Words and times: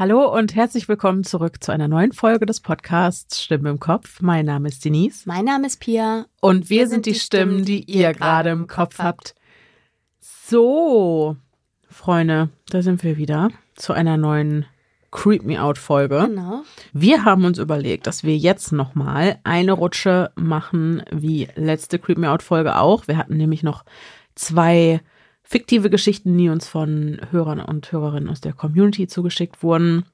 Hallo 0.00 0.34
und 0.34 0.54
herzlich 0.54 0.88
willkommen 0.88 1.24
zurück 1.24 1.62
zu 1.62 1.72
einer 1.72 1.86
neuen 1.86 2.12
Folge 2.12 2.46
des 2.46 2.60
Podcasts 2.60 3.42
Stimmen 3.42 3.66
im 3.66 3.80
Kopf. 3.80 4.22
Mein 4.22 4.46
Name 4.46 4.68
ist 4.68 4.82
Denise. 4.82 5.24
Mein 5.26 5.44
Name 5.44 5.66
ist 5.66 5.78
Pia. 5.78 6.24
Und 6.40 6.70
wir, 6.70 6.78
wir 6.78 6.88
sind 6.88 7.04
die 7.04 7.14
Stimmen, 7.14 7.66
die 7.66 7.84
ihr 7.84 8.14
gerade 8.14 8.48
im 8.48 8.66
Kopf 8.66 8.98
habt. 8.98 9.34
So, 10.18 11.36
Freunde, 11.86 12.48
da 12.70 12.80
sind 12.80 13.04
wir 13.04 13.18
wieder 13.18 13.50
zu 13.74 13.92
einer 13.92 14.16
neuen 14.16 14.64
Creep 15.10 15.42
Me 15.42 15.62
Out 15.62 15.76
Folge. 15.76 16.28
Genau. 16.28 16.62
Wir 16.94 17.26
haben 17.26 17.44
uns 17.44 17.58
überlegt, 17.58 18.06
dass 18.06 18.24
wir 18.24 18.38
jetzt 18.38 18.72
nochmal 18.72 19.38
eine 19.44 19.72
Rutsche 19.72 20.32
machen, 20.34 21.02
wie 21.10 21.46
letzte 21.56 21.98
Creep 21.98 22.16
Me 22.16 22.30
Out 22.30 22.42
Folge 22.42 22.78
auch. 22.78 23.06
Wir 23.06 23.18
hatten 23.18 23.36
nämlich 23.36 23.62
noch 23.62 23.84
zwei 24.34 25.02
fiktive 25.50 25.90
Geschichten, 25.90 26.38
die 26.38 26.48
uns 26.48 26.68
von 26.68 27.20
Hörern 27.32 27.58
und 27.58 27.90
Hörerinnen 27.90 28.28
aus 28.28 28.40
der 28.40 28.52
Community 28.52 29.08
zugeschickt 29.08 29.64
wurden, 29.64 30.04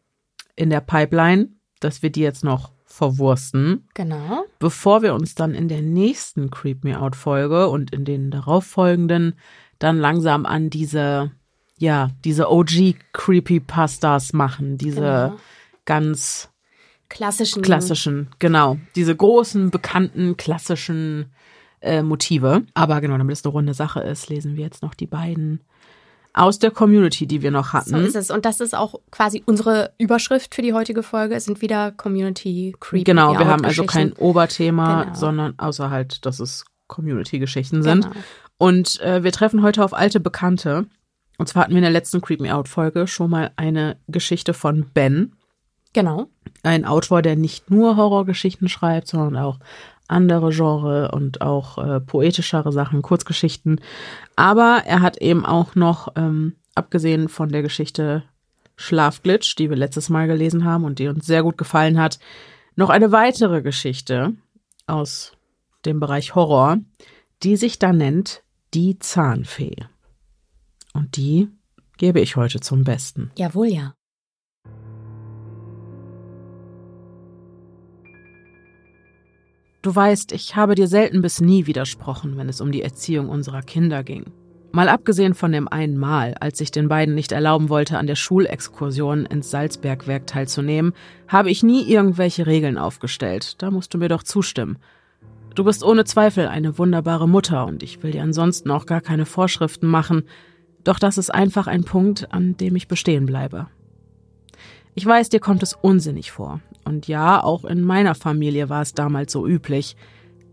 in 0.57 0.71
der 0.71 0.81
Pipeline, 0.81 1.51
dass 1.79 2.03
wir 2.03 2.09
die 2.09 2.23
jetzt 2.23 2.43
noch 2.43 2.73
verwursten. 2.87 3.87
Genau. 3.93 4.47
Bevor 4.59 5.03
wir 5.03 5.13
uns 5.13 5.35
dann 5.35 5.55
in 5.55 5.69
der 5.69 5.83
nächsten 5.83 6.51
Creep 6.51 6.85
Me 6.85 6.99
Out 6.99 7.15
Folge 7.15 7.69
und 7.69 7.93
in 7.93 8.07
den 8.07 8.31
darauffolgenden 8.31 9.35
dann 9.79 9.99
langsam 9.99 10.47
an 10.47 10.71
diese, 10.71 11.33
ja, 11.77 12.09
diese 12.25 12.51
OG 12.51 12.95
Creepypastas 13.13 14.33
machen, 14.33 14.79
diese 14.79 15.01
genau. 15.01 15.37
ganz 15.85 16.49
klassischen, 17.11 17.61
klassischen, 17.61 18.31
genau, 18.39 18.79
diese 18.95 19.15
großen, 19.15 19.71
bekannten, 19.71 20.39
klassischen 20.39 21.31
äh, 21.81 22.03
Motive. 22.03 22.63
Aber 22.75 23.01
genau, 23.01 23.19
damit 23.19 23.37
es 23.37 23.45
eine 23.45 23.53
runde 23.53 23.75
Sache 23.75 24.01
ist, 24.01 24.29
lesen 24.29 24.57
wir 24.57 24.65
jetzt 24.65 24.83
noch 24.83 24.95
die 24.95 25.07
beiden 25.07 25.61
aus 26.37 26.59
der 26.59 26.71
Community, 26.71 27.27
die 27.27 27.41
wir 27.41 27.51
noch 27.51 27.73
hatten. 27.73 27.91
So 27.91 27.97
ist 27.97 28.15
es. 28.15 28.31
Und 28.31 28.45
das 28.45 28.61
ist 28.61 28.75
auch 28.75 29.01
quasi 29.11 29.43
unsere 29.47 29.93
Überschrift 29.99 30.55
für 30.55 30.61
die 30.61 30.75
heutige 30.75 31.03
Folge. 31.03 31.35
Es 31.35 31.47
sind 31.47 31.63
wieder 31.63 31.93
Community 31.93 32.77
Creepy. 32.79 33.05
Genau, 33.05 33.39
wir 33.39 33.47
haben 33.47 33.65
also 33.65 33.85
kein 33.85 34.13
Oberthema, 34.13 35.05
genau. 35.05 35.15
sondern 35.17 35.55
außer 35.59 35.91
halt, 35.91 36.27
dass 36.27 36.39
es 36.39 36.67
Community-Geschichten 36.89 37.83
sind. 37.83 38.05
Genau. 38.05 38.17
Und 38.59 39.01
äh, 39.01 39.25
wir 39.25 39.33
treffen 39.33 39.63
heute 39.63 39.83
auf 39.83 39.95
alte 39.95 40.21
Bekannte. 40.21 40.87
Und 41.39 41.49
zwar 41.49 41.65
hatten 41.65 41.73
wir 41.73 41.79
in 41.79 41.83
der 41.83 41.91
letzten 41.91 42.21
Creep 42.21 42.41
Me 42.41 42.55
Out-Folge 42.55 43.07
schon 43.07 43.31
mal 43.31 43.51
eine 43.57 43.97
Geschichte 44.07 44.53
von 44.55 44.87
Ben. 44.93 45.33
Genau. 45.95 46.29
Ein 46.63 46.85
Autor, 46.85 47.23
der 47.23 47.37
nicht 47.37 47.71
nur 47.71 47.97
Horrorgeschichten 47.97 48.69
schreibt, 48.69 49.09
sondern 49.09 49.43
auch 49.43 49.59
andere 50.09 50.51
Genre 50.51 51.11
und 51.13 51.41
auch 51.41 51.79
äh, 51.79 52.01
poetischere 52.01 52.73
Sachen, 52.73 53.03
Kurzgeschichten. 53.03 53.81
Aber 54.37 54.83
er 54.87 55.01
hat 55.01 55.19
eben 55.19 55.45
auch 55.45 55.75
noch, 55.75 56.09
ähm, 56.17 56.57
abgesehen 56.75 57.29
von 57.29 57.49
der 57.49 57.63
Geschichte 57.63 58.25
Schlafglitch, 58.77 59.57
die 59.57 59.71
wir 59.71 59.77
letztes 59.77 60.09
Mal 60.09 60.27
gelesen 60.27 60.65
haben 60.65 60.85
und 60.85 60.99
die 60.99 61.09
uns 61.09 61.27
sehr 61.27 61.43
gut 61.43 61.59
gefallen 61.59 61.99
hat, 61.99 62.19
noch 62.77 62.91
eine 62.91 63.11
weitere 63.11 63.63
Geschichte 63.63 64.35
aus 64.87 65.33
dem 65.85 65.99
Bereich 65.99 66.35
Horror, 66.35 66.79
die 67.43 67.57
sich 67.57 67.79
da 67.79 67.93
nennt 67.93 68.43
Die 68.75 68.99
Zahnfee. 68.99 69.77
Und 70.93 71.17
die 71.17 71.49
gebe 71.97 72.21
ich 72.21 72.37
heute 72.37 72.61
zum 72.61 72.85
Besten. 72.85 73.31
Jawohl, 73.37 73.69
ja. 73.69 73.96
Du 79.87 79.95
weißt, 79.95 80.33
ich 80.33 80.57
habe 80.57 80.75
dir 80.75 80.89
selten 80.89 81.23
bis 81.23 81.41
nie 81.41 81.69
widersprochen, 81.69 82.37
wenn 82.37 82.49
es 82.49 82.61
um 82.61 82.73
die 82.73 82.83
Erziehung 82.83 83.29
unserer 83.29 83.63
Kinder 83.63 84.03
ging. 84.03 84.25
Mal 84.73 84.89
abgesehen 84.89 85.33
von 85.33 85.53
dem 85.53 85.69
einen 85.69 85.97
Mal, 85.97 86.35
als 86.41 86.61
ich 86.61 86.73
den 86.73 86.89
beiden 86.89 87.15
nicht 87.15 87.31
erlauben 87.31 87.69
wollte, 87.69 87.97
an 87.97 88.09
der 88.09 88.17
Schulexkursion 88.17 89.27
ins 89.27 89.53
Salzbergwerk 89.53 90.27
teilzunehmen, 90.27 90.93
habe 91.29 91.51
ich 91.51 91.63
nie 91.63 91.85
irgendwelche 91.89 92.49
Regeln 92.49 92.79
aufgestellt. 92.79 93.63
Da 93.63 93.71
musst 93.71 93.95
du 93.95 93.99
mir 93.99 94.09
doch 94.09 94.25
zustimmen. 94.25 94.79
Du 95.55 95.63
bist 95.63 95.85
ohne 95.85 96.05
Zweifel 96.05 96.49
eine 96.49 96.79
wunderbare 96.79 97.29
Mutter 97.29 97.65
und 97.65 97.85
ich 97.85 98.03
will 98.03 98.11
dir 98.11 98.25
ansonsten 98.25 98.73
auch 98.73 98.87
gar 98.87 99.01
keine 99.01 99.25
Vorschriften 99.25 99.87
machen, 99.87 100.25
doch 100.83 100.99
das 100.99 101.17
ist 101.17 101.33
einfach 101.33 101.69
ein 101.69 101.85
Punkt, 101.85 102.33
an 102.33 102.57
dem 102.57 102.75
ich 102.75 102.89
bestehen 102.89 103.25
bleibe. 103.25 103.69
Ich 104.97 105.07
weiß, 105.07 105.29
dir 105.29 105.39
kommt 105.39 105.63
es 105.63 105.75
unsinnig 105.75 106.33
vor. 106.33 106.61
Und 106.87 107.09
ja, 107.09 107.43
auch 107.43 107.65
in 107.65 107.83
meiner 107.83 108.15
Familie 108.15 108.69
war 108.69 108.81
es 108.81 108.95
damals 108.95 109.33
so 109.33 109.45
üblich. 109.45 109.97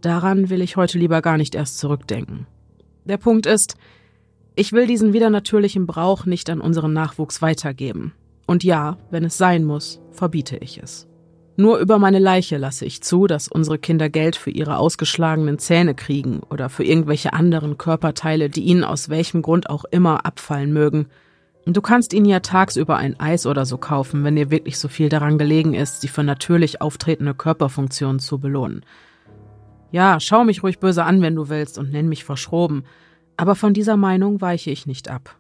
Daran 0.01 0.49
will 0.49 0.63
ich 0.63 0.77
heute 0.77 0.97
lieber 0.97 1.21
gar 1.21 1.38
nicht 1.38 1.53
erst 1.53 1.77
zurückdenken. 1.77 2.47
Der 3.05 3.17
Punkt 3.17 3.45
ist, 3.45 3.75
ich 4.55 4.73
will 4.73 4.88
diesen 4.88 5.13
wieder 5.13 5.29
natürlichen 5.29 5.85
Brauch 5.85 6.25
nicht 6.25 6.49
an 6.49 6.59
unseren 6.59 6.91
Nachwuchs 6.91 7.43
weitergeben. 7.43 8.13
Und 8.47 8.63
ja, 8.63 8.97
wenn 9.11 9.23
es 9.23 9.38
sein 9.38 9.63
muss, 9.63 10.01
verbiete 10.11 10.57
ich 10.57 10.79
es. 10.79 11.07
Nur 11.55 11.77
über 11.77 11.99
meine 11.99 12.17
Leiche 12.17 12.57
lasse 12.57 12.85
ich 12.85 13.03
zu, 13.03 13.27
dass 13.27 13.47
unsere 13.47 13.77
Kinder 13.77 14.09
Geld 14.09 14.35
für 14.35 14.49
ihre 14.49 14.77
ausgeschlagenen 14.77 15.59
Zähne 15.59 15.93
kriegen 15.93 16.41
oder 16.49 16.67
für 16.69 16.83
irgendwelche 16.83 17.33
anderen 17.33 17.77
Körperteile, 17.77 18.49
die 18.49 18.63
ihnen 18.63 18.83
aus 18.83 19.09
welchem 19.09 19.43
Grund 19.43 19.69
auch 19.69 19.85
immer 19.85 20.25
abfallen 20.25 20.73
mögen, 20.73 21.09
Du 21.66 21.81
kannst 21.81 22.13
ihnen 22.13 22.25
ja 22.25 22.41
tagsüber 22.41 22.97
ein 22.97 23.19
Eis 23.19 23.46
oder 23.46 23.66
so 23.66 23.78
kaufen, 23.78 24.24
wenn 24.24 24.35
dir 24.35 24.51
wirklich 24.51 24.78
so 24.78 24.90
viel 24.90 25.07
daran 25.07 25.38
gelegen 25.38 25.74
ist, 25.74 26.01
sie 26.01 26.09
für 26.09 26.24
natürlich 26.24 26.81
auftretende 26.81 27.34
Körperfunktionen 27.34 28.19
zu 28.19 28.38
belohnen. 28.38 28.85
Ja, 29.91 30.19
schau 30.19 30.44
mich 30.44 30.62
ruhig 30.62 30.79
böse 30.79 31.06
an, 31.06 31.22
wenn 31.22 31.35
du 31.35 31.47
willst, 31.47 31.78
und 31.78 31.91
nenn 31.91 32.09
mich 32.09 32.25
verschroben, 32.25 32.84
aber 33.38 33.56
von 33.56 33.73
dieser 33.73 33.96
Meinung 33.96 34.41
weiche 34.41 34.72
ich 34.72 34.88
nicht 34.88 35.09
ab. 35.09 35.38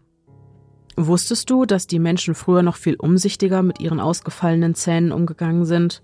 Wusstest 0.95 1.49
du, 1.49 1.65
dass 1.65 1.87
die 1.87 1.99
Menschen 1.99 2.35
früher 2.35 2.61
noch 2.61 2.75
viel 2.75 2.95
umsichtiger 2.95 3.61
mit 3.61 3.79
ihren 3.81 3.99
ausgefallenen 3.99 4.75
Zähnen 4.75 5.11
umgegangen 5.11 5.65
sind? 5.65 6.03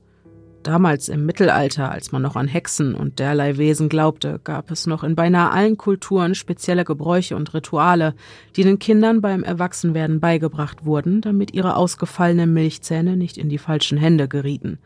Damals 0.64 1.08
im 1.08 1.26
Mittelalter, 1.26 1.90
als 1.90 2.12
man 2.12 2.22
noch 2.22 2.36
an 2.36 2.48
Hexen 2.48 2.94
und 2.94 3.20
derlei 3.20 3.58
Wesen 3.58 3.88
glaubte, 3.88 4.42
gab 4.44 4.72
es 4.72 4.88
noch 4.88 5.06
in 5.06 5.16
beinahe 5.16 5.52
allen 5.52 5.78
Kulturen 5.78 6.36
spezielle 6.36 6.84
Gebräuche 6.84 7.38
und 7.38 7.54
Rituale, 7.54 8.14
die 8.58 8.64
den 8.64 8.78
Kindern 8.78 9.22
beim 9.22 9.44
Erwachsenwerden 9.44 10.20
beigebracht 10.20 10.86
wurden, 10.86 11.22
damit 11.22 11.54
ihre 11.54 11.78
ausgefallenen 11.78 12.54
Milchzähne 12.54 13.16
nicht 13.16 13.38
in 13.38 13.48
die 13.48 13.58
falschen 13.58 13.98
Hände 13.98 14.28
gerieten. 14.28 14.80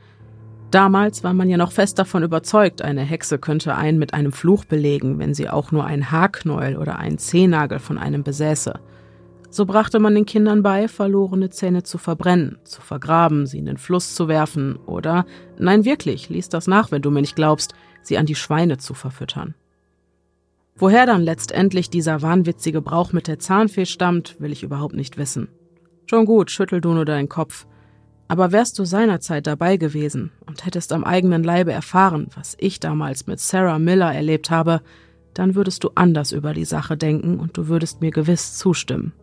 Damals 0.69 1.23
war 1.23 1.33
man 1.33 1.49
ja 1.49 1.57
noch 1.57 1.71
fest 1.71 1.97
davon 1.99 2.23
überzeugt, 2.23 2.81
eine 2.81 3.01
Hexe 3.01 3.39
könnte 3.39 3.75
einen 3.75 3.99
mit 3.99 4.13
einem 4.13 4.31
Fluch 4.31 4.65
belegen, 4.65 5.17
wenn 5.19 5.33
sie 5.33 5.49
auch 5.49 5.71
nur 5.71 5.85
ein 5.85 6.11
Haarknäuel 6.11 6.77
oder 6.77 6.97
einen 6.97 7.17
Zehennagel 7.17 7.79
von 7.79 7.97
einem 7.97 8.23
besäße. 8.23 8.79
So 9.53 9.67
brachte 9.67 9.99
man 9.99 10.15
den 10.15 10.25
Kindern 10.25 10.63
bei, 10.63 10.87
verlorene 10.87 11.51
Zähne 11.51 11.83
zu 11.83 11.99
verbrennen, 11.99 12.57
zu 12.63 12.81
vergraben, 12.81 13.45
sie 13.45 13.59
in 13.59 13.67
den 13.67 13.77
Fluss 13.77 14.15
zu 14.15 14.27
werfen 14.27 14.77
oder, 14.87 15.27
nein 15.59 15.85
wirklich, 15.85 16.27
lies 16.27 16.49
das 16.49 16.65
nach, 16.65 16.89
wenn 16.89 17.03
du 17.03 17.11
mir 17.11 17.21
nicht 17.21 17.35
glaubst, 17.35 17.75
sie 18.01 18.17
an 18.17 18.25
die 18.25 18.33
Schweine 18.33 18.79
zu 18.79 18.95
verfüttern. 18.95 19.53
Woher 20.75 21.05
dann 21.05 21.21
letztendlich 21.21 21.91
dieser 21.91 22.23
wahnwitzige 22.23 22.81
Brauch 22.81 23.13
mit 23.13 23.27
der 23.27 23.37
Zahnfee 23.37 23.85
stammt, 23.85 24.41
will 24.41 24.51
ich 24.51 24.63
überhaupt 24.63 24.95
nicht 24.95 25.17
wissen. 25.17 25.49
Schon 26.07 26.25
gut, 26.25 26.49
schüttel 26.49 26.81
du 26.81 26.91
nur 26.93 27.05
deinen 27.05 27.29
Kopf. 27.29 27.67
Aber 28.27 28.51
wärst 28.51 28.79
du 28.79 28.85
seinerzeit 28.85 29.45
dabei 29.45 29.77
gewesen 29.77 30.31
und 30.47 30.65
hättest 30.65 30.91
am 30.91 31.03
eigenen 31.03 31.43
Leibe 31.43 31.71
erfahren, 31.71 32.25
was 32.35 32.55
ich 32.59 32.79
damals 32.79 33.27
mit 33.27 33.39
Sarah 33.39 33.77
Miller 33.77 34.11
erlebt 34.11 34.49
habe, 34.49 34.81
dann 35.35 35.53
würdest 35.53 35.83
du 35.83 35.91
anders 35.93 36.31
über 36.31 36.55
die 36.55 36.65
Sache 36.65 36.97
denken 36.97 37.37
und 37.39 37.55
du 37.55 37.67
würdest 37.67 38.01
mir 38.01 38.09
gewiss 38.09 38.57
zustimmen. 38.57 39.13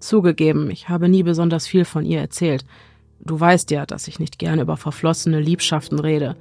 Zugegeben, 0.00 0.70
ich 0.70 0.88
habe 0.88 1.08
nie 1.08 1.22
besonders 1.22 1.66
viel 1.66 1.84
von 1.84 2.04
ihr 2.04 2.20
erzählt. 2.20 2.64
Du 3.20 3.38
weißt 3.38 3.70
ja, 3.70 3.84
dass 3.84 4.08
ich 4.08 4.18
nicht 4.18 4.38
gerne 4.38 4.62
über 4.62 4.78
verflossene 4.78 5.40
Liebschaften 5.40 5.98
rede. 5.98 6.36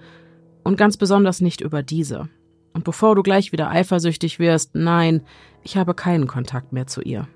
Und 0.63 0.77
ganz 0.77 0.95
besonders 0.95 1.41
nicht 1.41 1.61
über 1.61 1.83
diese. 1.83 2.29
Und 2.73 2.85
bevor 2.85 3.15
du 3.15 3.23
gleich 3.23 3.51
wieder 3.51 3.69
eifersüchtig 3.69 4.39
wirst, 4.39 4.75
nein, 4.75 5.23
ich 5.61 5.75
habe 5.75 5.93
keinen 5.93 6.27
Kontakt 6.27 6.71
mehr 6.71 6.87
zu 6.87 7.01
ihr. 7.01 7.27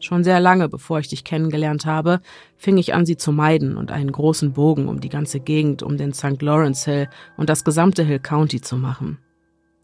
Schon 0.00 0.24
sehr 0.24 0.40
lange, 0.40 0.68
bevor 0.68 0.98
ich 0.98 1.08
dich 1.08 1.24
kennengelernt 1.24 1.86
habe, 1.86 2.20
fing 2.56 2.76
ich 2.76 2.92
an, 2.92 3.06
sie 3.06 3.16
zu 3.16 3.32
meiden 3.32 3.76
und 3.76 3.92
einen 3.92 4.12
großen 4.12 4.52
Bogen 4.52 4.88
um 4.88 5.00
die 5.00 5.08
ganze 5.08 5.40
Gegend, 5.40 5.82
um 5.82 5.96
den 5.96 6.12
St. 6.12 6.42
Lawrence 6.42 6.90
Hill 6.90 7.08
und 7.36 7.48
das 7.48 7.64
gesamte 7.64 8.02
Hill 8.02 8.18
County 8.18 8.60
zu 8.60 8.76
machen. 8.76 9.18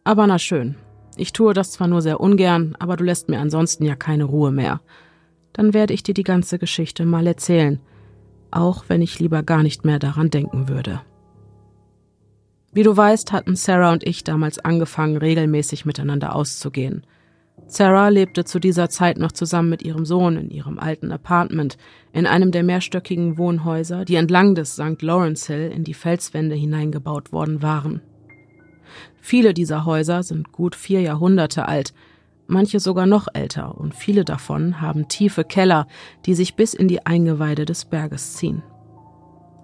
Aber 0.05 0.27
na 0.27 0.39
schön. 0.39 0.75
Ich 1.17 1.33
tue 1.33 1.55
das 1.55 1.73
zwar 1.73 1.89
nur 1.89 2.03
sehr 2.03 2.21
ungern, 2.21 2.75
aber 2.79 2.97
du 2.97 3.05
lässt 3.05 3.29
mir 3.29 3.39
ansonsten 3.39 3.85
ja 3.85 3.95
keine 3.95 4.25
Ruhe 4.25 4.51
mehr 4.51 4.81
dann 5.53 5.75
werde 5.75 5.95
ich 5.95 6.03
dir 6.03 6.15
die 6.15 6.23
ganze 6.23 6.59
Geschichte 6.59 7.05
mal 7.05 7.27
erzählen, 7.27 7.81
auch 8.51 8.85
wenn 8.89 9.03
ich 9.03 9.19
lieber 9.19 9.43
gar 9.43 9.63
nicht 9.63 9.85
mehr 9.85 9.99
daran 9.99 10.31
denken 10.31 10.69
würde. 10.69 11.01
Wie 12.73 12.83
du 12.83 12.97
weißt, 12.97 13.33
hatten 13.33 13.55
Sarah 13.55 13.93
und 13.93 14.07
ich 14.07 14.25
damals 14.25 14.59
angefangen, 14.59 15.19
regelmäßig 15.19 15.85
miteinander 15.85 16.35
auszugehen. 16.35 17.05
Sarah 17.67 18.09
lebte 18.09 18.45
zu 18.45 18.59
dieser 18.59 18.89
Zeit 18.89 19.19
noch 19.19 19.33
zusammen 19.33 19.69
mit 19.69 19.83
ihrem 19.83 20.07
Sohn 20.07 20.37
in 20.37 20.51
ihrem 20.51 20.79
alten 20.79 21.13
Apartment 21.13 21.77
in 22.13 22.27
einem 22.27 22.51
der 22.51 22.63
mehrstöckigen 22.63 23.37
Wohnhäuser, 23.37 24.05
die 24.05 24.17
entlang 24.17 24.55
des 24.55 24.75
St. 24.75 25.01
Lawrence 25.03 25.53
Hill 25.53 25.71
in 25.71 25.85
die 25.85 25.95
Felswände 25.95 26.55
hineingebaut 26.55 27.33
worden 27.33 27.63
waren. 27.63 28.01
Viele 29.21 29.55
dieser 29.55 29.85
Häuser 29.85 30.23
sind 30.23 30.53
gut 30.53 30.75
vier 30.75 31.01
Jahrhunderte 31.01 31.69
alt 31.69 31.95
manche 32.47 32.81
sogar 32.81 33.07
noch 33.07 33.29
älter, 33.33 33.79
und 33.79 33.95
viele 33.95 34.25
davon 34.25 34.81
haben 34.81 35.09
tiefe 35.09 35.45
Keller, 35.45 35.87
die 36.27 36.35
sich 36.35 36.55
bis 36.55 36.75
in 36.75 36.89
die 36.89 37.07
Eingeweide 37.07 37.65
des 37.65 37.85
Berges 37.85 38.35
ziehen. 38.35 38.63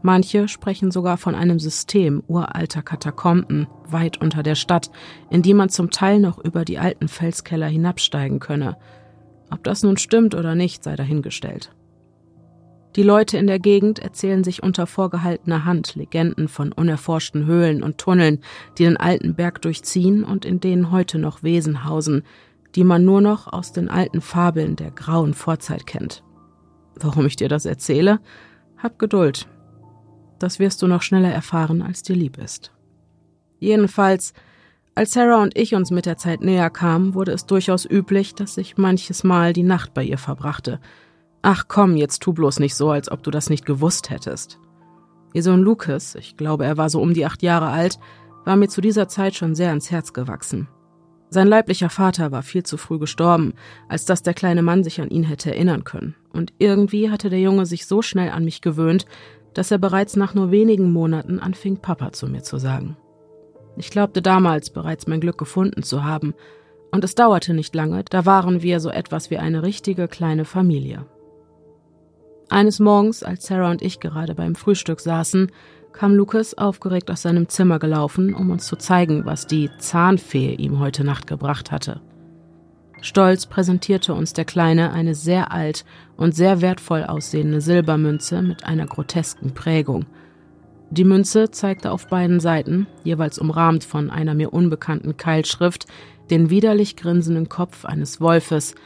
Manche 0.03 0.47
sprechen 0.47 0.91
sogar 0.91 1.17
von 1.17 1.35
einem 1.35 1.59
System 1.59 2.23
uralter 2.29 2.83
Katakomben 2.83 3.67
weit 3.89 4.21
unter 4.21 4.43
der 4.43 4.55
Stadt, 4.55 4.91
in 5.29 5.43
die 5.43 5.55
man 5.55 5.71
zum 5.71 5.91
Teil 5.91 6.21
noch 6.21 6.39
über 6.39 6.65
die 6.65 6.79
alten 6.79 7.09
Felskeller 7.09 7.67
hinabsteigen 7.67 8.39
könne. 8.39 8.77
Ob 9.51 9.65
das 9.65 9.83
nun 9.83 9.97
stimmt 9.97 10.35
oder 10.35 10.55
nicht, 10.55 10.85
sei 10.85 10.95
dahingestellt. 10.95 11.73
Die 12.97 13.03
Leute 13.03 13.39
in 13.39 13.47
der 13.47 13.59
Gegend 13.59 13.99
erzählen 13.99 14.43
sich 14.43 14.63
unter 14.63 14.87
vorgehaltener 14.87 15.65
Hand 15.65 15.95
Legenden 15.95 16.49
von 16.49 16.73
unerforschten 16.73 17.47
Höhlen 17.47 17.83
und 17.83 17.99
Tunneln, 17.99 18.41
die 18.77 18.85
den 18.85 18.97
alten 18.97 19.35
Berg 19.35 19.61
durchziehen 19.63 20.25
und 20.25 20.45
in 20.45 20.61
denen 20.61 20.91
heute 20.91 21.19
noch 21.19 21.43
Wesen 21.43 21.85
hausen, 21.85 22.23
die 22.75 22.85
man 22.85 23.05
nur 23.05 23.21
noch 23.21 23.53
aus 23.53 23.73
den 23.73 23.89
alten 23.89 24.21
Fabeln 24.21 24.77
der 24.77 24.91
grauen 24.91 25.35
Vorzeit 25.35 25.87
kennt. 25.87 26.23
Warum 26.97 27.27
ich 27.27 27.37
dir 27.37 27.49
das 27.49 27.65
erzähle? 27.65 28.21
Hab 28.77 28.99
Geduld, 28.99 29.49
das 30.39 30.59
wirst 30.59 30.83
du 30.83 30.87
noch 30.87 31.03
schneller 31.03 31.33
erfahren, 31.33 31.83
als 31.83 32.03
dir 32.03 32.17
lieb 32.17 32.39
ist. 32.39 32.73
Jedenfalls, 33.59 34.33
als 34.95 35.13
Sarah 35.13 35.43
und 35.43 35.57
ich 35.57 35.75
uns 35.75 35.91
mit 35.91 36.07
der 36.07 36.17
Zeit 36.17 36.41
näher 36.41 36.71
kamen, 36.71 37.15
wurde 37.15 37.33
es 37.33 37.47
durchaus 37.47 37.89
üblich, 37.89 38.35
dass 38.35 38.57
ich 38.57 38.79
manches 38.79 39.25
Mal 39.25 39.53
die 39.53 39.63
Nacht 39.63 39.95
bei 39.95 40.03
ihr 40.03 40.19
verbrachte. 40.19 40.81
Ach 41.43 41.67
komm, 41.69 41.97
jetzt 41.97 42.23
tu 42.23 42.33
bloß 42.33 42.59
nicht 42.59 42.75
so, 42.75 42.91
als 42.91 43.11
ob 43.11 43.23
du 43.23 43.31
das 43.31 43.51
nicht 43.51 43.65
gewusst 43.65 44.11
hättest. 44.11 44.59
Ihr 45.33 45.43
Sohn 45.43 45.63
Lucas, 45.63 46.15
ich 46.15 46.37
glaube, 46.37 46.65
er 46.65 46.77
war 46.77 46.91
so 46.91 47.01
um 47.01 47.15
die 47.15 47.27
acht 47.27 47.43
Jahre 47.43 47.69
alt, 47.69 47.99
war 48.45 48.57
mir 48.57 48.69
zu 48.69 48.81
dieser 48.81 49.09
Zeit 49.09 49.35
schon 49.35 49.55
sehr 49.55 49.69
ans 49.69 49.91
Herz 49.91 50.13
gewachsen. 50.13 50.69
Sein 51.31 51.47
leiblicher 51.47 51.91
Vater 51.91 52.33
war 52.33 52.43
viel 52.43 52.63
zu 52.63 52.77
früh 52.79 52.99
gestorben, 52.99 53.55
als 53.89 54.07
dass 54.07 54.23
der 54.23 54.35
kleine 54.35 54.63
Mann 54.63 54.83
sich 54.83 55.01
an 55.01 55.11
ihn 55.11 55.25
hätte 55.25 55.51
erinnern 55.51 55.85
können. 55.85 56.15
Und 56.33 56.53
irgendwie 56.59 57.11
hatte 57.11 57.29
der 57.29 57.41
Junge 57.41 57.67
sich 57.67 57.87
so 57.87 58.01
schnell 58.01 58.31
an 58.31 58.45
mich 58.45 58.63
gewöhnt, 58.63 59.05
dass 59.53 59.71
er 59.71 59.79
bereits 59.79 60.17
nach 60.17 60.35
nur 60.35 60.51
wenigen 60.51 60.93
Monaten 60.93 61.39
anfing, 61.39 61.79
Papa 61.79 62.13
zu 62.13 62.29
mir 62.29 62.43
zu 62.43 62.59
sagen. 62.59 62.97
Ich 63.77 63.91
glaubte 63.91 64.23
damals 64.23 64.71
bereits 64.71 65.07
mein 65.07 65.21
Glück 65.21 65.39
gefunden 65.39 65.83
zu 65.83 66.05
haben, 66.05 66.35
und 66.91 67.05
es 67.05 67.15
dauerte 67.15 67.53
nicht 67.53 67.75
lange, 67.75 68.03
da 68.09 68.25
waren 68.25 68.63
wir 68.63 68.81
so 68.81 68.89
etwas 68.89 69.31
wie 69.31 69.37
eine 69.37 69.63
richtige 69.63 70.09
kleine 70.09 70.47
Familie. 70.47 71.05
Eines 72.49 72.81
Morgens, 72.81 73.23
als 73.23 73.47
Sarah 73.47 73.71
und 73.71 73.83
ich 73.83 74.01
gerade 74.01 74.35
beim 74.35 74.55
Frühstück 74.55 75.01
saßen, 75.01 75.53
kam 75.99 76.15
Lucas 76.15 76.57
aufgeregt 76.57 77.11
aus 77.11 77.23
seinem 77.23 77.49
Zimmer 77.49 77.81
gelaufen, 77.81 78.33
um 78.33 78.51
uns 78.51 78.69
zu 78.69 78.77
zeigen, 78.77 79.25
was 79.25 79.49
die 79.49 79.69
Zahnfee 79.79 80.55
ihm 80.55 80.79
heute 80.79 81.03
Nacht 81.03 81.27
gebracht 81.27 81.73
hatte. 81.73 82.01
Stolz 83.01 83.47
präsentierte 83.47 84.15
uns 84.15 84.33
der 84.33 84.45
Kleine 84.45 84.93
eine 84.93 85.17
sehr 85.17 85.51
alt 85.51 85.85
und 86.17 86.37
sehr 86.37 86.61
wertvoll 86.61 87.03
aussehende 87.03 87.61
Silbermünze 87.61 88.43
mit 88.43 88.63
einer 88.65 88.87
grotesken 88.87 89.55
Prägung. 89.55 90.07
Die 90.91 91.03
Münze 91.03 91.51
zeigte 91.51 91.91
auf 91.91 92.07
beiden 92.07 92.39
Seiten, 92.39 92.87
jeweils 93.03 93.41
umrahmt 93.41 93.83
von 93.83 94.09
einer 94.09 94.35
mir 94.35 94.53
unbekannten 94.53 95.17
Keilschrift, 95.17 95.87
den 96.31 96.49
widerlich 96.49 96.95
grinsenden 96.95 97.49
Kopf 97.49 97.85
eines 97.85 98.21
Wolfes, 98.21 98.77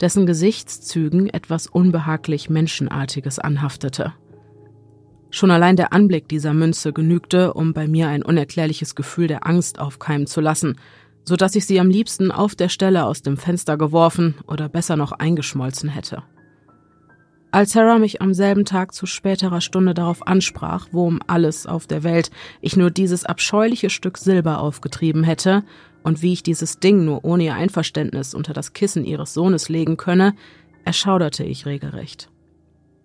dessen 0.00 0.24
Gesichtszügen 0.24 1.28
etwas 1.28 1.66
unbehaglich 1.66 2.48
Menschenartiges 2.48 3.38
anhaftete. 3.38 4.14
Schon 5.32 5.50
allein 5.50 5.74
der 5.74 5.92
Anblick 5.92 6.28
dieser 6.28 6.54
Münze 6.54 6.92
genügte, 6.92 7.54
um 7.54 7.72
bei 7.72 7.88
mir 7.88 8.06
ein 8.06 8.22
unerklärliches 8.22 8.94
Gefühl 8.94 9.26
der 9.26 9.46
Angst 9.46 9.80
aufkeimen 9.80 10.28
zu 10.28 10.40
lassen– 10.40 10.76
so 11.24 11.36
dass 11.36 11.54
ich 11.54 11.66
sie 11.66 11.80
am 11.80 11.88
liebsten 11.88 12.30
auf 12.30 12.54
der 12.54 12.68
Stelle 12.68 13.04
aus 13.04 13.22
dem 13.22 13.36
Fenster 13.36 13.76
geworfen 13.76 14.34
oder 14.46 14.68
besser 14.68 14.96
noch 14.96 15.12
eingeschmolzen 15.12 15.88
hätte. 15.88 16.22
Als 17.50 17.72
Sarah 17.72 17.98
mich 17.98 18.22
am 18.22 18.32
selben 18.32 18.64
Tag 18.64 18.94
zu 18.94 19.04
späterer 19.04 19.60
Stunde 19.60 19.92
darauf 19.92 20.26
ansprach, 20.26 20.88
wo 20.90 21.06
um 21.06 21.20
alles 21.26 21.66
auf 21.66 21.86
der 21.86 22.02
Welt 22.02 22.30
ich 22.62 22.76
nur 22.76 22.90
dieses 22.90 23.26
abscheuliche 23.26 23.90
Stück 23.90 24.16
Silber 24.16 24.60
aufgetrieben 24.60 25.22
hätte 25.22 25.62
und 26.02 26.22
wie 26.22 26.32
ich 26.32 26.42
dieses 26.42 26.78
Ding 26.80 27.04
nur 27.04 27.24
ohne 27.24 27.44
ihr 27.44 27.54
Einverständnis 27.54 28.32
unter 28.32 28.54
das 28.54 28.72
Kissen 28.72 29.04
ihres 29.04 29.34
Sohnes 29.34 29.68
legen 29.68 29.98
könne, 29.98 30.34
erschauderte 30.84 31.44
ich 31.44 31.66
regelrecht. 31.66 32.31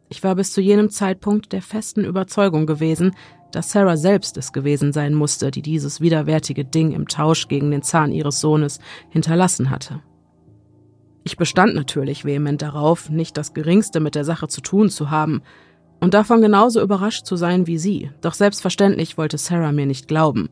Ich 0.09 0.23
war 0.23 0.35
bis 0.35 0.53
zu 0.53 0.61
jenem 0.61 0.89
Zeitpunkt 0.89 1.51
der 1.51 1.61
festen 1.61 2.05
Überzeugung 2.05 2.65
gewesen, 2.65 3.13
dass 3.51 3.71
Sarah 3.71 3.97
selbst 3.97 4.37
es 4.37 4.53
gewesen 4.53 4.93
sein 4.93 5.13
musste, 5.13 5.51
die 5.51 5.61
dieses 5.61 6.01
widerwärtige 6.01 6.65
Ding 6.65 6.91
im 6.91 7.07
Tausch 7.07 7.47
gegen 7.47 7.71
den 7.71 7.81
Zahn 7.81 8.11
ihres 8.11 8.39
Sohnes 8.39 8.79
hinterlassen 9.09 9.69
hatte. 9.69 10.01
Ich 11.23 11.35
bestand 11.35 11.75
natürlich 11.75 12.23
vehement 12.23 12.61
darauf, 12.61 13.09
nicht 13.09 13.35
das 13.35 13.53
geringste 13.53 13.99
mit 13.99 14.15
der 14.15 14.23
Sache 14.23 14.47
zu 14.47 14.61
tun 14.61 14.89
zu 14.89 15.09
haben 15.09 15.41
und 15.99 16.13
davon 16.13 16.41
genauso 16.41 16.81
überrascht 16.81 17.25
zu 17.25 17.35
sein 17.35 17.67
wie 17.67 17.77
sie, 17.77 18.11
doch 18.21 18.33
selbstverständlich 18.33 19.17
wollte 19.17 19.37
Sarah 19.37 19.71
mir 19.73 19.85
nicht 19.85 20.07
glauben, 20.07 20.49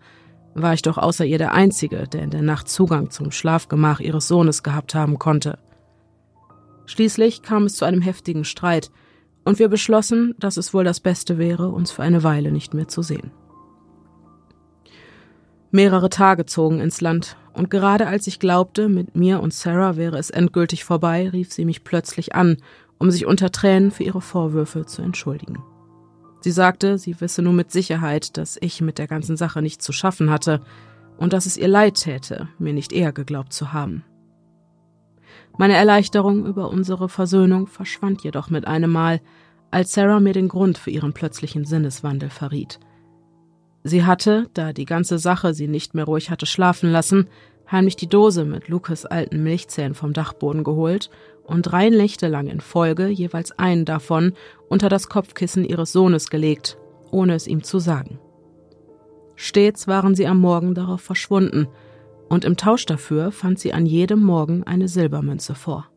war 0.54 0.74
ich 0.74 0.82
doch 0.82 0.98
außer 0.98 1.26
ihr 1.26 1.38
der 1.38 1.54
Einzige, 1.54 2.08
der 2.08 2.24
in 2.24 2.30
der 2.30 2.42
Nacht 2.42 2.68
Zugang 2.68 3.10
zum 3.10 3.32
Schlafgemach 3.32 4.00
ihres 4.00 4.28
Sohnes 4.28 4.64
gehabt 4.64 4.96
haben 4.96 5.20
konnte. 5.20 5.60
Schließlich 6.88 7.42
kam 7.42 7.64
es 7.64 7.76
zu 7.76 7.86
einem 7.86 8.02
heftigen 8.02 8.44
Streit, 8.46 8.92
und 9.46 9.60
wir 9.60 9.70
beschlossen, 9.70 10.36
dass 10.40 10.58
es 10.58 10.74
wohl 10.74 10.84
das 10.84 11.00
Beste 11.00 11.38
wäre, 11.38 11.70
uns 11.70 11.92
für 11.92 12.04
eine 12.04 12.24
Weile 12.24 12.52
nicht 12.52 12.74
mehr 12.74 12.90
zu 12.90 13.02
sehen. 13.02 13.32
Mehrere 15.72 16.10
Tage 16.10 16.46
zogen 16.46 16.80
ins 16.80 17.00
Land, 17.00 17.38
und 17.54 17.70
gerade 17.70 18.08
als 18.08 18.28
ich 18.28 18.40
glaubte, 18.40 18.90
mit 18.90 19.16
mir 19.16 19.42
und 19.42 19.54
Sarah 19.54 19.96
wäre 19.96 20.18
es 20.18 20.30
endgültig 20.30 20.84
vorbei, 20.84 21.30
rief 21.30 21.54
sie 21.54 21.64
mich 21.64 21.86
plötzlich 21.86 22.36
an, 22.36 22.58
um 22.98 23.12
sich 23.12 23.26
unter 23.26 23.52
Tränen 23.52 23.92
für 23.92 24.04
ihre 24.04 24.22
Vorwürfe 24.22 24.86
zu 24.86 25.02
entschuldigen. 25.02 25.64
Sie 26.42 26.52
sagte, 26.52 26.98
sie 26.98 27.20
wisse 27.22 27.42
nur 27.42 27.54
mit 27.54 27.72
Sicherheit, 27.72 28.38
dass 28.38 28.58
ich 28.60 28.82
mit 28.82 28.98
der 28.98 29.08
ganzen 29.08 29.38
Sache 29.38 29.62
nichts 29.62 29.86
zu 29.86 29.94
schaffen 29.94 30.30
hatte 30.30 30.62
und 31.18 31.34
dass 31.34 31.46
es 31.46 31.58
ihr 31.58 31.68
leid 31.68 31.96
täte, 31.96 32.50
mir 32.60 32.74
nicht 32.74 32.92
eher 32.92 33.14
geglaubt 33.14 33.54
zu 33.54 33.74
haben. 33.74 34.04
Meine 35.58 35.76
Erleichterung 35.76 36.46
über 36.46 36.70
unsere 36.70 37.08
Versöhnung 37.08 37.68
verschwand 37.68 38.24
jedoch 38.24 38.50
mit 38.50 38.68
einem 38.68 38.92
Mal, 38.92 39.22
als 39.72 39.94
Sarah 39.94 40.20
mir 40.20 40.34
den 40.34 40.48
Grund 40.48 40.78
für 40.78 40.92
ihren 40.92 41.14
plötzlichen 41.14 41.66
Sinneswandel 41.66 42.30
verriet. 42.30 42.80
Sie 43.84 44.04
hatte, 44.04 44.50
da 44.54 44.74
die 44.74 44.86
ganze 44.86 45.20
Sache 45.20 45.54
sie 45.54 45.68
nicht 45.68 45.94
mehr 45.94 46.06
ruhig 46.06 46.30
hatte 46.30 46.46
schlafen 46.46 46.92
lassen, 46.92 47.28
heimlich 47.72 47.96
die 47.96 48.10
Dose 48.10 48.44
mit 48.44 48.68
Lukas 48.68 49.06
alten 49.06 49.44
Milchzähnen 49.44 49.94
vom 49.94 50.14
Dachboden 50.14 50.64
geholt 50.64 51.10
und 51.44 51.64
drei 51.64 51.90
Nächte 51.90 52.28
lang 52.28 52.48
in 52.48 52.62
Folge 52.62 53.08
jeweils 53.08 53.52
einen 53.58 53.86
davon 53.86 54.34
unter 54.70 54.90
das 54.90 55.08
Kopfkissen 55.08 55.64
ihres 55.64 55.92
Sohnes 55.92 56.30
gelegt, 56.30 56.78
ohne 57.12 57.36
es 57.36 57.48
ihm 57.48 57.64
zu 57.64 57.80
sagen. 57.80 58.20
Stets 59.36 59.88
waren 59.88 60.16
sie 60.16 60.28
am 60.28 60.40
Morgen 60.40 60.74
darauf 60.74 61.02
verschwunden, 61.02 61.68
und 62.30 62.46
im 62.46 62.58
Tausch 62.58 62.86
dafür 62.86 63.32
fand 63.32 63.60
sie 63.60 63.74
an 63.74 63.86
jedem 63.86 64.24
Morgen 64.24 64.64
eine 64.64 64.88
Silbermünze 64.88 65.56
vor. 65.56 65.88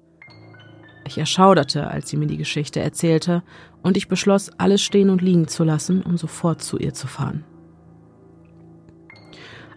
Ich 1.06 1.18
erschauderte, 1.18 1.88
als 1.88 2.10
sie 2.10 2.16
mir 2.16 2.26
die 2.26 2.36
Geschichte 2.36 2.80
erzählte, 2.80 3.42
und 3.82 3.96
ich 3.96 4.08
beschloss, 4.08 4.50
alles 4.58 4.82
stehen 4.82 5.08
und 5.08 5.22
liegen 5.22 5.48
zu 5.48 5.64
lassen, 5.64 6.02
um 6.02 6.18
sofort 6.18 6.62
zu 6.62 6.78
ihr 6.78 6.92
zu 6.92 7.06
fahren. 7.06 7.44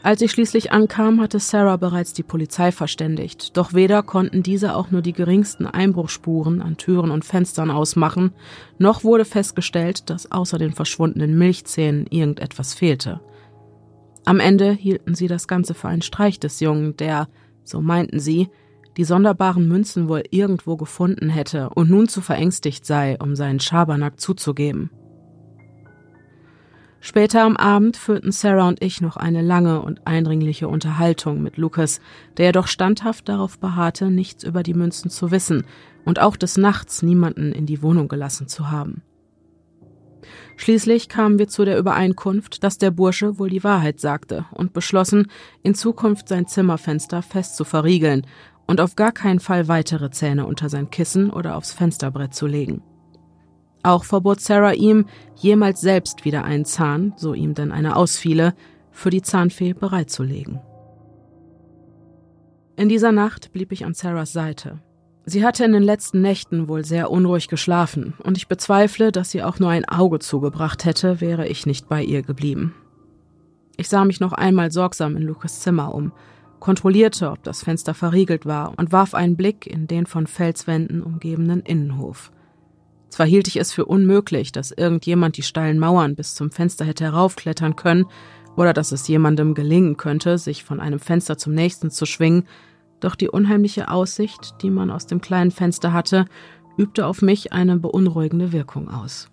Als 0.04 0.22
ich 0.22 0.32
schließlich 0.32 0.72
ankam, 0.72 1.22
hatte 1.22 1.40
Sarah 1.40 1.78
bereits 1.78 2.14
die 2.14 2.24
Polizei 2.24 2.72
verständigt, 2.72 3.56
doch 3.56 3.74
weder 3.74 4.02
konnten 4.02 4.42
diese 4.42 4.76
auch 4.76 4.90
nur 4.90 5.04
die 5.04 5.14
geringsten 5.14 5.68
Einbruchspuren 5.68 6.60
an 6.62 6.78
Türen 6.78 7.12
und 7.12 7.24
Fenstern 7.24 7.70
ausmachen, 7.70 8.34
noch 8.80 9.04
wurde 9.04 9.26
festgestellt, 9.26 10.10
dass 10.10 10.32
außer 10.32 10.58
den 10.58 10.74
verschwundenen 10.74 11.38
Milchzähnen 11.38 12.08
irgendetwas 12.08 12.74
fehlte. 12.74 13.22
Am 14.26 14.40
Ende 14.40 14.72
hielten 14.72 15.16
sie 15.16 15.28
das 15.28 15.48
Ganze 15.48 15.74
für 15.74 15.88
einen 15.88 16.02
Streich 16.02 16.40
des 16.40 16.60
Jungen, 16.60 16.96
der, 16.98 17.28
so 17.64 17.82
meinten 17.82 18.20
sie, 18.20 18.50
die 18.98 19.04
sonderbaren 19.04 19.68
Münzen 19.68 20.10
wohl 20.10 20.24
irgendwo 20.30 20.78
gefunden 20.78 21.30
hätte 21.30 21.70
und 21.70 21.90
nun 21.90 22.08
zu 22.08 22.22
verängstigt 22.22 22.86
sei, 22.86 23.18
um 23.20 23.36
seinen 23.36 23.60
Schabernack 23.60 24.20
zuzugeben. 24.20 24.92
Später 27.04 27.42
am 27.42 27.58
Abend 27.58 27.98
führten 27.98 28.32
Sarah 28.32 28.68
und 28.68 28.84
ich 28.84 29.02
noch 29.02 29.18
eine 29.18 29.42
lange 29.42 29.82
und 29.82 30.06
eindringliche 30.06 30.68
Unterhaltung 30.68 31.42
mit 31.42 31.58
Lucas, 31.58 32.00
der 32.38 32.48
jedoch 32.48 32.68
standhaft 32.68 33.28
darauf 33.28 33.58
beharrte, 33.58 34.12
nichts 34.12 34.44
über 34.44 34.62
die 34.62 34.76
Münzen 34.76 35.10
zu 35.10 35.32
wissen 35.32 35.66
und 36.06 36.20
auch 36.20 36.38
des 36.38 36.58
Nachts 36.58 37.02
niemanden 37.02 37.54
in 37.54 37.66
die 37.66 37.82
Wohnung 37.82 38.08
gelassen 38.08 38.48
zu 38.48 38.70
haben. 38.70 39.02
Schließlich 40.58 41.10
kamen 41.10 41.40
wir 41.40 41.48
zu 41.48 41.66
der 41.66 41.78
Übereinkunft, 41.78 42.64
dass 42.64 42.78
der 42.78 42.92
Bursche 42.92 43.40
wohl 43.40 43.50
die 43.50 43.64
Wahrheit 43.64 44.00
sagte 44.00 44.46
und 44.52 44.74
beschlossen, 44.74 45.28
in 45.64 45.76
Zukunft 45.76 46.28
sein 46.28 46.48
Zimmerfenster 46.48 47.22
fest 47.22 47.56
zu 47.56 47.64
verriegeln 47.64 48.26
und 48.68 48.82
auf 48.82 48.96
gar 48.96 49.12
keinen 49.12 49.40
Fall 49.40 49.68
weitere 49.68 50.12
Zähne 50.12 50.46
unter 50.46 50.70
sein 50.70 50.90
Kissen 50.90 51.30
oder 51.30 51.56
aufs 51.56 51.74
Fensterbrett 51.74 52.34
zu 52.34 52.48
legen. 52.48 52.82
Auch 53.84 54.04
verbot 54.04 54.40
Sarah 54.40 54.74
ihm, 54.74 55.06
jemals 55.36 55.82
selbst 55.82 56.24
wieder 56.24 56.44
einen 56.44 56.66
Zahn, 56.66 57.14
so 57.18 57.34
ihm 57.34 57.56
denn 57.56 57.72
einer 57.72 57.98
ausfiele, 57.98 58.54
für 58.92 59.10
die 59.10 59.22
Zahnfee 59.22 59.74
bereitzulegen. 59.74 60.60
In 62.76 62.90
dieser 62.90 63.12
Nacht 63.12 63.52
blieb 63.52 63.72
ich 63.72 63.86
an 63.86 63.94
Sarahs 63.94 64.34
Seite. 64.34 64.80
Sie 65.26 65.46
hatte 65.46 65.64
in 65.64 65.72
den 65.72 65.84
letzten 65.84 66.22
Nächten 66.22 66.68
wohl 66.68 66.84
sehr 66.84 67.12
unruhig 67.12 67.48
geschlafen, 67.48 68.16
und 68.24 68.38
ich 68.38 68.48
bezweifle, 68.48 69.12
dass 69.12 69.32
sie 69.32 69.44
auch 69.44 69.60
nur 69.60 69.70
ein 69.70 69.86
Auge 69.88 70.20
zugebracht 70.20 70.84
hätte, 70.84 71.22
wäre 71.22 71.48
ich 71.48 71.66
nicht 71.66 71.88
bei 71.88 72.04
ihr 72.04 72.24
geblieben. 72.24 72.74
Ich 73.78 73.88
sah 73.88 74.04
mich 74.04 74.20
noch 74.20 74.34
einmal 74.34 74.72
sorgsam 74.72 75.16
in 75.16 75.24
Lukas 75.24 75.60
Zimmer 75.60 75.94
um, 75.94 76.12
kontrollierte, 76.60 77.32
ob 77.32 77.44
das 77.44 77.64
Fenster 77.64 77.94
verriegelt 77.94 78.46
war 78.46 78.74
und 78.78 78.92
warf 78.92 79.14
einen 79.14 79.36
Blick 79.36 79.68
in 79.68 79.88
den 79.88 80.06
von 80.06 80.28
Felswänden 80.28 81.02
umgebenen 81.02 81.62
Innenhof. 81.62 82.32
Zwar 83.10 83.26
hielt 83.26 83.48
ich 83.48 83.58
es 83.58 83.74
für 83.74 83.86
unmöglich, 83.86 84.52
dass 84.52 84.72
irgendjemand 84.72 85.38
die 85.38 85.44
steilen 85.44 85.80
Mauern 85.80 86.16
bis 86.16 86.34
zum 86.34 86.50
Fenster 86.50 86.86
hätte 86.86 87.04
heraufklettern 87.04 87.76
können 87.76 88.06
oder 88.56 88.74
dass 88.74 88.92
es 88.92 89.08
jemandem 89.08 89.54
gelingen 89.54 89.98
könnte, 89.98 90.38
sich 90.38 90.64
von 90.64 90.80
einem 90.80 91.00
Fenster 91.00 91.38
zum 91.38 91.54
nächsten 91.54 91.92
zu 91.92 92.06
schwingen, 92.06 92.48
doch 93.02 93.16
die 93.16 93.30
unheimliche 93.30 93.90
Aussicht, 93.90 94.56
die 94.62 94.70
man 94.70 94.90
aus 94.90 95.08
dem 95.08 95.22
kleinen 95.22 95.52
Fenster 95.52 95.94
hatte, 95.94 96.26
übte 96.78 97.06
auf 97.06 97.22
mich 97.22 97.52
eine 97.52 97.78
beunruhigende 97.78 98.52
Wirkung 98.52 98.90
aus. 98.90 99.30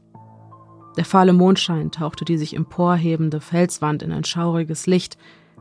Der 0.97 1.05
fahle 1.05 1.33
Mondschein 1.33 1.93
tauchte 1.93 2.25
die 2.25 2.39
sich 2.39 2.57
emporhebende 2.57 3.41
Felswand 3.41 4.03
in 4.03 4.13
ein 4.13 4.25
schauriges 4.25 4.87
Licht, 4.87 5.17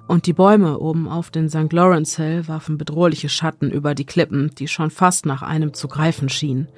und 0.07 0.25
die 0.25 0.33
Bäume 0.33 0.79
oben 0.79 1.09
auf 1.09 1.31
den 1.31 1.49
St. 1.49 1.73
Lawrence 1.73 2.21
Hill 2.21 2.47
warfen 2.47 2.77
bedrohliche 2.77 3.27
Schatten 3.27 3.69
über 3.69 3.93
die 3.93 4.05
Klippen, 4.05 4.51
die 4.57 4.69
schon 4.69 4.89
fast 4.89 5.25
nach 5.25 5.41
einem 5.41 5.73
zu 5.73 5.89
greifen 5.89 6.29
schienen. 6.29 6.69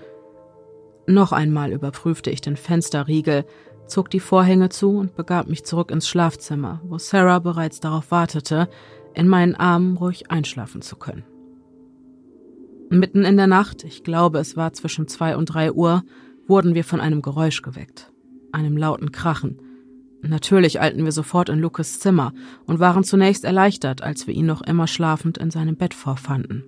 Noch 1.05 1.31
einmal 1.31 1.71
überprüfte 1.71 2.31
ich 2.31 2.41
den 2.41 2.57
Fensterriegel, 2.57 3.45
zog 3.85 4.09
die 4.09 4.19
Vorhänge 4.19 4.69
zu 4.69 4.97
und 4.97 5.15
begab 5.15 5.47
mich 5.47 5.63
zurück 5.63 5.91
ins 5.91 6.07
Schlafzimmer, 6.07 6.81
wo 6.83 6.97
Sarah 6.97 7.39
bereits 7.39 7.79
darauf 7.79 8.11
wartete, 8.11 8.67
in 9.19 9.27
meinen 9.27 9.55
Armen 9.55 9.97
ruhig 9.97 10.31
einschlafen 10.31 10.81
zu 10.81 10.95
können. 10.95 11.23
Mitten 12.89 13.25
in 13.25 13.37
der 13.37 13.47
Nacht, 13.47 13.83
ich 13.83 14.03
glaube 14.03 14.39
es 14.39 14.57
war 14.57 14.73
zwischen 14.73 15.07
zwei 15.07 15.35
und 15.35 15.45
drei 15.45 15.71
Uhr, 15.71 16.03
wurden 16.47 16.73
wir 16.73 16.83
von 16.83 17.01
einem 17.01 17.21
Geräusch 17.21 17.61
geweckt, 17.61 18.11
einem 18.51 18.77
lauten 18.77 19.11
Krachen. 19.11 19.59
Natürlich 20.21 20.81
eilten 20.81 21.05
wir 21.05 21.11
sofort 21.11 21.49
in 21.49 21.59
Lukas 21.59 21.99
Zimmer 21.99 22.33
und 22.65 22.79
waren 22.79 23.03
zunächst 23.03 23.43
erleichtert, 23.43 24.01
als 24.01 24.25
wir 24.25 24.33
ihn 24.33 24.47
noch 24.47 24.61
immer 24.61 24.87
schlafend 24.87 25.37
in 25.37 25.51
seinem 25.51 25.75
Bett 25.75 25.93
vorfanden. 25.93 26.63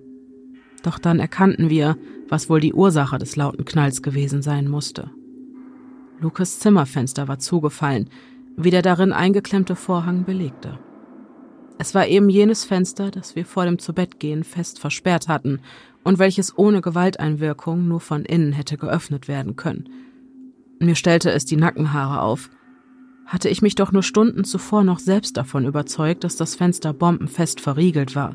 Doch 0.82 0.98
dann 0.98 1.20
erkannten 1.20 1.70
wir, 1.70 1.96
was 2.28 2.48
wohl 2.48 2.60
die 2.60 2.74
Ursache 2.74 3.18
des 3.18 3.34
lauten 3.36 3.64
Knalls 3.64 4.02
gewesen 4.02 4.42
sein 4.42 4.68
musste. 4.68 5.10
Lukas 6.20 6.60
Zimmerfenster 6.60 7.28
war 7.28 7.38
zugefallen, 7.38 8.08
wie 8.56 8.70
der 8.70 8.82
darin 8.82 9.12
eingeklemmte 9.12 9.74
Vorhang 9.74 10.24
belegte. 10.24 10.78
Es 11.78 11.94
war 11.94 12.06
eben 12.06 12.28
jenes 12.28 12.64
Fenster, 12.64 13.10
das 13.10 13.34
wir 13.34 13.44
vor 13.44 13.64
dem 13.64 13.78
Zubettgehen 13.78 14.44
fest 14.44 14.78
versperrt 14.78 15.28
hatten 15.28 15.60
und 16.04 16.18
welches 16.18 16.56
ohne 16.56 16.80
Gewalteinwirkung 16.80 17.88
nur 17.88 18.00
von 18.00 18.24
innen 18.24 18.52
hätte 18.52 18.76
geöffnet 18.76 19.28
werden 19.28 19.56
können. 19.56 19.88
Mir 20.78 20.96
stellte 20.96 21.30
es 21.30 21.44
die 21.44 21.56
Nackenhaare 21.56 22.20
auf. 22.22 22.50
Hatte 23.26 23.48
ich 23.48 23.62
mich 23.62 23.76
doch 23.76 23.92
nur 23.92 24.02
Stunden 24.02 24.44
zuvor 24.44 24.82
noch 24.82 24.98
selbst 24.98 25.36
davon 25.36 25.64
überzeugt, 25.64 26.24
dass 26.24 26.36
das 26.36 26.54
Fenster 26.54 26.92
bombenfest 26.92 27.60
verriegelt 27.60 28.16
war. 28.16 28.34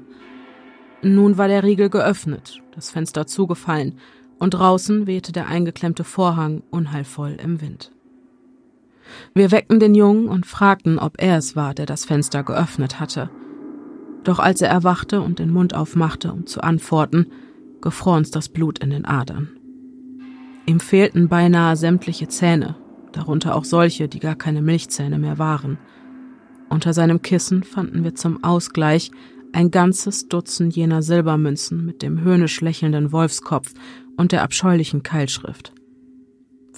Nun 1.02 1.38
war 1.38 1.48
der 1.48 1.64
Riegel 1.64 1.90
geöffnet, 1.90 2.62
das 2.74 2.90
Fenster 2.90 3.28
zugefallen, 3.28 4.00
und 4.40 4.52
draußen 4.52 5.08
wehte 5.08 5.32
der 5.32 5.48
eingeklemmte 5.48 6.04
Vorhang 6.04 6.64
unheilvoll 6.70 7.38
im 7.42 7.60
Wind. 7.62 7.92
Wir 9.34 9.52
weckten 9.52 9.80
den 9.80 9.96
Jungen 9.96 10.28
und 10.28 10.46
fragten, 10.46 11.00
ob 11.00 11.22
er 11.22 11.38
es 11.38 11.56
war, 11.56 11.74
der 11.74 11.86
das 11.86 12.06
Fenster 12.06 12.44
geöffnet 12.44 13.00
hatte. 13.00 13.30
Doch 14.24 14.40
als 14.40 14.62
er 14.62 14.70
erwachte 14.70 15.22
und 15.22 15.40
den 15.40 15.52
Mund 15.52 15.74
aufmachte, 15.74 16.32
um 16.32 16.46
zu 16.46 16.62
antworten, 16.62 17.28
gefror 17.82 18.18
uns 18.18 18.32
das 18.32 18.50
Blut 18.50 18.80
in 18.80 18.90
den 18.90 19.06
Adern. 19.06 19.50
Ihm 20.66 20.80
fehlten 20.80 21.30
beinahe 21.30 21.78
sämtliche 21.78 22.28
Zähne, 22.28 22.76
darunter 23.14 23.56
auch 23.56 23.64
solche, 23.64 24.10
die 24.10 24.20
gar 24.20 24.36
keine 24.36 24.62
Milchzähne 24.62 25.18
mehr 25.18 25.38
waren. 25.38 25.78
Unter 26.70 26.94
seinem 26.94 27.22
Kissen 27.22 27.64
fanden 27.64 28.04
wir 28.04 28.16
zum 28.16 28.44
Ausgleich 28.44 29.12
ein 29.54 29.72
ganzes 29.72 30.28
Dutzend 30.28 30.76
jener 30.76 31.02
Silbermünzen 31.02 31.86
mit 31.86 32.02
dem 32.02 32.22
höhnisch 32.22 32.60
lächelnden 32.60 33.12
Wolfskopf 33.14 33.74
und 34.18 34.34
der 34.34 34.44
abscheulichen 34.44 35.04
Keilschrift. 35.04 35.74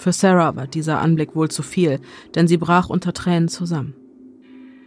Für 0.00 0.14
Sarah 0.14 0.56
war 0.56 0.66
dieser 0.66 0.98
Anblick 1.02 1.36
wohl 1.36 1.50
zu 1.50 1.62
viel, 1.62 2.00
denn 2.34 2.48
sie 2.48 2.56
brach 2.56 2.88
unter 2.88 3.12
Tränen 3.12 3.48
zusammen. 3.48 3.92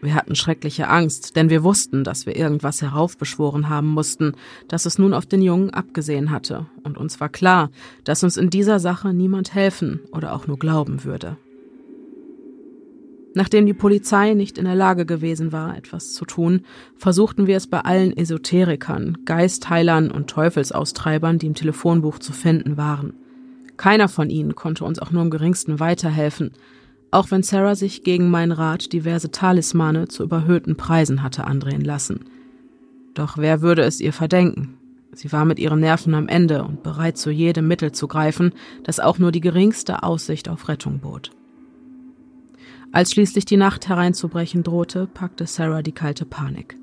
Wir 0.02 0.16
hatten 0.16 0.34
schreckliche 0.34 0.88
Angst, 0.88 1.36
denn 1.36 1.52
wir 1.52 1.64
wussten, 1.64 2.04
dass 2.04 2.26
wir 2.26 2.36
irgendwas 2.36 2.82
heraufbeschworen 2.82 3.70
haben 3.70 3.90
mussten, 3.90 4.34
dass 4.68 4.88
es 4.88 4.98
nun 4.98 5.14
auf 5.14 5.28
den 5.28 5.44
Jungen 5.44 5.70
abgesehen 5.70 6.32
hatte, 6.32 6.66
und 6.82 6.98
uns 6.98 7.20
war 7.20 7.30
klar, 7.30 7.70
dass 8.04 8.24
uns 8.24 8.38
in 8.38 8.50
dieser 8.50 8.80
Sache 8.80 9.14
niemand 9.14 9.54
helfen 9.54 10.00
oder 10.12 10.34
auch 10.34 10.48
nur 10.48 10.58
glauben 10.58 11.04
würde. 11.04 11.38
Nachdem 13.36 13.68
die 13.68 13.76
Polizei 13.76 14.34
nicht 14.34 14.58
in 14.58 14.66
der 14.66 14.74
Lage 14.74 15.06
gewesen 15.06 15.52
war, 15.52 15.78
etwas 15.78 16.14
zu 16.14 16.26
tun, 16.26 16.64
versuchten 16.98 17.46
wir 17.46 17.58
es 17.58 17.68
bei 17.68 17.82
allen 17.82 18.18
Esoterikern, 18.18 19.20
Geistheilern 19.26 20.10
und 20.10 20.28
Teufelsaustreibern, 20.28 21.38
die 21.38 21.46
im 21.46 21.54
Telefonbuch 21.54 22.18
zu 22.18 22.34
finden 22.34 22.78
waren. 22.78 23.14
Keiner 23.84 24.08
von 24.08 24.30
ihnen 24.30 24.56
konnte 24.56 24.86
uns 24.86 25.00
auch 25.00 25.12
nur 25.12 25.24
im 25.24 25.30
geringsten 25.30 25.82
weiterhelfen, 25.82 26.52
auch 27.12 27.32
wenn 27.32 27.44
Sarah 27.44 27.76
sich 27.76 28.06
gegen 28.06 28.32
meinen 28.32 28.54
Rat 28.54 28.94
diverse 28.94 29.30
Talismane 29.30 30.08
zu 30.08 30.24
überhöhten 30.24 30.78
Preisen 30.78 31.22
hatte 31.22 31.44
andrehen 31.44 31.84
lassen. 31.84 32.22
Doch 33.14 33.38
wer 33.38 33.62
würde 33.62 33.82
es 33.82 34.00
ihr 34.00 34.14
verdenken? 34.14 34.78
Sie 35.12 35.34
war 35.34 35.44
mit 35.44 35.60
ihren 35.60 35.82
Nerven 35.82 36.14
am 36.14 36.30
Ende 36.30 36.64
und 36.64 36.82
bereit 36.82 37.18
zu 37.18 37.30
jedem 37.30 37.68
Mittel 37.68 37.92
zu 37.92 38.08
greifen, 38.08 38.54
das 38.84 39.02
auch 39.02 39.20
nur 39.20 39.34
die 39.34 39.42
geringste 39.42 40.02
Aussicht 40.04 40.48
auf 40.48 40.70
Rettung 40.70 41.00
bot. 41.00 41.32
Als 42.94 43.12
schließlich 43.12 43.44
die 43.44 43.58
Nacht 43.58 43.90
hereinzubrechen 43.90 44.64
drohte, 44.64 45.08
packte 45.14 45.46
Sarah 45.46 45.82
die 45.82 45.92
kalte 45.92 46.24
Panik. 46.24 46.78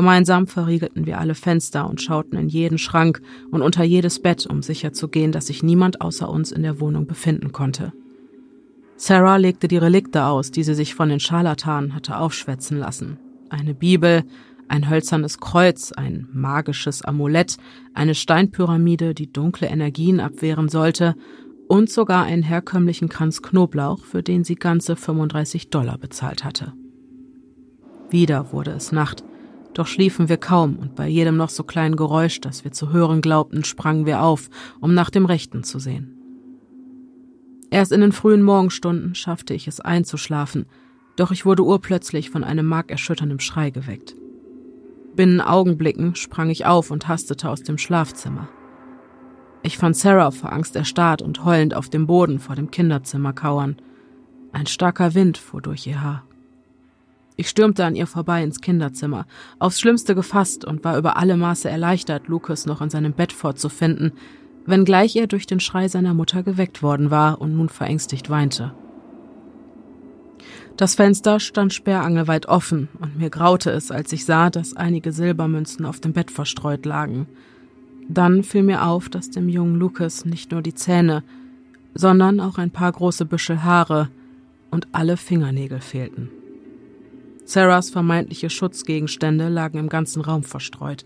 Gemeinsam 0.00 0.46
verriegelten 0.46 1.04
wir 1.04 1.18
alle 1.18 1.34
Fenster 1.34 1.86
und 1.86 2.00
schauten 2.00 2.38
in 2.38 2.48
jeden 2.48 2.78
Schrank 2.78 3.20
und 3.50 3.60
unter 3.60 3.84
jedes 3.84 4.18
Bett, 4.18 4.46
um 4.46 4.62
sicherzugehen, 4.62 5.30
dass 5.30 5.48
sich 5.48 5.62
niemand 5.62 6.00
außer 6.00 6.26
uns 6.26 6.52
in 6.52 6.62
der 6.62 6.80
Wohnung 6.80 7.06
befinden 7.06 7.52
konnte. 7.52 7.92
Sarah 8.96 9.36
legte 9.36 9.68
die 9.68 9.76
Relikte 9.76 10.24
aus, 10.24 10.50
die 10.52 10.62
sie 10.62 10.72
sich 10.72 10.94
von 10.94 11.10
den 11.10 11.20
Scharlatanen 11.20 11.94
hatte 11.94 12.16
aufschwätzen 12.16 12.78
lassen. 12.78 13.18
Eine 13.50 13.74
Bibel, 13.74 14.24
ein 14.68 14.88
hölzernes 14.88 15.38
Kreuz, 15.38 15.92
ein 15.92 16.26
magisches 16.32 17.02
Amulett, 17.02 17.58
eine 17.92 18.14
Steinpyramide, 18.14 19.12
die 19.12 19.30
dunkle 19.30 19.68
Energien 19.68 20.18
abwehren 20.18 20.70
sollte 20.70 21.14
und 21.68 21.90
sogar 21.90 22.24
einen 22.24 22.42
herkömmlichen 22.42 23.10
Kranz 23.10 23.42
Knoblauch, 23.42 24.02
für 24.02 24.22
den 24.22 24.44
sie 24.44 24.54
ganze 24.54 24.96
35 24.96 25.68
Dollar 25.68 25.98
bezahlt 25.98 26.42
hatte. 26.42 26.72
Wieder 28.08 28.50
wurde 28.54 28.70
es 28.70 28.92
Nacht, 28.92 29.24
doch 29.80 29.86
schliefen 29.86 30.28
wir 30.28 30.36
kaum 30.36 30.76
und 30.76 30.94
bei 30.94 31.08
jedem 31.08 31.38
noch 31.38 31.48
so 31.48 31.64
kleinen 31.64 31.96
Geräusch, 31.96 32.38
das 32.42 32.64
wir 32.64 32.70
zu 32.70 32.92
hören 32.92 33.22
glaubten, 33.22 33.64
sprangen 33.64 34.04
wir 34.04 34.22
auf, 34.22 34.50
um 34.78 34.92
nach 34.92 35.08
dem 35.08 35.24
Rechten 35.24 35.64
zu 35.64 35.78
sehen. 35.78 36.18
Erst 37.70 37.90
in 37.90 38.02
den 38.02 38.12
frühen 38.12 38.42
Morgenstunden 38.42 39.14
schaffte 39.14 39.54
ich 39.54 39.66
es 39.66 39.80
einzuschlafen, 39.80 40.66
doch 41.16 41.30
ich 41.30 41.46
wurde 41.46 41.64
urplötzlich 41.64 42.28
von 42.28 42.44
einem 42.44 42.66
markerschütternden 42.66 43.40
Schrei 43.40 43.70
geweckt. 43.70 44.16
Binnen 45.16 45.40
Augenblicken 45.40 46.14
sprang 46.14 46.50
ich 46.50 46.66
auf 46.66 46.90
und 46.90 47.08
hastete 47.08 47.48
aus 47.48 47.62
dem 47.62 47.78
Schlafzimmer. 47.78 48.48
Ich 49.62 49.78
fand 49.78 49.96
Sarah 49.96 50.30
vor 50.30 50.52
Angst 50.52 50.76
erstarrt 50.76 51.22
und 51.22 51.46
heulend 51.46 51.72
auf 51.72 51.88
dem 51.88 52.06
Boden 52.06 52.38
vor 52.38 52.54
dem 52.54 52.70
Kinderzimmer 52.70 53.32
kauern. 53.32 53.76
Ein 54.52 54.66
starker 54.66 55.14
Wind 55.14 55.38
fuhr 55.38 55.62
durch 55.62 55.86
ihr 55.86 56.02
Haar. 56.02 56.24
Ich 57.40 57.48
stürmte 57.48 57.86
an 57.86 57.96
ihr 57.96 58.06
vorbei 58.06 58.42
ins 58.44 58.60
Kinderzimmer, 58.60 59.24
aufs 59.58 59.80
Schlimmste 59.80 60.14
gefasst 60.14 60.66
und 60.66 60.84
war 60.84 60.98
über 60.98 61.16
alle 61.16 61.38
Maße 61.38 61.70
erleichtert, 61.70 62.28
Lucas 62.28 62.66
noch 62.66 62.82
in 62.82 62.90
seinem 62.90 63.14
Bett 63.14 63.32
vorzufinden, 63.32 64.12
wenngleich 64.66 65.16
er 65.16 65.26
durch 65.26 65.46
den 65.46 65.58
Schrei 65.58 65.88
seiner 65.88 66.12
Mutter 66.12 66.42
geweckt 66.42 66.82
worden 66.82 67.10
war 67.10 67.40
und 67.40 67.56
nun 67.56 67.70
verängstigt 67.70 68.28
weinte. 68.28 68.74
Das 70.76 70.96
Fenster 70.96 71.40
stand 71.40 71.72
sperrangelweit 71.72 72.44
offen, 72.44 72.90
und 73.00 73.16
mir 73.16 73.30
graute 73.30 73.70
es, 73.70 73.90
als 73.90 74.12
ich 74.12 74.26
sah, 74.26 74.50
dass 74.50 74.76
einige 74.76 75.10
Silbermünzen 75.10 75.86
auf 75.86 75.98
dem 75.98 76.12
Bett 76.12 76.30
verstreut 76.30 76.84
lagen. 76.84 77.26
Dann 78.06 78.42
fiel 78.42 78.64
mir 78.64 78.84
auf, 78.84 79.08
dass 79.08 79.30
dem 79.30 79.48
jungen 79.48 79.76
Lucas 79.76 80.26
nicht 80.26 80.52
nur 80.52 80.60
die 80.60 80.74
Zähne, 80.74 81.22
sondern 81.94 82.38
auch 82.38 82.58
ein 82.58 82.70
paar 82.70 82.92
große 82.92 83.24
Büschel 83.24 83.64
Haare 83.64 84.10
und 84.70 84.88
alle 84.92 85.16
Fingernägel 85.16 85.80
fehlten. 85.80 86.28
Sarahs 87.50 87.90
vermeintliche 87.90 88.48
Schutzgegenstände 88.48 89.48
lagen 89.48 89.78
im 89.78 89.88
ganzen 89.88 90.22
Raum 90.22 90.44
verstreut. 90.44 91.04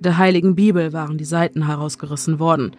Der 0.00 0.18
heiligen 0.18 0.54
Bibel 0.54 0.92
waren 0.92 1.16
die 1.16 1.24
Seiten 1.24 1.66
herausgerissen 1.66 2.38
worden, 2.38 2.72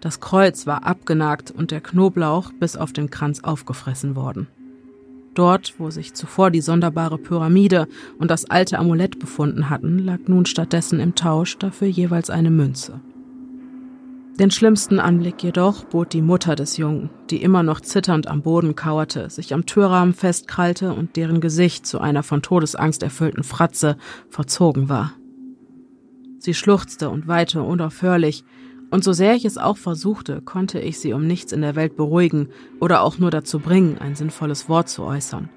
das 0.00 0.18
Kreuz 0.18 0.66
war 0.66 0.84
abgenagt 0.84 1.52
und 1.52 1.70
der 1.70 1.80
Knoblauch 1.80 2.52
bis 2.58 2.76
auf 2.76 2.92
den 2.92 3.08
Kranz 3.08 3.44
aufgefressen 3.44 4.16
worden. 4.16 4.48
Dort, 5.34 5.74
wo 5.78 5.90
sich 5.90 6.12
zuvor 6.12 6.50
die 6.50 6.60
sonderbare 6.60 7.18
Pyramide 7.18 7.86
und 8.18 8.30
das 8.30 8.50
alte 8.50 8.78
Amulett 8.78 9.20
befunden 9.20 9.70
hatten, 9.70 9.98
lag 9.98 10.18
nun 10.26 10.44
stattdessen 10.44 10.98
im 10.98 11.14
Tausch 11.14 11.56
dafür 11.56 11.88
jeweils 11.88 12.30
eine 12.30 12.50
Münze. 12.50 13.00
Den 14.38 14.50
schlimmsten 14.50 14.98
Anblick 14.98 15.44
jedoch 15.44 15.84
bot 15.84 16.12
die 16.12 16.20
Mutter 16.20 16.56
des 16.56 16.76
Jungen, 16.76 17.08
die 17.30 17.40
immer 17.40 17.62
noch 17.62 17.80
zitternd 17.80 18.26
am 18.26 18.42
Boden 18.42 18.74
kauerte, 18.74 19.30
sich 19.30 19.54
am 19.54 19.64
Türrahmen 19.64 20.12
festkrallte 20.12 20.92
und 20.92 21.14
deren 21.14 21.40
Gesicht 21.40 21.86
zu 21.86 22.00
einer 22.00 22.24
von 22.24 22.42
Todesangst 22.42 23.04
erfüllten 23.04 23.44
Fratze 23.44 23.96
verzogen 24.28 24.88
war. 24.88 25.12
Sie 26.38 26.52
schluchzte 26.52 27.10
und 27.10 27.28
weinte 27.28 27.62
unaufhörlich, 27.62 28.44
und 28.90 29.04
so 29.04 29.12
sehr 29.12 29.34
ich 29.34 29.44
es 29.44 29.56
auch 29.56 29.76
versuchte, 29.76 30.40
konnte 30.40 30.80
ich 30.80 30.98
sie 30.98 31.12
um 31.12 31.26
nichts 31.26 31.52
in 31.52 31.62
der 31.62 31.76
Welt 31.76 31.96
beruhigen 31.96 32.48
oder 32.80 33.02
auch 33.02 33.18
nur 33.18 33.30
dazu 33.30 33.60
bringen, 33.60 33.98
ein 33.98 34.16
sinnvolles 34.16 34.68
Wort 34.68 34.88
zu 34.88 35.04
äußern. 35.04 35.48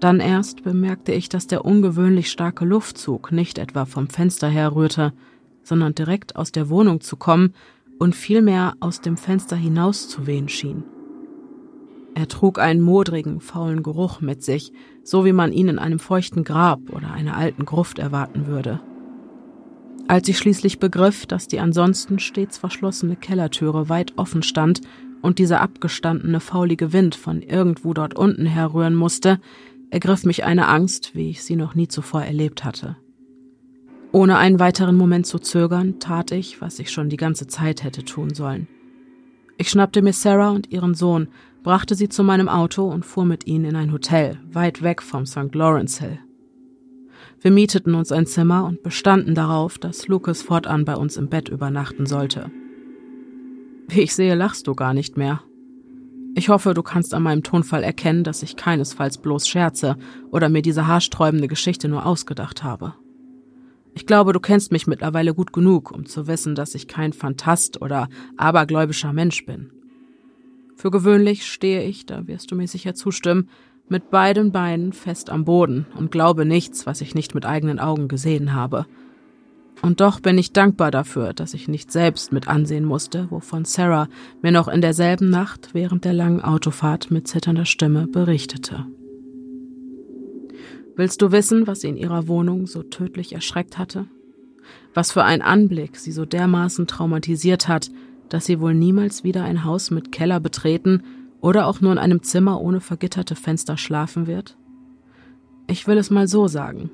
Dann 0.00 0.20
erst 0.20 0.64
bemerkte 0.64 1.12
ich, 1.12 1.30
dass 1.30 1.46
der 1.46 1.64
ungewöhnlich 1.64 2.30
starke 2.30 2.66
Luftzug 2.66 3.32
nicht 3.32 3.56
etwa 3.56 3.86
vom 3.86 4.08
Fenster 4.08 4.48
herrührte, 4.48 5.14
sondern 5.64 5.94
direkt 5.94 6.36
aus 6.36 6.52
der 6.52 6.68
Wohnung 6.68 7.00
zu 7.00 7.16
kommen 7.16 7.54
und 7.98 8.14
vielmehr 8.14 8.74
aus 8.80 9.00
dem 9.00 9.16
Fenster 9.16 9.56
hinaus 9.56 10.08
zu 10.08 10.26
wehen 10.26 10.48
schien. 10.48 10.84
Er 12.14 12.28
trug 12.28 12.60
einen 12.60 12.80
modrigen, 12.80 13.40
faulen 13.40 13.82
Geruch 13.82 14.20
mit 14.20 14.44
sich, 14.44 14.72
so 15.02 15.24
wie 15.24 15.32
man 15.32 15.52
ihn 15.52 15.68
in 15.68 15.80
einem 15.80 15.98
feuchten 15.98 16.44
Grab 16.44 16.90
oder 16.90 17.10
einer 17.10 17.36
alten 17.36 17.64
Gruft 17.64 17.98
erwarten 17.98 18.46
würde. 18.46 18.80
Als 20.06 20.28
ich 20.28 20.38
schließlich 20.38 20.78
begriff, 20.78 21.26
dass 21.26 21.48
die 21.48 21.58
ansonsten 21.58 22.18
stets 22.18 22.58
verschlossene 22.58 23.16
Kellertüre 23.16 23.88
weit 23.88 24.12
offen 24.16 24.42
stand 24.42 24.82
und 25.22 25.38
dieser 25.38 25.60
abgestandene, 25.60 26.40
faulige 26.40 26.92
Wind 26.92 27.14
von 27.14 27.42
irgendwo 27.42 27.94
dort 27.94 28.14
unten 28.14 28.46
herrühren 28.46 28.94
musste, 28.94 29.40
ergriff 29.90 30.24
mich 30.24 30.44
eine 30.44 30.68
Angst, 30.68 31.14
wie 31.14 31.30
ich 31.30 31.42
sie 31.42 31.56
noch 31.56 31.74
nie 31.74 31.88
zuvor 31.88 32.22
erlebt 32.22 32.64
hatte. 32.64 32.96
Ohne 34.14 34.38
einen 34.38 34.60
weiteren 34.60 34.96
Moment 34.96 35.26
zu 35.26 35.40
zögern, 35.40 35.98
tat 35.98 36.30
ich, 36.30 36.60
was 36.60 36.78
ich 36.78 36.92
schon 36.92 37.08
die 37.08 37.16
ganze 37.16 37.48
Zeit 37.48 37.82
hätte 37.82 38.04
tun 38.04 38.32
sollen. 38.32 38.68
Ich 39.58 39.68
schnappte 39.70 40.02
mir 40.02 40.12
Sarah 40.12 40.50
und 40.50 40.70
ihren 40.70 40.94
Sohn, 40.94 41.26
brachte 41.64 41.96
sie 41.96 42.08
zu 42.08 42.22
meinem 42.22 42.48
Auto 42.48 42.88
und 42.88 43.04
fuhr 43.04 43.24
mit 43.24 43.48
ihnen 43.48 43.64
in 43.64 43.74
ein 43.74 43.90
Hotel, 43.90 44.38
weit 44.52 44.82
weg 44.82 45.02
vom 45.02 45.26
St. 45.26 45.52
Lawrence 45.52 46.00
Hill. 46.00 46.20
Wir 47.40 47.50
mieteten 47.50 47.96
uns 47.96 48.12
ein 48.12 48.26
Zimmer 48.26 48.66
und 48.66 48.84
bestanden 48.84 49.34
darauf, 49.34 49.78
dass 49.78 50.06
Lucas 50.06 50.42
fortan 50.42 50.84
bei 50.84 50.94
uns 50.94 51.16
im 51.16 51.28
Bett 51.28 51.48
übernachten 51.48 52.06
sollte. 52.06 52.52
Wie 53.88 54.02
ich 54.02 54.14
sehe, 54.14 54.36
lachst 54.36 54.68
du 54.68 54.76
gar 54.76 54.94
nicht 54.94 55.16
mehr. 55.16 55.42
Ich 56.36 56.50
hoffe, 56.50 56.72
du 56.72 56.84
kannst 56.84 57.14
an 57.14 57.24
meinem 57.24 57.42
Tonfall 57.42 57.82
erkennen, 57.82 58.22
dass 58.22 58.44
ich 58.44 58.54
keinesfalls 58.54 59.18
bloß 59.18 59.48
scherze 59.48 59.96
oder 60.30 60.48
mir 60.48 60.62
diese 60.62 60.86
haarsträubende 60.86 61.48
Geschichte 61.48 61.88
nur 61.88 62.06
ausgedacht 62.06 62.62
habe. 62.62 62.94
Ich 63.94 64.06
glaube, 64.06 64.32
du 64.32 64.40
kennst 64.40 64.72
mich 64.72 64.86
mittlerweile 64.86 65.34
gut 65.34 65.52
genug, 65.52 65.92
um 65.92 66.04
zu 66.06 66.26
wissen, 66.26 66.54
dass 66.54 66.74
ich 66.74 66.88
kein 66.88 67.12
Fantast 67.12 67.80
oder 67.80 68.08
abergläubischer 68.36 69.12
Mensch 69.12 69.46
bin. 69.46 69.70
Für 70.74 70.90
gewöhnlich 70.90 71.46
stehe 71.46 71.84
ich, 71.84 72.04
da 72.04 72.26
wirst 72.26 72.50
du 72.50 72.56
mir 72.56 72.66
sicher 72.66 72.94
zustimmen, 72.94 73.48
mit 73.88 74.10
beiden 74.10 74.50
Beinen 74.50 74.92
fest 74.92 75.30
am 75.30 75.44
Boden 75.44 75.86
und 75.96 76.10
glaube 76.10 76.44
nichts, 76.44 76.86
was 76.86 77.00
ich 77.00 77.14
nicht 77.14 77.34
mit 77.34 77.46
eigenen 77.46 77.78
Augen 77.78 78.08
gesehen 78.08 78.54
habe. 78.54 78.86
Und 79.82 80.00
doch 80.00 80.20
bin 80.20 80.38
ich 80.38 80.52
dankbar 80.52 80.90
dafür, 80.90 81.32
dass 81.32 81.54
ich 81.54 81.68
nicht 81.68 81.92
selbst 81.92 82.32
mit 82.32 82.48
ansehen 82.48 82.84
musste, 82.84 83.30
wovon 83.30 83.64
Sarah 83.64 84.08
mir 84.42 84.52
noch 84.52 84.68
in 84.68 84.80
derselben 84.80 85.30
Nacht 85.30 85.70
während 85.72 86.04
der 86.04 86.14
langen 86.14 86.40
Autofahrt 86.40 87.10
mit 87.10 87.28
zitternder 87.28 87.66
Stimme 87.66 88.06
berichtete. 88.06 88.86
Willst 90.96 91.20
du 91.22 91.32
wissen, 91.32 91.66
was 91.66 91.80
sie 91.80 91.88
in 91.88 91.96
ihrer 91.96 92.28
Wohnung 92.28 92.66
so 92.66 92.82
tödlich 92.82 93.32
erschreckt 93.32 93.78
hatte? 93.78 94.06
Was 94.94 95.12
für 95.12 95.24
ein 95.24 95.42
Anblick 95.42 95.96
sie 95.96 96.12
so 96.12 96.24
dermaßen 96.24 96.86
traumatisiert 96.86 97.66
hat, 97.66 97.90
dass 98.28 98.46
sie 98.46 98.60
wohl 98.60 98.74
niemals 98.74 99.24
wieder 99.24 99.44
ein 99.44 99.64
Haus 99.64 99.90
mit 99.90 100.12
Keller 100.12 100.40
betreten 100.40 101.02
oder 101.40 101.66
auch 101.66 101.80
nur 101.80 101.92
in 101.92 101.98
einem 101.98 102.22
Zimmer 102.22 102.60
ohne 102.60 102.80
vergitterte 102.80 103.34
Fenster 103.34 103.76
schlafen 103.76 104.26
wird? 104.26 104.56
Ich 105.66 105.86
will 105.86 105.98
es 105.98 106.10
mal 106.10 106.28
so 106.28 106.46
sagen. 106.46 106.90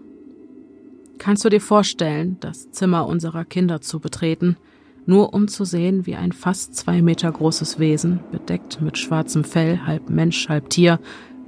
Kannst 1.19 1.45
du 1.45 1.51
dir 1.51 1.61
vorstellen, 1.61 2.39
das 2.41 2.71
Zimmer 2.71 3.07
unserer 3.07 3.45
Kinder 3.45 3.83
zu 3.83 4.01
betreten, 4.01 4.57
nur 5.05 5.35
um 5.35 5.49
zu 5.49 5.65
sehen, 5.65 6.07
wie 6.07 6.15
ein 6.15 6.33
fast 6.33 6.75
zwei 6.75 7.03
Meter 7.03 7.31
großes 7.31 7.79
Wesen, 7.79 8.21
bedeckt 8.33 8.81
mit 8.81 8.97
schwarzem 8.97 9.45
Fell, 9.45 9.87
halb 9.87 10.09
Mensch, 10.09 10.49
halb 10.49 10.71
Tier, 10.71 11.01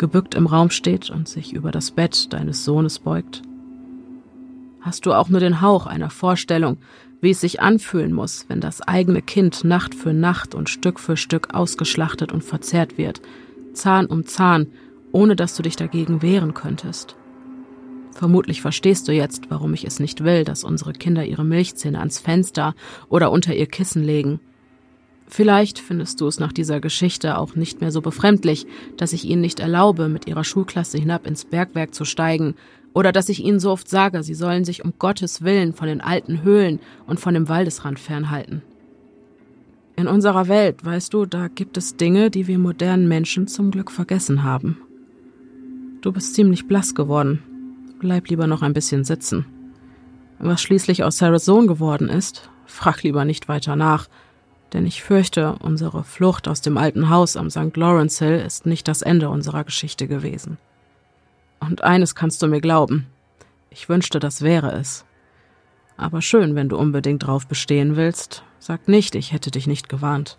gebückt 0.03 0.35
im 0.35 0.49
Raum 0.49 0.71
steht 0.71 1.11
und 1.11 1.29
sich 1.29 1.53
über 1.53 1.71
das 1.71 1.93
Bett 1.93 2.33
deines 2.33 2.65
Sohnes 2.65 2.99
beugt? 2.99 3.41
Hast 4.81 5.07
du 5.07 5.13
auch 5.13 5.29
nur 5.29 5.39
den 5.39 5.61
Hauch 5.61 5.87
einer 5.87 6.11
Vorstellung, 6.11 6.79
wie 7.21 7.31
es 7.31 7.41
sich 7.41 7.61
anfühlen 7.61 8.13
muss, 8.13 8.47
wenn 8.49 8.61
das 8.61 8.83
eigene 8.83 9.23
Kind 9.23 9.63
Nacht 9.63 9.95
für 9.95 10.13
Nacht 10.13 10.57
und 10.57 10.69
Stück 10.69 10.99
für 10.99 11.17
Stück 11.17 11.55
ausgeschlachtet 11.55 12.33
und 12.33 12.43
verzehrt 12.43 12.99
wird, 12.99 13.23
Zahn 13.75 14.07
um 14.07 14.27
Zahn, 14.27 14.67
ohne 15.13 15.37
dass 15.37 15.55
du 15.55 15.63
dich 15.63 15.77
dagegen 15.77 16.21
wehren 16.21 16.53
könntest. 16.53 17.15
Vermutlich 18.11 18.61
verstehst 18.61 19.07
du 19.07 19.13
jetzt, 19.13 19.51
warum 19.51 19.73
ich 19.73 19.85
es 19.85 20.01
nicht 20.01 20.25
will, 20.25 20.43
dass 20.43 20.65
unsere 20.65 20.95
Kinder 20.95 21.25
ihre 21.25 21.45
Milchzähne 21.45 22.01
ans 22.01 22.19
Fenster 22.19 22.75
oder 23.09 23.31
unter 23.31 23.55
ihr 23.55 23.67
Kissen 23.67 24.03
legen. 24.03 24.41
Vielleicht 25.35 25.79
findest 25.79 26.21
du 26.21 26.27
es 26.27 26.39
nach 26.39 26.53
dieser 26.53 26.79
Geschichte 26.79 27.39
auch 27.39 27.55
nicht 27.55 27.81
mehr 27.81 27.91
so 27.91 28.03
befremdlich, 28.03 28.67
dass 28.99 29.15
ich 29.15 29.25
ihnen 29.25 29.41
nicht 29.41 29.61
erlaube, 29.61 30.11
mit 30.11 30.27
ihrer 30.27 30.45
Schulklasse 30.45 30.99
hinab 30.99 31.27
ins 31.27 31.47
Bergwerk 31.47 31.95
zu 31.95 32.05
steigen 32.05 32.55
oder 32.93 33.13
dass 33.13 33.31
ich 33.31 33.43
ihnen 33.43 33.59
so 33.59 33.71
oft 33.71 33.89
sage, 33.89 34.23
sie 34.23 34.35
sollen 34.35 34.67
sich 34.67 34.85
um 34.85 34.93
Gottes 34.99 35.41
Willen 35.41 35.73
von 35.73 35.89
den 35.89 36.03
alten 36.03 36.43
Höhlen 36.43 36.81
und 37.07 37.19
von 37.19 37.33
dem 37.33 37.49
Waldesrand 37.49 37.99
fernhalten. 37.99 38.61
In 39.97 40.07
unserer 40.07 40.49
Welt, 40.49 40.85
weißt 40.85 41.15
du, 41.15 41.25
da 41.25 41.49
gibt 41.49 41.79
es 41.79 41.97
Dinge, 41.97 42.29
die 42.29 42.47
wir 42.47 42.59
modernen 42.59 43.09
Menschen 43.09 43.49
zum 43.49 43.71
Glück 43.71 43.91
vergessen 43.91 44.43
haben. 44.43 44.83
Du 46.03 46.13
bist 46.13 46.35
ziemlich 46.35 46.69
blass 46.69 46.95
geworden. 46.95 47.43
Bleib 48.01 48.29
lieber 48.29 48.47
noch 48.47 48.61
ein 48.61 48.75
bisschen 48.75 49.05
sitzen. 49.05 49.47
Was 50.39 50.61
schließlich 50.61 51.05
aus 51.05 51.17
Sarahs 51.17 51.47
Sohn 51.47 51.67
geworden 51.67 52.11
ist, 52.11 52.51
frag 52.67 53.03
lieber 53.03 53.25
nicht 53.25 53.49
weiter 53.49 53.77
nach, 53.77 54.09
denn 54.73 54.87
ich 54.87 55.03
fürchte, 55.03 55.57
unsere 55.61 56.05
Flucht 56.05 56.49
aus 56.49 56.61
dem 56.61 56.79
alten 56.79 57.11
Haus 57.11 57.37
am 57.37 57.51
St. 57.51 57.77
Lawrence 57.77 58.25
Hill 58.25 58.39
ist 58.39 58.67
nicht 58.67 58.89
das 58.89 59.03
Ende 59.03 59.29
unserer 59.29 59.65
Geschichte 59.65 60.09
gewesen. 60.09 60.59
Und 61.61 61.83
eines 61.85 62.15
kannst 62.15 62.43
du 62.43 62.47
mir 62.47 62.61
glauben. 62.61 63.07
Ich 63.71 63.89
wünschte, 63.89 64.19
das 64.19 64.43
wäre 64.43 64.73
es. 64.73 65.05
Aber 65.97 66.23
schön, 66.23 66.55
wenn 66.55 66.69
du 66.69 66.77
unbedingt 66.77 67.27
drauf 67.27 67.47
bestehen 67.47 67.97
willst. 67.97 68.43
Sag 68.59 68.89
nicht, 68.89 69.15
ich 69.15 69.33
hätte 69.33 69.51
dich 69.51 69.67
nicht 69.67 69.89
gewarnt. 69.89 70.39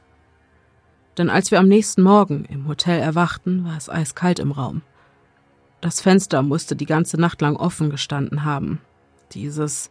Denn 1.18 1.30
als 1.30 1.52
wir 1.52 1.60
am 1.60 1.68
nächsten 1.68 2.02
Morgen 2.02 2.46
im 2.46 2.68
Hotel 2.68 3.00
erwachten, 3.00 3.66
war 3.66 3.78
es 3.78 3.90
eiskalt 3.90 4.40
im 4.40 4.52
Raum. 4.52 4.82
Das 5.80 6.02
Fenster 6.02 6.42
musste 6.42 6.76
die 6.76 6.86
ganze 6.86 7.20
Nacht 7.20 7.42
lang 7.42 7.56
offen 7.56 7.90
gestanden 7.90 8.46
haben. 8.46 8.80
Dieses 9.34 9.90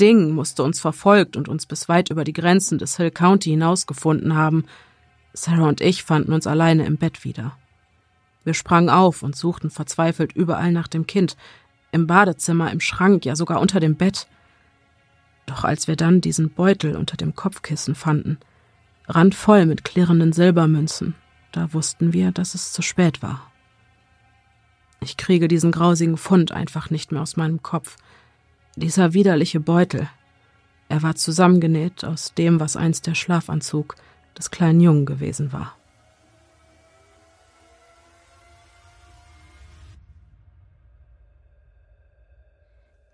Ding 0.00 0.30
musste 0.30 0.62
uns 0.62 0.80
verfolgt 0.80 1.36
und 1.36 1.48
uns 1.48 1.66
bis 1.66 1.88
weit 1.88 2.10
über 2.10 2.24
die 2.24 2.32
Grenzen 2.32 2.78
des 2.78 2.96
Hill 2.96 3.10
County 3.10 3.50
hinausgefunden 3.50 4.34
haben. 4.34 4.64
Sarah 5.32 5.68
und 5.68 5.80
ich 5.80 6.02
fanden 6.02 6.32
uns 6.32 6.46
alleine 6.46 6.86
im 6.86 6.96
Bett 6.96 7.24
wieder. 7.24 7.56
Wir 8.44 8.54
sprangen 8.54 8.90
auf 8.90 9.22
und 9.22 9.36
suchten 9.36 9.70
verzweifelt 9.70 10.32
überall 10.32 10.72
nach 10.72 10.88
dem 10.88 11.06
Kind, 11.06 11.36
im 11.92 12.06
Badezimmer, 12.06 12.72
im 12.72 12.80
Schrank, 12.80 13.24
ja 13.24 13.36
sogar 13.36 13.60
unter 13.60 13.80
dem 13.80 13.94
Bett. 13.94 14.26
Doch 15.46 15.64
als 15.64 15.86
wir 15.86 15.96
dann 15.96 16.20
diesen 16.20 16.50
Beutel 16.50 16.96
unter 16.96 17.16
dem 17.16 17.34
Kopfkissen 17.34 17.94
fanden, 17.94 18.38
randvoll 19.06 19.66
mit 19.66 19.84
klirrenden 19.84 20.32
Silbermünzen, 20.32 21.14
da 21.52 21.72
wussten 21.72 22.12
wir, 22.12 22.32
dass 22.32 22.54
es 22.54 22.72
zu 22.72 22.82
spät 22.82 23.22
war. 23.22 23.50
Ich 25.00 25.16
kriege 25.16 25.48
diesen 25.48 25.70
grausigen 25.70 26.16
Fund 26.16 26.50
einfach 26.52 26.90
nicht 26.90 27.12
mehr 27.12 27.22
aus 27.22 27.36
meinem 27.36 27.62
Kopf. 27.62 27.96
Dieser 28.76 29.14
widerliche 29.14 29.60
Beutel. 29.60 30.08
Er 30.88 31.02
war 31.02 31.14
zusammengenäht 31.14 32.04
aus 32.04 32.34
dem, 32.34 32.60
was 32.60 32.76
einst 32.76 33.06
der 33.06 33.14
Schlafanzug 33.14 33.96
des 34.36 34.50
kleinen 34.50 34.80
Jungen 34.80 35.06
gewesen 35.06 35.52
war. 35.52 35.76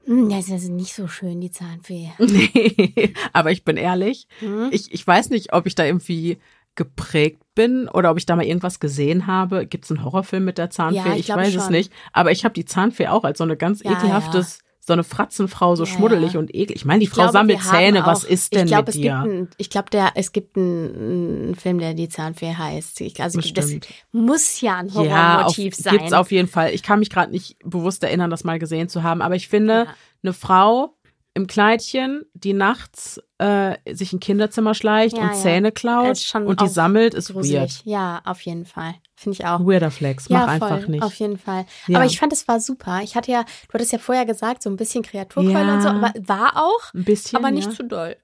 Hm, 0.06 0.28
das 0.30 0.48
ist 0.48 0.68
nicht 0.68 0.94
so 0.94 1.06
schön, 1.06 1.40
die 1.40 1.50
Zahnfee. 1.50 2.10
Nee, 2.18 3.14
aber 3.32 3.52
ich 3.52 3.64
bin 3.64 3.76
ehrlich, 3.76 4.26
hm? 4.40 4.70
ich, 4.72 4.92
ich 4.92 5.06
weiß 5.06 5.30
nicht, 5.30 5.52
ob 5.52 5.66
ich 5.66 5.74
da 5.74 5.84
irgendwie 5.84 6.38
geprägt 6.74 7.42
bin 7.54 7.88
oder 7.88 8.10
ob 8.10 8.16
ich 8.16 8.26
da 8.26 8.34
mal 8.34 8.46
irgendwas 8.46 8.80
gesehen 8.80 9.26
habe. 9.26 9.66
Gibt 9.66 9.84
es 9.84 9.90
einen 9.90 10.04
Horrorfilm 10.04 10.44
mit 10.44 10.58
der 10.58 10.70
Zahnfee? 10.70 10.96
Ja, 10.96 11.14
ich, 11.14 11.28
ich 11.28 11.36
weiß 11.36 11.52
schon. 11.52 11.62
es 11.62 11.70
nicht. 11.70 11.92
Aber 12.12 12.32
ich 12.32 12.44
habe 12.44 12.54
die 12.54 12.64
Zahnfee 12.64 13.08
auch 13.08 13.24
als 13.24 13.38
so 13.38 13.44
eine 13.44 13.56
ganz 13.56 13.82
ja, 13.82 13.92
ekelhaftes. 13.92 14.60
So 14.82 14.94
eine 14.94 15.04
Fratzenfrau 15.04 15.76
so 15.76 15.84
Ja, 15.84 15.90
schmuddelig 15.90 16.36
und 16.36 16.54
eklig. 16.54 16.76
Ich 16.76 16.84
meine, 16.84 17.00
die 17.00 17.04
Ich 17.04 17.10
Frau 17.10 17.16
glaube, 17.22 17.32
sammelt 17.32 17.62
Zähne. 17.62 18.04
Was 18.06 18.24
auch- 18.24 18.28
ist 18.28 18.54
denn 18.54 18.64
ich 18.64 18.72
glaub, 18.72 18.86
mit 18.86 18.88
es 18.88 18.94
dir? 19.00 19.20
Gibt 19.22 19.32
ein, 19.34 19.48
ich 19.58 19.70
glaube, 19.70 19.90
der 19.90 20.12
es 20.14 20.32
gibt 20.32 20.56
einen, 20.56 21.54
Film, 21.54 21.78
der 21.78 21.94
die 21.94 22.08
Zahnfee 22.08 22.54
heißt. 22.54 23.00
Ich, 23.02 23.22
also 23.22 23.40
das 23.40 23.52
Bestimmt. 23.52 23.86
muss 24.12 24.60
ja 24.62 24.78
ein 24.78 24.88
ja, 24.88 25.00
auf, 25.00 25.06
Horrormotiv 25.06 25.74
sein. 25.74 25.98
gibt's 25.98 26.12
auf 26.12 26.32
jeden 26.32 26.48
Fall. 26.48 26.72
Ich 26.72 26.82
kann 26.82 26.98
mich 26.98 27.10
gerade 27.10 27.30
nicht 27.30 27.56
bewusst 27.64 28.02
erinnern, 28.02 28.30
das 28.30 28.42
mal 28.44 28.58
gesehen 28.58 28.88
zu 28.88 29.02
haben, 29.02 29.20
aber 29.22 29.36
ich 29.36 29.48
finde, 29.48 29.84
Ja. 29.86 29.94
eine 30.22 30.32
Frau 30.32 30.94
im 31.34 31.46
Kleidchen, 31.46 32.22
die 32.34 32.54
nachts 32.54 33.20
äh, 33.38 33.76
sich 33.94 34.12
ein 34.12 34.18
Kinderzimmer 34.20 34.74
schleicht 34.74 35.16
Ja, 35.16 35.24
und. 35.28 35.36
Zähne 35.36 35.70
klaut 35.72 36.20
und 36.34 36.60
die 36.60 36.68
sammelt, 36.68 37.14
ist 37.14 37.32
Gruselig. 37.32 37.82
Ja, 37.84 38.20
auf 38.24 38.40
jeden 38.42 38.64
Fall. 38.66 38.94
Finde 39.22 39.36
ich 39.38 39.44
auch. 39.44 39.58
weird. 39.60 39.66
Weirder 39.68 39.90
Flex, 39.90 40.30
mach 40.30 40.40
ja, 40.40 40.46
einfach 40.46 40.88
nicht. 40.88 41.02
Auf 41.02 41.12
jeden 41.16 41.36
Fall. 41.36 41.66
Ja. 41.86 41.98
Aber 41.98 42.06
ich 42.06 42.18
fand, 42.18 42.32
es 42.32 42.48
war 42.48 42.58
super. 42.58 43.00
Ich 43.02 43.16
hatte 43.16 43.30
ja, 43.30 43.42
du 43.68 43.74
hattest 43.74 43.92
ja 43.92 43.98
vorher 43.98 44.24
gesagt, 44.24 44.62
so 44.62 44.70
ein 44.70 44.76
bisschen 44.76 45.02
Kreaturkeule 45.02 45.52
Ja. 45.52 45.74
und 45.74 45.82
so, 45.82 45.88
aber 45.88 46.12
war 46.26 46.56
auch, 46.56 46.94
Ein 46.94 47.04
bisschen, 47.04 47.36
aber 47.38 47.50
nicht 47.50 47.68
ja. 47.68 47.74
zu 47.74 47.84
doll. 47.84 48.16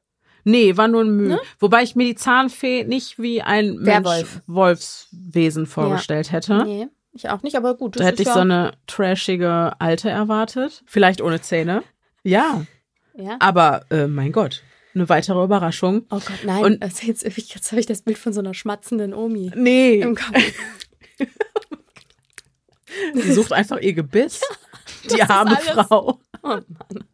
Nee, 0.44 0.76
war 0.78 0.88
nur 0.88 1.02
ein 1.02 1.10
Mühe. 1.14 1.28
Ne? 1.28 1.40
Wobei 1.58 1.82
ich 1.82 1.96
mir 1.96 2.04
die 2.06 2.14
Zahnfee 2.14 2.84
nicht 2.84 3.18
wie 3.18 3.42
ein 3.42 3.84
Werwolf. 3.84 4.36
Mensch 4.36 4.42
Wolfswesen 4.46 5.66
vorgestellt 5.66 6.32
hätte. 6.32 6.64
Nee, 6.64 6.86
ich 7.12 7.28
auch 7.28 7.42
nicht, 7.42 7.56
aber 7.56 7.74
gut. 7.76 8.00
Da 8.00 8.04
hätte 8.04 8.22
ich 8.22 8.28
ja, 8.28 8.34
so 8.34 8.40
eine 8.40 8.72
trashige 8.86 9.72
Alte 9.78 10.08
erwartet. 10.08 10.82
Vielleicht 10.86 11.20
ohne 11.20 11.40
Zähne. 11.42 11.82
Ja, 12.22 12.62
Ja. 13.14 13.36
aber 13.40 13.84
äh, 13.90 14.06
mein 14.06 14.32
Gott, 14.32 14.62
eine 14.94 15.08
weitere 15.10 15.42
Überraschung. 15.44 16.04
Oh 16.10 16.20
Gott, 16.20 16.44
nein. 16.44 16.64
Und- 16.64 16.82
also 16.82 17.06
jetzt 17.06 17.24
jetzt 17.24 17.70
habe 17.72 17.80
ich 17.80 17.86
das 17.86 18.02
Bild 18.02 18.16
von 18.16 18.32
so 18.32 18.40
einer 18.40 18.54
schmatzenden 18.54 19.12
Omi 19.14 19.50
Nee, 19.54 20.00
im 20.00 20.14
Kopf. 20.14 20.30
sie 23.14 23.32
sucht 23.32 23.52
einfach 23.52 23.78
ihr 23.78 23.94
Gebiss. 23.94 24.40
Die 25.10 25.20
ist 25.20 25.30
arme. 25.30 25.56
Frau. 25.56 26.18
Oh 26.42 26.48
Mann. 26.48 27.04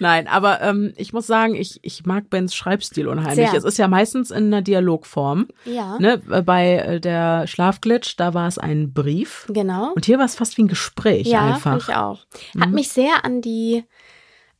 Nein, 0.00 0.26
aber 0.26 0.60
ähm, 0.60 0.92
ich 0.96 1.12
muss 1.12 1.28
sagen, 1.28 1.54
ich, 1.54 1.78
ich 1.82 2.04
mag 2.04 2.28
Bens 2.30 2.52
Schreibstil 2.54 3.06
unheimlich. 3.06 3.48
Sehr. 3.48 3.54
Es 3.56 3.62
ist 3.64 3.78
ja 3.78 3.86
meistens 3.86 4.32
in 4.32 4.46
einer 4.46 4.60
Dialogform. 4.60 5.46
Ja, 5.64 5.96
Ne? 6.00 6.18
Bei 6.44 6.74
äh, 6.74 7.00
der 7.00 7.46
Schlafglitch, 7.46 8.16
da 8.16 8.34
war 8.34 8.48
es 8.48 8.58
ein 8.58 8.92
Brief. 8.92 9.46
genau. 9.48 9.92
Und 9.94 10.04
hier 10.04 10.18
war 10.18 10.24
es 10.24 10.34
fast 10.34 10.58
wie 10.58 10.62
ein 10.62 10.68
Gespräch 10.68 11.28
ja, 11.28 11.46
einfach. 11.46 11.60
fand 11.80 11.82
ich 11.88 11.94
auch. 11.94 12.26
Hat 12.60 12.70
Mhm. 12.70 12.74
mich 12.74 12.88
sehr 12.88 13.24
an 13.24 13.40
die 13.40 13.84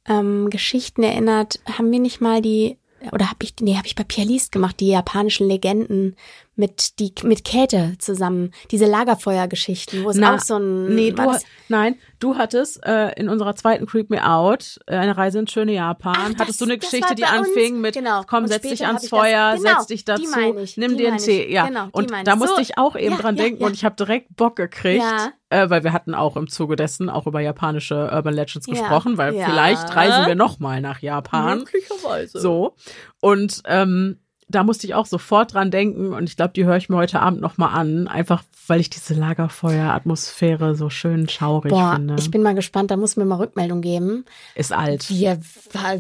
ähm, 0.07 0.51
Geschichten 0.51 1.03
erinnert. 1.03 1.59
Haben 1.67 1.91
wir 1.91 1.99
nicht 2.01 2.21
mal 2.21 2.41
die 2.41 2.79
oder 3.13 3.27
habe 3.27 3.43
ich 3.43 3.55
nee, 3.61 3.77
habe 3.77 3.87
ich 3.87 3.95
bei 3.97 4.05
Pierre 4.05 4.29
Liest 4.29 4.53
gemacht, 4.53 4.79
die 4.81 4.89
japanischen 4.89 5.49
Legenden 5.49 6.17
mit 6.59 6.99
die 6.99 7.13
mit 7.23 7.45
Käthe 7.45 7.95
zusammen, 7.99 8.51
diese 8.71 8.87
Lagerfeuergeschichten, 8.87 10.05
wo 10.05 10.11
es 10.11 10.17
Na, 10.17 10.35
auch 10.35 10.41
so 10.41 10.57
ein 10.57 10.95
Nee, 10.95 11.11
du, 11.13 11.23
das- 11.23 11.45
nein, 11.69 11.97
du 12.19 12.37
hattest 12.37 12.85
äh, 12.85 13.13
in 13.21 13.29
unserer 13.29 13.55
zweiten 13.55 13.87
Creep 13.87 14.09
Me 14.11 14.27
Out, 14.27 14.79
äh, 14.87 14.97
eine 14.97 15.17
Reise 15.17 15.39
ins 15.41 15.53
schöne 15.53 15.73
Japan, 15.75 16.15
Ach, 16.19 16.29
das- 16.31 16.41
hattest 16.41 16.61
du 16.61 16.65
eine 16.65 16.79
das 16.79 16.91
Geschichte, 16.91 17.15
die 17.15 17.23
bei 17.23 17.39
uns. 17.39 17.49
anfing 17.49 17.81
mit, 17.81 17.95
Genau. 17.95 18.23
komm, 18.27 18.45
Und 18.45 18.49
setz 18.49 18.63
dich 18.63 18.87
ans 18.87 19.05
ich 19.05 19.11
das- 19.11 19.19
Feuer, 19.21 19.57
genau, 19.57 19.71
setz 19.79 19.87
dich 19.89 20.05
dazu, 20.05 20.23
ich, 20.63 20.77
nimm 20.77 20.97
dir 20.97 21.09
einen 21.09 21.19
Tee. 21.19 21.53
Ja, 21.53 21.67
Genau, 21.67 21.89
und 21.93 22.11
da 22.25 22.37
musste 22.37 22.57
So, 22.57 22.63
ich 22.63 22.79
auch 22.79 22.97
eben 22.97 23.15
ja, 23.17 23.21
dran 23.21 23.37
ja, 23.37 23.43
denken 23.45 23.61
ja. 23.61 23.67
und 23.67 23.75
ich 23.75 23.85
habe 23.85 23.97
direkt 23.97 24.35
Bock 24.37 24.57
gekriegt, 24.57 25.05
äh, 25.51 25.69
weil 25.69 25.85
wir 25.85 25.93
hatten 25.93 26.15
auch 26.15 26.37
im 26.37 26.49
Zuge 26.49 26.77
dessen 26.77 27.11
auch 27.11 27.27
über 27.27 27.41
japanische 27.41 28.11
Urban 28.13 28.35
Legends 28.35 28.67
gesprochen, 28.67 29.19
weil 29.19 29.33
vielleicht 29.35 29.95
reisen 29.95 30.27
wir 30.27 30.35
noch 30.35 30.59
mal 30.59 30.81
nach 30.81 31.01
Japan. 31.03 31.59
möglicherweise. 31.59 32.41
So. 32.41 32.75
Und 33.21 33.63
ähm, 33.67 34.21
da 34.49 34.63
musste 34.63 34.87
ich 34.87 34.95
auch 34.95 35.07
sofort 35.07 35.55
dran 35.55 35.71
denken 35.71 36.13
und 36.13 36.29
ich 36.29 36.37
glaube, 36.37 36.53
die 36.55 36.65
höre 36.65 36.77
ich 36.77 36.89
mir 36.89 36.97
heute 36.97 37.21
Abend 37.21 37.41
noch 37.41 37.59
mal 37.59 37.69
an, 37.69 38.07
einfach 38.07 38.43
weil 38.69 38.81
ich 38.81 38.91
diese 38.91 39.15
Lagerfeuer-Atmosphäre 39.15 40.75
so 40.75 40.91
schön 40.91 41.29
schaurig 41.29 41.71
Boah, 41.71 41.95
finde. 41.95 42.17
ich 42.19 42.31
bin 42.31 42.43
mal 42.43 42.55
gespannt, 42.55 42.91
da 42.91 42.97
muss 42.97 43.17
mir 43.17 43.25
mal 43.25 43.37
Rückmeldung 43.37 43.81
geben. 43.81 44.25
Ist 44.55 44.73
alt. 44.73 45.09
Wir, 45.09 45.41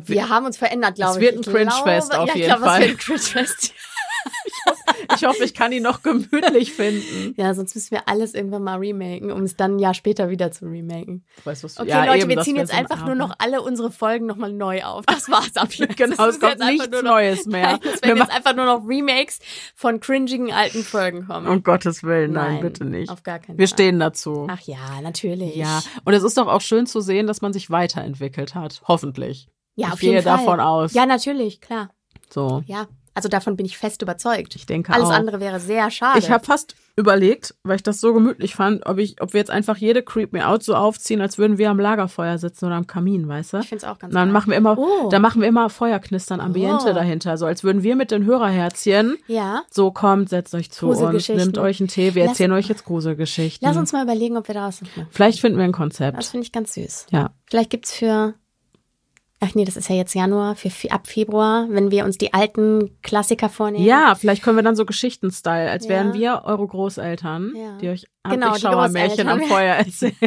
wir 0.04 0.28
haben 0.28 0.46
uns 0.46 0.56
verändert, 0.56 0.96
glaube 0.96 1.12
Es 1.12 1.16
ich. 1.16 1.22
wird 1.22 1.36
ein 1.36 1.52
Cringe-Fest 1.52 2.14
auf 2.16 2.28
ja, 2.28 2.34
jeden 2.34 2.46
glaube, 2.48 2.64
Fall. 2.64 2.82
Es 2.82 2.88
wird 2.88 2.96
ein 2.96 2.98
Cringe-Fest. 2.98 3.72
Ich 5.14 5.24
hoffe, 5.24 5.44
ich 5.44 5.54
kann 5.54 5.72
ihn 5.72 5.82
noch 5.82 6.02
gemütlich 6.02 6.72
finden. 6.72 7.34
Ja, 7.36 7.54
sonst 7.54 7.74
müssen 7.74 7.92
wir 7.92 8.08
alles 8.08 8.34
irgendwann 8.34 8.62
mal 8.62 8.78
remaken, 8.78 9.30
um 9.30 9.42
es 9.42 9.56
dann 9.56 9.76
ein 9.76 9.78
Jahr 9.78 9.94
später 9.94 10.30
wieder 10.30 10.50
zu 10.50 10.66
remaken. 10.66 11.24
Weißt, 11.44 11.62
du, 11.62 11.66
was, 11.66 11.78
Okay, 11.78 11.88
ja, 11.90 12.04
Leute, 12.04 12.18
eben, 12.24 12.30
wir 12.30 12.40
ziehen 12.42 12.56
jetzt 12.56 12.72
einfach 12.74 13.04
nur 13.06 13.14
noch 13.14 13.34
alle 13.38 13.62
unsere 13.62 13.90
Folgen 13.90 14.26
nochmal 14.26 14.52
neu 14.52 14.82
auf. 14.84 15.06
Das 15.06 15.28
war's 15.30 15.56
ab 15.56 15.72
jetzt. 15.72 15.96
Genau, 15.96 16.26
es 16.26 16.40
kommt 16.40 16.58
nichts 16.58 16.88
noch- 16.90 17.02
Neues 17.02 17.46
mehr. 17.46 17.72
Nein, 17.72 17.80
es 17.84 18.02
Wir 18.02 18.08
werden 18.08 18.18
jetzt 18.18 18.32
einfach 18.34 18.54
nur 18.56 18.64
noch 18.66 18.86
Remakes 18.86 19.38
von 19.74 20.00
cringigen 20.00 20.52
alten 20.52 20.82
Folgen 20.82 21.26
kommen. 21.26 21.46
Um 21.46 21.62
Gottes 21.62 22.02
Willen, 22.02 22.32
nein, 22.32 22.60
bitte 22.60 22.84
nicht. 22.84 23.10
Auf 23.10 23.22
gar 23.22 23.38
keinen 23.38 23.58
Wir 23.58 23.68
Fall. 23.68 23.74
stehen 23.74 23.98
dazu. 24.00 24.46
Ach 24.50 24.60
ja, 24.62 25.00
natürlich. 25.02 25.54
Ja, 25.56 25.82
und 26.04 26.12
es 26.14 26.22
ist 26.22 26.36
doch 26.36 26.48
auch 26.48 26.60
schön 26.60 26.86
zu 26.86 27.00
sehen, 27.00 27.26
dass 27.26 27.40
man 27.42 27.52
sich 27.52 27.70
weiterentwickelt 27.70 28.54
hat. 28.54 28.82
Hoffentlich. 28.88 29.48
ja 29.76 29.88
ich 29.88 29.92
auf 29.94 30.00
gehe 30.00 30.12
jeden 30.12 30.22
Fall. 30.24 30.36
davon 30.38 30.60
aus. 30.60 30.92
Ja, 30.94 31.06
natürlich, 31.06 31.60
klar. 31.60 31.90
So, 32.30 32.62
Ja, 32.66 32.86
also 33.16 33.28
davon 33.28 33.56
bin 33.56 33.66
ich 33.66 33.76
fest 33.78 34.02
überzeugt. 34.02 34.54
ich 34.54 34.66
denke 34.66 34.92
Alles 34.92 35.06
auch. 35.08 35.12
andere 35.12 35.40
wäre 35.40 35.58
sehr 35.58 35.90
schade. 35.90 36.18
Ich 36.20 36.30
habe 36.30 36.44
fast 36.44 36.76
überlegt, 36.98 37.54
weil 37.62 37.76
ich 37.76 37.82
das 37.82 38.00
so 38.00 38.14
gemütlich 38.14 38.54
fand, 38.54 38.86
ob 38.86 38.96
ich, 38.98 39.20
ob 39.20 39.32
wir 39.34 39.40
jetzt 39.40 39.50
einfach 39.50 39.76
jede 39.76 40.02
Creep 40.02 40.32
Me 40.32 40.46
Out 40.46 40.62
so 40.62 40.74
aufziehen, 40.74 41.20
als 41.20 41.36
würden 41.36 41.58
wir 41.58 41.68
am 41.70 41.78
Lagerfeuer 41.80 42.38
sitzen 42.38 42.66
oder 42.66 42.76
am 42.76 42.86
Kamin, 42.86 43.28
weißt 43.28 43.52
du? 43.52 43.58
Ich 43.58 43.68
finde 43.68 43.84
es 43.84 43.90
auch 43.90 43.98
ganz 43.98 44.14
Dann 44.14 44.28
geil. 44.28 44.32
machen 44.32 44.50
wir 44.50 44.56
immer, 44.56 44.78
Oh. 44.78 45.08
da 45.10 45.18
machen 45.18 45.40
wir 45.42 45.48
immer 45.48 45.68
Feuerknistern, 45.68 46.40
Ambiente 46.40 46.86
Oh. 46.90 46.94
dahinter, 46.94 47.36
so 47.36 47.44
als 47.46 47.64
würden 47.64 47.82
wir 47.82 47.96
mit 47.96 48.10
den 48.10 48.24
Hörerherzchen 48.24 49.16
Ja. 49.26 49.62
so 49.70 49.90
kommt, 49.90 50.28
setzt 50.30 50.54
euch 50.54 50.70
zu 50.70 50.88
uns, 50.88 51.28
nimmt 51.28 51.58
euch 51.58 51.80
einen 51.80 51.88
Tee, 51.88 52.14
wir 52.14 52.22
Lass- 52.22 52.32
erzählen 52.32 52.52
euch 52.52 52.68
jetzt 52.68 52.84
Gruselgeschichten. 52.84 53.66
Lass 53.68 53.76
uns 53.76 53.92
mal 53.92 54.02
überlegen, 54.04 54.36
ob 54.36 54.48
wir 54.48 54.54
machen. 54.54 54.88
Vielleicht 55.10 55.40
finden 55.40 55.58
wir 55.58 55.64
ein 55.64 55.72
Konzept. 55.72 56.16
Das 56.18 56.28
finde 56.28 56.44
ich 56.44 56.52
ganz 56.52 56.74
süß. 56.74 57.06
ja. 57.10 57.30
Vielleicht 57.48 57.70
gibt's 57.70 57.92
für. 57.92 58.34
Ach 59.40 59.54
nee, 59.54 59.66
das 59.66 59.76
ist 59.76 59.90
ja 59.90 59.96
jetzt 59.96 60.14
Januar, 60.14 60.56
für 60.56 60.70
ab 60.90 61.06
Februar, 61.06 61.66
wenn 61.68 61.90
wir 61.90 62.06
uns 62.06 62.16
die 62.16 62.32
alten 62.32 62.96
Klassiker 63.02 63.50
vornehmen. 63.50 63.84
Ja, 63.84 64.14
vielleicht 64.14 64.42
können 64.42 64.56
wir 64.56 64.62
dann 64.62 64.76
so 64.76 64.86
Geschichten-Style, 64.86 65.70
als 65.70 65.84
Ja. 65.84 65.90
wären 65.90 66.14
wir 66.14 66.42
eure 66.44 66.66
Großeltern, 66.66 67.52
Ja. 67.54 67.76
die 67.78 67.90
euch 67.90 68.06
Genau, 68.28 68.54
die 68.54 68.60
Schauermärchen 68.60 69.28
am. 69.28 69.42
Feuer 69.42 69.74
erzählen. 69.76 70.16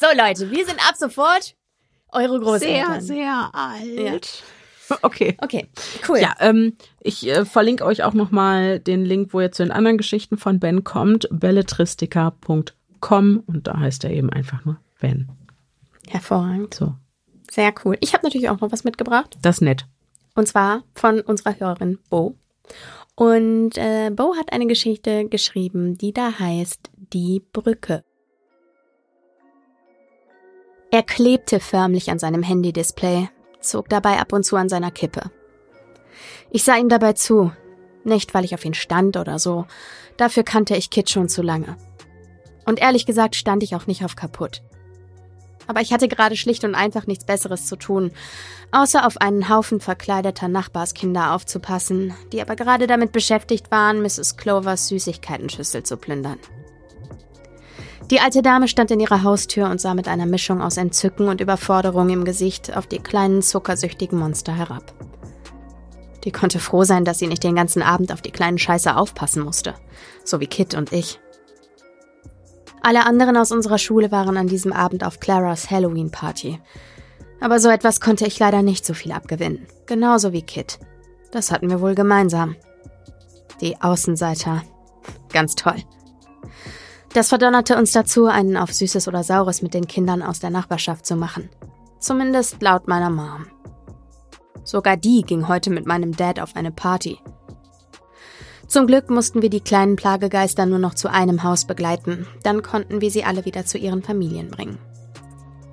So 0.00 0.06
Leute, 0.16 0.50
wir 0.50 0.64
sind 0.64 0.78
ab 0.88 0.94
sofort 0.96 1.54
eure 2.12 2.40
Großeltern. 2.40 3.02
sehr 3.02 3.50
alt. 3.52 4.42
Okay. 5.00 5.34
Okay, 5.40 5.66
cool. 6.08 6.18
Ja, 6.18 6.34
ähm, 6.40 6.76
ich 7.00 7.26
äh, 7.26 7.46
verlinke 7.46 7.86
euch 7.86 8.02
auch 8.02 8.12
nochmal 8.12 8.78
den 8.80 9.02
Link, 9.06 9.32
wo 9.32 9.40
ihr 9.40 9.50
zu 9.50 9.62
den 9.62 9.72
anderen 9.72 9.96
Geschichten 9.96 10.36
von 10.36 10.60
Ben 10.60 10.84
kommt, 10.84 11.26
belletristica.com 11.30 13.42
und 13.46 13.66
da 13.66 13.78
heißt 13.80 14.04
er 14.04 14.10
eben 14.10 14.28
einfach 14.30 14.62
nur 14.66 14.76
Ben. 15.00 15.30
Hervorragend. 16.08 16.74
So, 16.74 16.92
Sehr 17.50 17.72
cool. 17.84 17.96
Ich 18.00 18.14
habe 18.14 18.24
natürlich 18.24 18.48
auch 18.48 18.60
noch 18.60 18.72
was 18.72 18.84
mitgebracht. 18.84 19.36
das 19.42 19.56
ist 19.56 19.62
nett. 19.62 19.86
Und 20.34 20.48
zwar 20.48 20.82
von 20.94 21.20
unserer 21.20 21.58
Hörerin 21.58 21.98
Bo. 22.10 22.34
Und 23.14 23.78
äh, 23.78 24.10
Bo 24.10 24.34
hat 24.36 24.52
eine 24.52 24.66
Geschichte 24.66 25.28
geschrieben, 25.28 25.96
die 25.96 26.12
da 26.12 26.38
heißt 26.38 26.90
Die 26.96 27.42
Brücke. 27.52 28.02
Er 30.90 31.02
klebte 31.02 31.60
förmlich 31.60 32.10
an 32.10 32.18
seinem 32.18 32.42
Handy-Display, 32.42 33.28
zog 33.60 33.88
dabei 33.88 34.18
ab 34.20 34.32
und 34.32 34.44
zu 34.44 34.56
an 34.56 34.68
seiner 34.68 34.90
Kippe. 34.90 35.30
Ich 36.50 36.64
sah 36.64 36.76
ihm 36.76 36.88
dabei 36.88 37.14
zu, 37.14 37.52
nicht 38.04 38.34
weil 38.34 38.44
ich 38.44 38.54
auf 38.54 38.64
ihn 38.64 38.74
stand 38.74 39.16
oder 39.16 39.38
so, 39.38 39.66
dafür 40.16 40.44
kannte 40.44 40.76
ich 40.76 40.90
Kit 40.90 41.10
schon 41.10 41.28
zu 41.28 41.42
lange. 41.42 41.76
Und 42.64 42.80
ehrlich 42.80 43.06
gesagt 43.06 43.36
stand 43.36 43.62
ich 43.62 43.74
auch 43.74 43.86
nicht 43.86 44.04
auf 44.04 44.16
kaputt. 44.16 44.62
Aber 45.66 45.80
ich 45.80 45.92
hatte 45.92 46.08
gerade 46.08 46.36
schlicht 46.36 46.64
und 46.64 46.74
einfach 46.74 47.06
nichts 47.06 47.24
Besseres 47.24 47.66
zu 47.66 47.76
tun, 47.76 48.10
außer 48.72 49.06
auf 49.06 49.18
einen 49.18 49.48
Haufen 49.48 49.80
verkleideter 49.80 50.48
Nachbarskinder 50.48 51.32
aufzupassen, 51.32 52.14
die 52.32 52.40
aber 52.40 52.56
gerade 52.56 52.86
damit 52.86 53.12
beschäftigt 53.12 53.70
waren, 53.70 54.02
Mrs. 54.02 54.36
Clovers 54.36 54.88
Süßigkeitenschüssel 54.88 55.82
zu 55.82 55.96
plündern. 55.96 56.38
Die 58.10 58.20
alte 58.20 58.42
Dame 58.42 58.68
stand 58.68 58.90
in 58.90 59.00
ihrer 59.00 59.22
Haustür 59.22 59.70
und 59.70 59.80
sah 59.80 59.94
mit 59.94 60.08
einer 60.08 60.26
Mischung 60.26 60.60
aus 60.60 60.76
Entzücken 60.76 61.28
und 61.28 61.40
Überforderung 61.40 62.10
im 62.10 62.24
Gesicht 62.24 62.76
auf 62.76 62.86
die 62.86 62.98
kleinen 62.98 63.40
zuckersüchtigen 63.40 64.18
Monster 64.18 64.54
herab. 64.54 64.92
Die 66.24 66.32
konnte 66.32 66.58
froh 66.58 66.84
sein, 66.84 67.04
dass 67.04 67.18
sie 67.18 67.26
nicht 67.26 67.44
den 67.44 67.56
ganzen 67.56 67.82
Abend 67.82 68.12
auf 68.12 68.20
die 68.20 68.30
kleinen 68.30 68.58
Scheiße 68.58 68.94
aufpassen 68.96 69.42
musste, 69.42 69.74
so 70.24 70.40
wie 70.40 70.46
Kit 70.46 70.74
und 70.74 70.92
ich. 70.92 71.18
Alle 72.84 73.06
anderen 73.06 73.38
aus 73.38 73.50
unserer 73.50 73.78
Schule 73.78 74.12
waren 74.12 74.36
an 74.36 74.46
diesem 74.46 74.70
Abend 74.70 75.04
auf 75.04 75.18
Claras 75.18 75.70
Halloween-Party. 75.70 76.60
Aber 77.40 77.58
so 77.58 77.70
etwas 77.70 77.98
konnte 77.98 78.26
ich 78.26 78.38
leider 78.38 78.60
nicht 78.60 78.84
so 78.84 78.92
viel 78.92 79.12
abgewinnen. 79.12 79.66
Genauso 79.86 80.34
wie 80.34 80.42
Kit. 80.42 80.78
Das 81.32 81.50
hatten 81.50 81.70
wir 81.70 81.80
wohl 81.80 81.94
gemeinsam. 81.94 82.56
Die 83.62 83.80
Außenseiter. 83.80 84.64
Ganz 85.32 85.54
toll. 85.54 85.76
Das 87.14 87.30
verdonnerte 87.30 87.78
uns 87.78 87.92
dazu, 87.92 88.26
einen 88.26 88.58
auf 88.58 88.74
Süßes 88.74 89.08
oder 89.08 89.24
Saures 89.24 89.62
mit 89.62 89.72
den 89.72 89.86
Kindern 89.86 90.20
aus 90.20 90.40
der 90.40 90.50
Nachbarschaft 90.50 91.06
zu 91.06 91.16
machen. 91.16 91.48
Zumindest 92.00 92.60
laut 92.60 92.86
meiner 92.86 93.08
Mom. 93.08 93.46
Sogar 94.62 94.98
die 94.98 95.22
ging 95.22 95.48
heute 95.48 95.70
mit 95.70 95.86
meinem 95.86 96.14
Dad 96.14 96.38
auf 96.38 96.54
eine 96.54 96.70
Party. 96.70 97.18
Zum 98.66 98.86
Glück 98.86 99.10
mussten 99.10 99.42
wir 99.42 99.50
die 99.50 99.60
kleinen 99.60 99.96
Plagegeister 99.96 100.66
nur 100.66 100.78
noch 100.78 100.94
zu 100.94 101.08
einem 101.10 101.42
Haus 101.42 101.66
begleiten, 101.66 102.26
dann 102.42 102.62
konnten 102.62 103.00
wir 103.00 103.10
sie 103.10 103.24
alle 103.24 103.44
wieder 103.44 103.66
zu 103.66 103.78
ihren 103.78 104.02
Familien 104.02 104.50
bringen. 104.50 104.78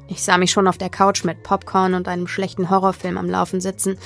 Ich 0.08 0.24
sah 0.24 0.38
mich 0.38 0.52
schon 0.52 0.68
auf 0.68 0.78
der 0.78 0.90
Couch 0.90 1.24
mit 1.24 1.42
Popcorn 1.42 1.94
und 1.94 2.08
einem 2.08 2.28
schlechten 2.28 2.70
Horrorfilm 2.70 3.18
am 3.18 3.30
Laufen 3.30 3.62
sitzen, 3.62 3.98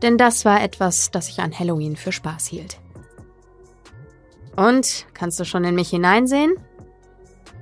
denn 0.00 0.16
das 0.16 0.44
war 0.44 0.62
etwas, 0.62 1.10
das 1.10 1.28
ich 1.28 1.40
an 1.40 1.56
Halloween 1.56 1.94
für 1.94 2.10
Spaß 2.10 2.46
hielt. 2.46 2.78
Und, 4.56 5.06
kannst 5.14 5.38
du 5.38 5.44
schon 5.44 5.64
in 5.64 5.74
mich 5.74 5.90
hineinsehen? 5.90 6.54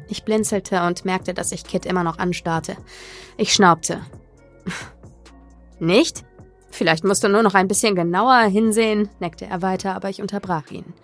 Ich 0.09 0.25
blinzelte 0.25 0.83
und 0.83 1.05
merkte, 1.05 1.35
dass 1.35 1.53
ich 1.53 1.65
Kit 1.65 1.87
immer 1.87 2.03
noch 2.03 2.19
anstarrte. 2.19 2.77
Ich 3.37 3.53
schnaubte. 3.53 4.01
Nicht? 5.79 6.25
Vielleicht 6.71 7.05
musst 7.05 7.25
du 7.25 7.29
nur 7.29 7.43
noch 7.43 7.55
ein 7.55 7.69
bisschen 7.69 7.95
genauer 7.95 8.43
hinsehen, 8.43 9.09
neckte 9.19 9.47
er 9.47 9.63
weiter, 9.63 9.95
aber 9.95 10.09
ich 10.09 10.23
unterbrach 10.23 10.71
ihn. 10.71 10.95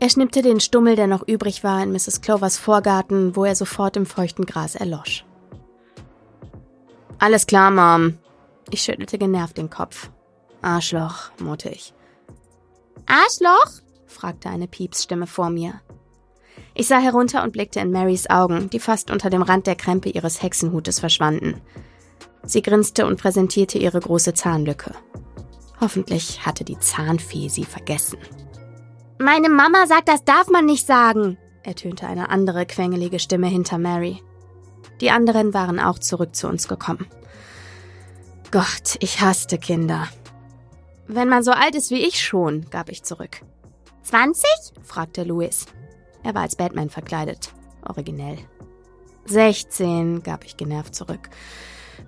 Er 0.00 0.08
schnippte 0.08 0.42
den 0.42 0.60
Stummel, 0.60 0.94
der 0.94 1.08
noch 1.08 1.26
übrig 1.26 1.64
war, 1.64 1.82
in 1.82 1.92
Mrs. 1.92 2.20
Clovers 2.20 2.56
Vorgarten, 2.56 3.34
wo 3.34 3.44
er 3.44 3.56
sofort 3.56 3.96
im 3.96 4.06
feuchten 4.06 4.46
Gras 4.46 4.76
erlosch. 4.76 5.24
Alles 7.18 7.46
klar, 7.46 7.70
Mom. 7.70 8.18
Ich 8.70 8.82
schüttelte 8.82 9.18
genervt 9.18 9.58
den 9.58 9.70
Kopf. 9.70 10.10
Arschloch, 10.62 11.30
murrte 11.40 11.70
ich. 11.70 11.94
Arschloch? 13.06 13.82
fragte 14.06 14.48
eine 14.48 14.68
Piepsstimme 14.68 15.26
vor 15.26 15.50
mir. 15.50 15.80
Ich 16.74 16.86
sah 16.86 16.98
herunter 16.98 17.42
und 17.42 17.52
blickte 17.52 17.80
in 17.80 17.90
Marys 17.90 18.30
Augen, 18.30 18.70
die 18.70 18.78
fast 18.78 19.10
unter 19.10 19.30
dem 19.30 19.42
Rand 19.42 19.66
der 19.66 19.74
Krempe 19.74 20.10
ihres 20.10 20.42
Hexenhutes 20.42 21.00
verschwanden. 21.00 21.60
Sie 22.44 22.62
grinste 22.62 23.06
und 23.06 23.20
präsentierte 23.20 23.78
ihre 23.78 24.00
große 24.00 24.34
Zahnlücke. 24.34 24.92
Hoffentlich 25.80 26.44
hatte 26.44 26.64
die 26.64 26.78
Zahnfee 26.78 27.48
sie 27.48 27.64
vergessen. 27.64 28.18
Meine 29.18 29.48
Mama 29.48 29.86
sagt, 29.86 30.08
das 30.08 30.24
darf 30.24 30.48
man 30.48 30.64
nicht 30.64 30.86
sagen, 30.86 31.38
ertönte 31.62 32.06
eine 32.06 32.30
andere 32.30 32.66
quengelige 32.66 33.18
Stimme 33.18 33.48
hinter 33.48 33.78
Mary. 33.78 34.22
Die 35.00 35.10
anderen 35.10 35.54
waren 35.54 35.78
auch 35.78 35.98
zurück 35.98 36.34
zu 36.34 36.48
uns 36.48 36.68
gekommen. 36.68 37.06
Gott, 38.50 38.96
ich 39.00 39.20
hasste 39.20 39.58
Kinder. 39.58 40.08
Wenn 41.06 41.28
man 41.28 41.42
so 41.42 41.52
alt 41.52 41.74
ist 41.74 41.90
wie 41.90 42.06
ich 42.06 42.20
schon, 42.20 42.68
gab 42.70 42.90
ich 42.90 43.02
zurück. 43.02 43.42
20? 44.02 44.44
fragte 44.82 45.22
Louis. 45.24 45.66
Er 46.22 46.34
war 46.34 46.42
als 46.42 46.56
Batman 46.56 46.90
verkleidet. 46.90 47.52
Originell. 47.86 48.38
16, 49.26 50.22
gab 50.22 50.44
ich 50.44 50.56
genervt 50.56 50.94
zurück. 50.94 51.28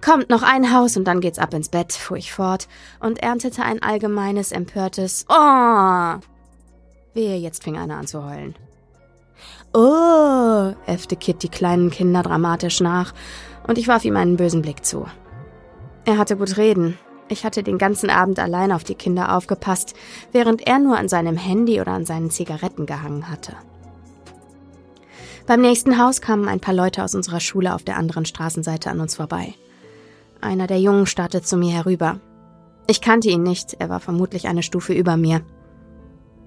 Kommt 0.03 0.31
noch 0.31 0.43
ein 0.43 0.73
Haus 0.73 0.97
und 0.97 1.05
dann 1.05 1.21
geht's 1.21 1.39
ab 1.39 1.53
ins 1.53 1.69
Bett, 1.69 1.93
fuhr 1.93 2.17
ich 2.17 2.33
fort 2.33 2.69
und 3.01 3.23
erntete 3.23 3.63
ein 3.63 3.83
allgemeines, 3.83 4.51
empörtes 4.51 5.27
Oh! 5.29 6.15
Wehe, 7.13 7.37
jetzt 7.37 7.65
fing 7.65 7.77
einer 7.77 7.97
an 7.97 8.07
zu 8.07 8.25
heulen. 8.25 8.55
Oh, 9.73 10.73
äffte 10.87 11.17
Kit 11.17 11.43
die 11.43 11.49
kleinen 11.49 11.91
Kinder 11.91 12.23
dramatisch 12.23 12.81
nach, 12.81 13.13
und 13.67 13.79
ich 13.79 13.89
warf 13.89 14.05
ihm 14.05 14.17
einen 14.17 14.37
bösen 14.37 14.63
Blick 14.63 14.85
zu. 14.85 15.07
Er 16.05 16.19
hatte 16.19 16.37
gut 16.37 16.57
reden. 16.57 16.99
Ich 17.29 17.45
hatte 17.45 17.63
den 17.63 17.79
ganzen 17.79 18.11
Abend 18.11 18.41
allein 18.41 18.73
auf 18.73 18.83
die 18.83 18.97
Kinder 18.97 19.37
aufgepasst, 19.37 19.95
während 20.33 20.67
er 20.67 20.81
nur 20.81 20.97
an 20.97 21.09
seinem 21.09 21.37
Handy 21.37 21.81
oder 21.81 21.93
an 21.93 22.05
seinen 22.05 22.31
Zigaretten 22.31 22.87
gehangen 22.87 23.31
hatte. 23.31 23.55
Beim 25.47 25.61
nächsten 25.61 25.99
Haus 25.99 26.21
kamen 26.21 26.49
ein 26.49 26.61
paar 26.61 26.75
Leute 26.75 27.05
aus 27.05 27.15
unserer 27.15 27.41
Schule 27.41 27.75
auf 27.75 27.85
der 27.85 27.97
anderen 27.97 28.25
Straßenseite 28.25 28.91
an 28.91 29.01
uns 29.01 29.15
vorbei. 29.15 29.55
Einer 30.41 30.67
der 30.67 30.81
Jungen 30.81 31.07
starrte 31.07 31.43
zu 31.43 31.57
mir 31.57 31.73
herüber. 31.73 32.21
Ich 32.87 33.01
kannte 33.01 33.29
ihn 33.29 33.43
nicht, 33.43 33.75
er 33.79 33.89
war 33.89 34.01
vermutlich 34.01 34.49
eine 34.49 34.63
Stufe 34.63 34.93
über 34.93 35.17
mir. 35.17 35.43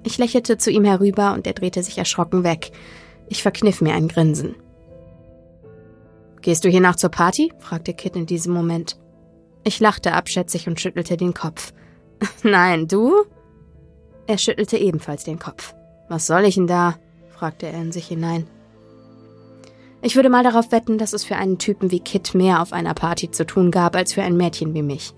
Ich 0.04 0.18
lächelte 0.18 0.58
zu 0.58 0.72
ihm 0.72 0.84
herüber 0.84 1.34
und 1.34 1.48
er 1.48 1.54
drehte 1.54 1.82
sich 1.84 1.98
erschrocken 1.98 2.44
weg. 2.44 2.72
Ich 3.30 3.42
verkniff 3.42 3.82
mir 3.82 3.94
ein 3.94 4.08
Grinsen. 4.08 4.56
Gehst 6.42 6.66
du 6.66 6.70
hier 6.70 6.82
nach 6.82 6.98
zur 6.98 7.10
Party? 7.10 7.54
fragte 7.60 7.94
Kit 7.94 8.16
in 8.18 8.26
diesem 8.26 8.54
Moment. 8.54 9.00
Ich 9.64 9.80
lachte 9.80 10.12
abschätzig 10.12 10.68
und 10.68 10.80
schüttelte 10.82 11.16
den 11.16 11.34
Kopf. 11.34 11.72
Nein, 12.44 12.88
du? 12.88 13.24
Er 14.28 14.38
schüttelte 14.38 14.78
ebenfalls 14.78 15.24
den 15.24 15.40
Kopf. 15.40 15.74
Was 16.10 16.28
soll 16.28 16.44
ich 16.44 16.56
denn 16.56 16.68
da? 16.68 16.96
fragte 17.30 17.68
er 17.68 17.82
in 17.82 17.94
sich 17.94 18.08
hinein. 18.08 18.48
Ich 20.06 20.18
würde 20.18 20.28
mal 20.28 20.44
darauf 20.44 20.74
wetten, 20.74 20.98
dass 20.98 21.14
es 21.14 21.24
für 21.24 21.38
einen 21.38 21.60
Typen 21.60 21.90
wie 21.90 22.02
Kit 22.02 22.36
mehr 22.36 22.62
auf 22.62 22.74
einer 22.74 22.94
Party 22.94 23.32
zu 23.32 23.46
tun 23.46 23.72
gab 23.72 23.96
als 23.96 24.12
für 24.12 24.22
ein 24.22 24.36
Mädchen 24.36 24.74
wie 24.74 24.84
mich. 24.84 25.14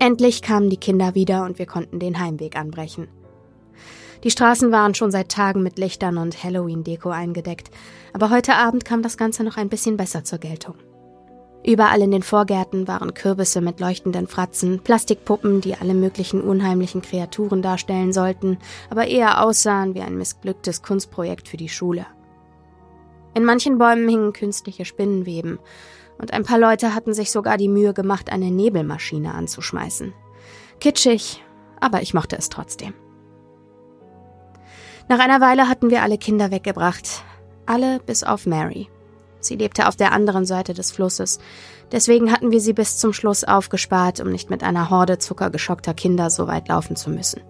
Endlich 0.00 0.42
kamen 0.42 0.68
die 0.68 0.78
Kinder 0.78 1.14
wieder 1.14 1.44
und 1.44 1.60
wir 1.60 1.66
konnten 1.66 2.00
den 2.00 2.18
Heimweg 2.18 2.56
anbrechen. 2.58 3.06
Die 4.24 4.32
Straßen 4.32 4.72
waren 4.72 4.96
schon 4.96 5.12
seit 5.12 5.28
Tagen 5.28 5.62
mit 5.62 5.78
Lichtern 5.78 6.18
und 6.18 6.42
Halloween-Deko 6.42 7.10
eingedeckt, 7.10 7.70
aber 8.12 8.30
heute 8.30 8.56
Abend 8.56 8.84
kam 8.84 9.02
das 9.02 9.16
Ganze 9.16 9.44
noch 9.44 9.56
ein 9.56 9.68
bisschen 9.68 9.96
besser 9.96 10.24
zur 10.24 10.40
Geltung. 10.40 10.74
Überall 11.64 12.02
in 12.02 12.10
den 12.10 12.24
Vorgärten 12.24 12.88
waren 12.88 13.14
Kürbisse 13.14 13.60
mit 13.60 13.78
leuchtenden 13.78 14.26
Fratzen, 14.26 14.80
Plastikpuppen, 14.82 15.60
die 15.60 15.76
alle 15.76 15.94
möglichen 15.94 16.40
unheimlichen 16.40 17.02
Kreaturen 17.02 17.62
darstellen 17.62 18.12
sollten, 18.12 18.58
aber 18.90 19.06
eher 19.06 19.44
aussahen 19.44 19.94
wie 19.94 20.00
ein 20.00 20.18
missglücktes 20.18 20.82
Kunstprojekt 20.82 21.46
für 21.46 21.56
die 21.56 21.68
Schule. 21.68 22.04
In 23.38 23.44
manchen 23.44 23.78
Bäumen 23.78 24.08
hingen 24.08 24.32
künstliche 24.32 24.84
Spinnenweben, 24.84 25.60
und 26.18 26.32
ein 26.32 26.42
paar 26.42 26.58
Leute 26.58 26.92
hatten 26.92 27.14
sich 27.14 27.30
sogar 27.30 27.56
die 27.56 27.68
Mühe 27.68 27.94
gemacht, 27.94 28.32
eine 28.32 28.50
Nebelmaschine 28.50 29.32
anzuschmeißen. 29.32 30.12
Kitschig, 30.80 31.44
aber 31.78 32.02
ich 32.02 32.14
mochte 32.14 32.36
es 32.36 32.48
trotzdem. 32.48 32.94
Nach 35.08 35.20
einer 35.20 35.40
Weile 35.40 35.68
hatten 35.68 35.88
wir 35.88 36.02
alle 36.02 36.18
Kinder 36.18 36.50
weggebracht, 36.50 37.22
alle 37.64 38.00
bis 38.00 38.24
auf 38.24 38.44
Mary. 38.44 38.88
Sie 39.38 39.54
lebte 39.54 39.86
auf 39.86 39.94
der 39.94 40.10
anderen 40.10 40.44
Seite 40.44 40.74
des 40.74 40.90
Flusses, 40.90 41.38
deswegen 41.92 42.32
hatten 42.32 42.50
wir 42.50 42.60
sie 42.60 42.72
bis 42.72 42.98
zum 42.98 43.12
Schluss 43.12 43.44
aufgespart, 43.44 44.18
um 44.18 44.32
nicht 44.32 44.50
mit 44.50 44.64
einer 44.64 44.90
Horde 44.90 45.18
zuckergeschockter 45.18 45.94
Kinder 45.94 46.28
so 46.30 46.48
weit 46.48 46.66
laufen 46.66 46.96
zu 46.96 47.08
müssen. 47.08 47.42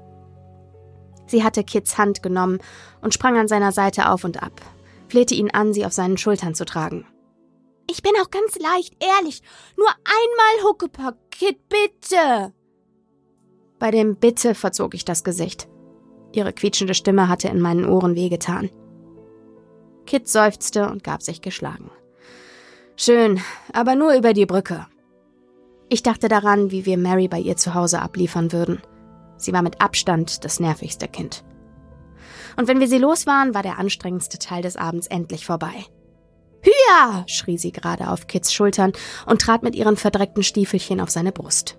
Sie 1.25 1.43
hatte 1.43 1.65
Kits 1.65 1.97
Hand 1.97 2.23
genommen 2.23 2.59
und 3.01 3.15
sprang 3.15 3.39
an 3.39 3.49
seiner 3.49 3.73
Seite 3.73 4.11
auf 4.11 4.25
und 4.25 4.43
ab, 4.43 4.53
flehte 5.09 5.35
ihn 5.35 5.51
an, 5.51 5.73
sie 5.73 5.85
auf 5.85 5.93
seinen 5.93 6.19
Schultern 6.19 6.55
zu 6.55 6.65
tragen. 6.65 7.07
Ich 7.91 8.03
bin 8.03 8.13
auch 8.23 8.31
ganz 8.31 8.59
leicht, 8.59 8.95
ehrlich. 9.03 9.43
Nur 9.77 9.89
einmal 9.89 10.71
Huckepack, 10.71 11.17
Kid, 11.31 11.59
bitte. 11.69 12.53
Bei 13.79 13.91
dem 13.91 14.17
Bitte 14.17 14.55
verzog 14.55 14.95
ich 14.95 15.05
das 15.05 15.25
Gesicht. 15.25 15.69
Ihre 16.33 16.53
quietschende 16.53 16.95
Stimme 16.95 17.29
hatte 17.29 17.49
in 17.49 17.61
meinen 17.61 17.89
Ohren 17.89 18.15
wehgetan. 18.15 18.71
Kit 20.05 20.29
seufzte 20.29 20.89
und 20.89 21.05
gab 21.05 21.23
sich 21.23 21.41
geschlagen. 21.41 21.91
Schön, 22.97 23.41
aber 23.73 23.95
nur 23.95 24.15
über 24.15 24.33
die 24.33 24.47
Brücke. 24.47 24.87
Ich 25.89 26.03
dachte 26.03 26.29
daran, 26.29 26.71
wie 26.71 26.85
wir 26.85 26.99
Mary 26.99 27.29
bei 27.29 27.39
ihr 27.39 27.57
zu 27.57 27.75
Hause 27.75 28.03
abliefern 28.03 28.53
würden. 28.53 28.83
Sie 29.37 29.53
war 29.53 29.63
mit 29.63 29.81
Abstand 29.81 30.45
das 30.45 30.61
nervigste 30.61 31.09
Kind. 31.09 31.45
Und 32.59 32.67
wenn 32.67 32.81
wir 32.81 32.89
sie 32.89 32.99
los 32.99 33.25
waren, 33.27 33.55
war 33.55 33.63
der 33.63 33.79
anstrengendste 33.79 34.39
Teil 34.39 34.63
des 34.63 34.77
Abends 34.77 35.07
endlich 35.07 35.47
vorbei. 35.47 35.85
Hüa! 36.61 37.23
schrie 37.29 37.57
sie 37.57 37.71
gerade 37.71 38.11
auf 38.11 38.27
Kits 38.27 38.53
Schultern 38.53 38.93
und 39.27 39.41
trat 39.41 39.63
mit 39.63 39.77
ihren 39.77 39.97
verdreckten 39.97 40.43
Stiefelchen 40.43 41.01
auf 41.01 41.09
seine 41.09 41.31
Brust. 41.31 41.79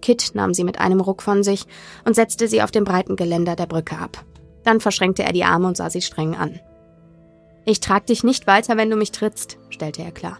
Kit 0.00 0.32
nahm 0.34 0.54
sie 0.54 0.64
mit 0.64 0.80
einem 0.80 1.00
Ruck 1.00 1.22
von 1.22 1.44
sich 1.44 1.66
und 2.04 2.16
setzte 2.16 2.48
sie 2.48 2.62
auf 2.62 2.72
dem 2.72 2.82
breiten 2.82 3.14
Geländer 3.14 3.54
der 3.54 3.66
Brücke 3.66 3.96
ab. 3.96 4.24
Dann 4.64 4.80
verschränkte 4.80 5.22
er 5.22 5.32
die 5.32 5.44
Arme 5.44 5.68
und 5.68 5.76
sah 5.76 5.88
sie 5.88 6.02
streng 6.02 6.34
an. 6.34 6.58
Ich 7.64 7.78
trag 7.78 8.04
dich 8.06 8.24
nicht 8.24 8.48
weiter, 8.48 8.76
wenn 8.76 8.90
du 8.90 8.96
mich 8.96 9.12
trittst, 9.12 9.58
stellte 9.70 10.02
er 10.02 10.10
klar. 10.10 10.38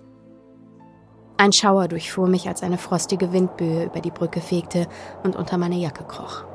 Ein 1.37 1.53
Schauer 1.53 1.87
durchfuhr 1.87 2.27
mich, 2.27 2.49
als 2.49 2.65
eine 2.65 2.79
frostige 2.79 3.33
Windböe 3.33 3.85
über 3.85 4.01
die 4.01 4.11
Brücke 4.11 4.41
fegte 4.41 4.89
und 5.23 5.37
unter 5.37 5.57
meine 5.57 5.77
Jacke 5.77 6.03
kroch. 6.03 6.52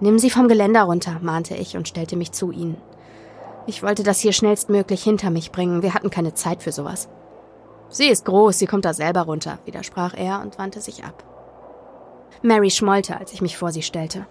Nimm 0.00 0.18
sie 0.18 0.30
vom 0.30 0.48
Geländer 0.48 0.82
runter, 0.82 1.18
mahnte 1.20 1.54
ich 1.54 1.76
und 1.76 1.86
stellte 1.86 2.16
mich 2.16 2.32
zu 2.32 2.50
ihnen. 2.50 2.80
Ich 3.66 3.82
wollte 3.82 4.02
das 4.02 4.18
hier 4.18 4.32
schnellstmöglich 4.32 5.02
hinter 5.02 5.30
mich 5.30 5.52
bringen. 5.52 5.82
Wir 5.82 5.94
hatten 5.94 6.10
keine 6.10 6.34
Zeit 6.34 6.62
für 6.62 6.72
sowas. 6.72 7.08
Sie 7.90 8.06
ist 8.08 8.24
groß, 8.24 8.58
sie 8.58 8.66
kommt 8.66 8.84
da 8.84 8.94
selber 8.94 9.22
runter, 9.22 9.58
widersprach 9.64 10.14
er 10.16 10.40
und 10.40 10.58
wandte 10.58 10.80
sich 10.80 11.04
ab. 11.04 11.24
Mary 12.42 12.70
schmollte, 12.70 13.18
als 13.18 13.32
ich 13.32 13.42
mich 13.42 13.58
vor 13.58 13.72
sie 13.72 13.82
stellte. 13.82 14.26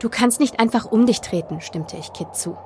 Du 0.00 0.08
kannst 0.08 0.40
nicht 0.40 0.58
einfach 0.58 0.86
um 0.86 1.06
dich 1.06 1.20
treten, 1.20 1.60
stimmte 1.60 1.96
ich 1.96 2.12
Kit 2.12 2.34
zu. 2.34 2.56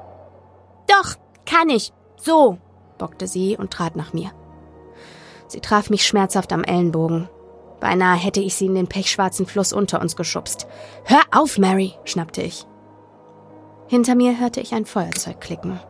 Doch, 0.88 1.16
kann 1.44 1.68
ich. 1.68 1.92
So, 2.16 2.58
bockte 2.98 3.26
sie 3.26 3.56
und 3.56 3.70
trat 3.70 3.96
nach 3.96 4.12
mir. 4.12 4.30
Sie 5.46 5.60
traf 5.60 5.90
mich 5.90 6.06
schmerzhaft 6.06 6.52
am 6.52 6.64
Ellenbogen. 6.64 7.28
Beinahe 7.80 8.16
hätte 8.16 8.40
ich 8.40 8.54
sie 8.54 8.66
in 8.66 8.74
den 8.74 8.86
pechschwarzen 8.86 9.46
Fluss 9.46 9.72
unter 9.72 10.00
uns 10.00 10.16
geschubst. 10.16 10.66
Hör 11.04 11.22
auf, 11.32 11.58
Mary, 11.58 11.94
schnappte 12.04 12.42
ich. 12.42 12.66
Hinter 13.88 14.14
mir 14.14 14.38
hörte 14.38 14.60
ich 14.60 14.72
ein 14.74 14.86
Feuerzeug 14.86 15.40
klicken. 15.40 15.80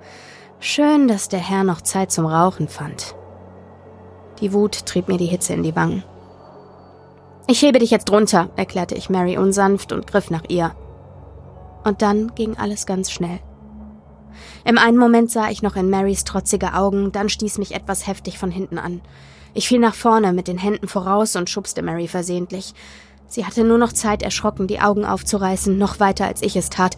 Schön, 0.61 1.09
dass 1.09 1.29
der 1.29 1.41
Herr 1.41 1.65
noch 1.65 1.81
Zeit 1.81 2.13
zum 2.13 2.27
Rauchen 2.27 2.69
fand. 2.69 3.15
Die 4.41 4.53
Wut 4.53 4.87
trieb 4.87 5.09
mir 5.09 5.19
die 5.19 5.27
Hitze 5.27 5.53
in 5.53 5.63
die 5.63 5.77
Wangen. 5.77 6.05
Ich 7.47 7.63
hebe 7.63 7.79
dich 7.79 7.91
jetzt 7.91 8.11
runter, 8.11 8.51
erklärte 8.57 8.95
ich 8.95 9.11
Mary 9.11 9.37
unsanft 9.37 9.93
und 9.93 10.07
griff 10.07 10.31
nach 10.31 10.45
ihr. 10.49 10.75
Und 11.85 12.01
dann 12.01 12.35
ging 12.35 12.57
alles 12.57 12.87
ganz 12.87 13.11
schnell. 13.11 13.41
Im 14.65 14.79
einen 14.79 14.99
Moment 14.99 15.31
sah 15.31 15.51
ich 15.51 15.63
noch 15.63 15.77
in 15.77 15.91
Marys 15.91 16.25
trotzige 16.25 16.75
Augen, 16.75 17.13
dann 17.13 17.29
stieß 17.29 17.59
mich 17.59 17.75
etwas 17.75 18.07
heftig 18.07 18.39
von 18.39 18.51
hinten 18.51 18.79
an. 18.79 19.01
Ich 19.55 19.69
fiel 19.69 19.79
nach 19.79 19.95
vorne 19.95 20.33
mit 20.33 20.49
den 20.49 20.59
Händen 20.59 20.89
voraus 20.89 21.37
und 21.37 21.51
schubste 21.51 21.83
Mary 21.83 22.09
versehentlich. 22.09 22.75
Sie 23.27 23.47
hatte 23.47 23.65
nur 23.65 23.79
noch 23.79 23.93
Zeit, 23.93 24.23
erschrocken 24.23 24.67
die 24.67 24.81
Augen 24.81 25.05
aufzureißen, 25.05 25.77
noch 25.77 26.01
weiter 26.01 26.27
als 26.27 26.43
ich 26.43 26.57
es 26.57 26.71
tat. 26.71 26.97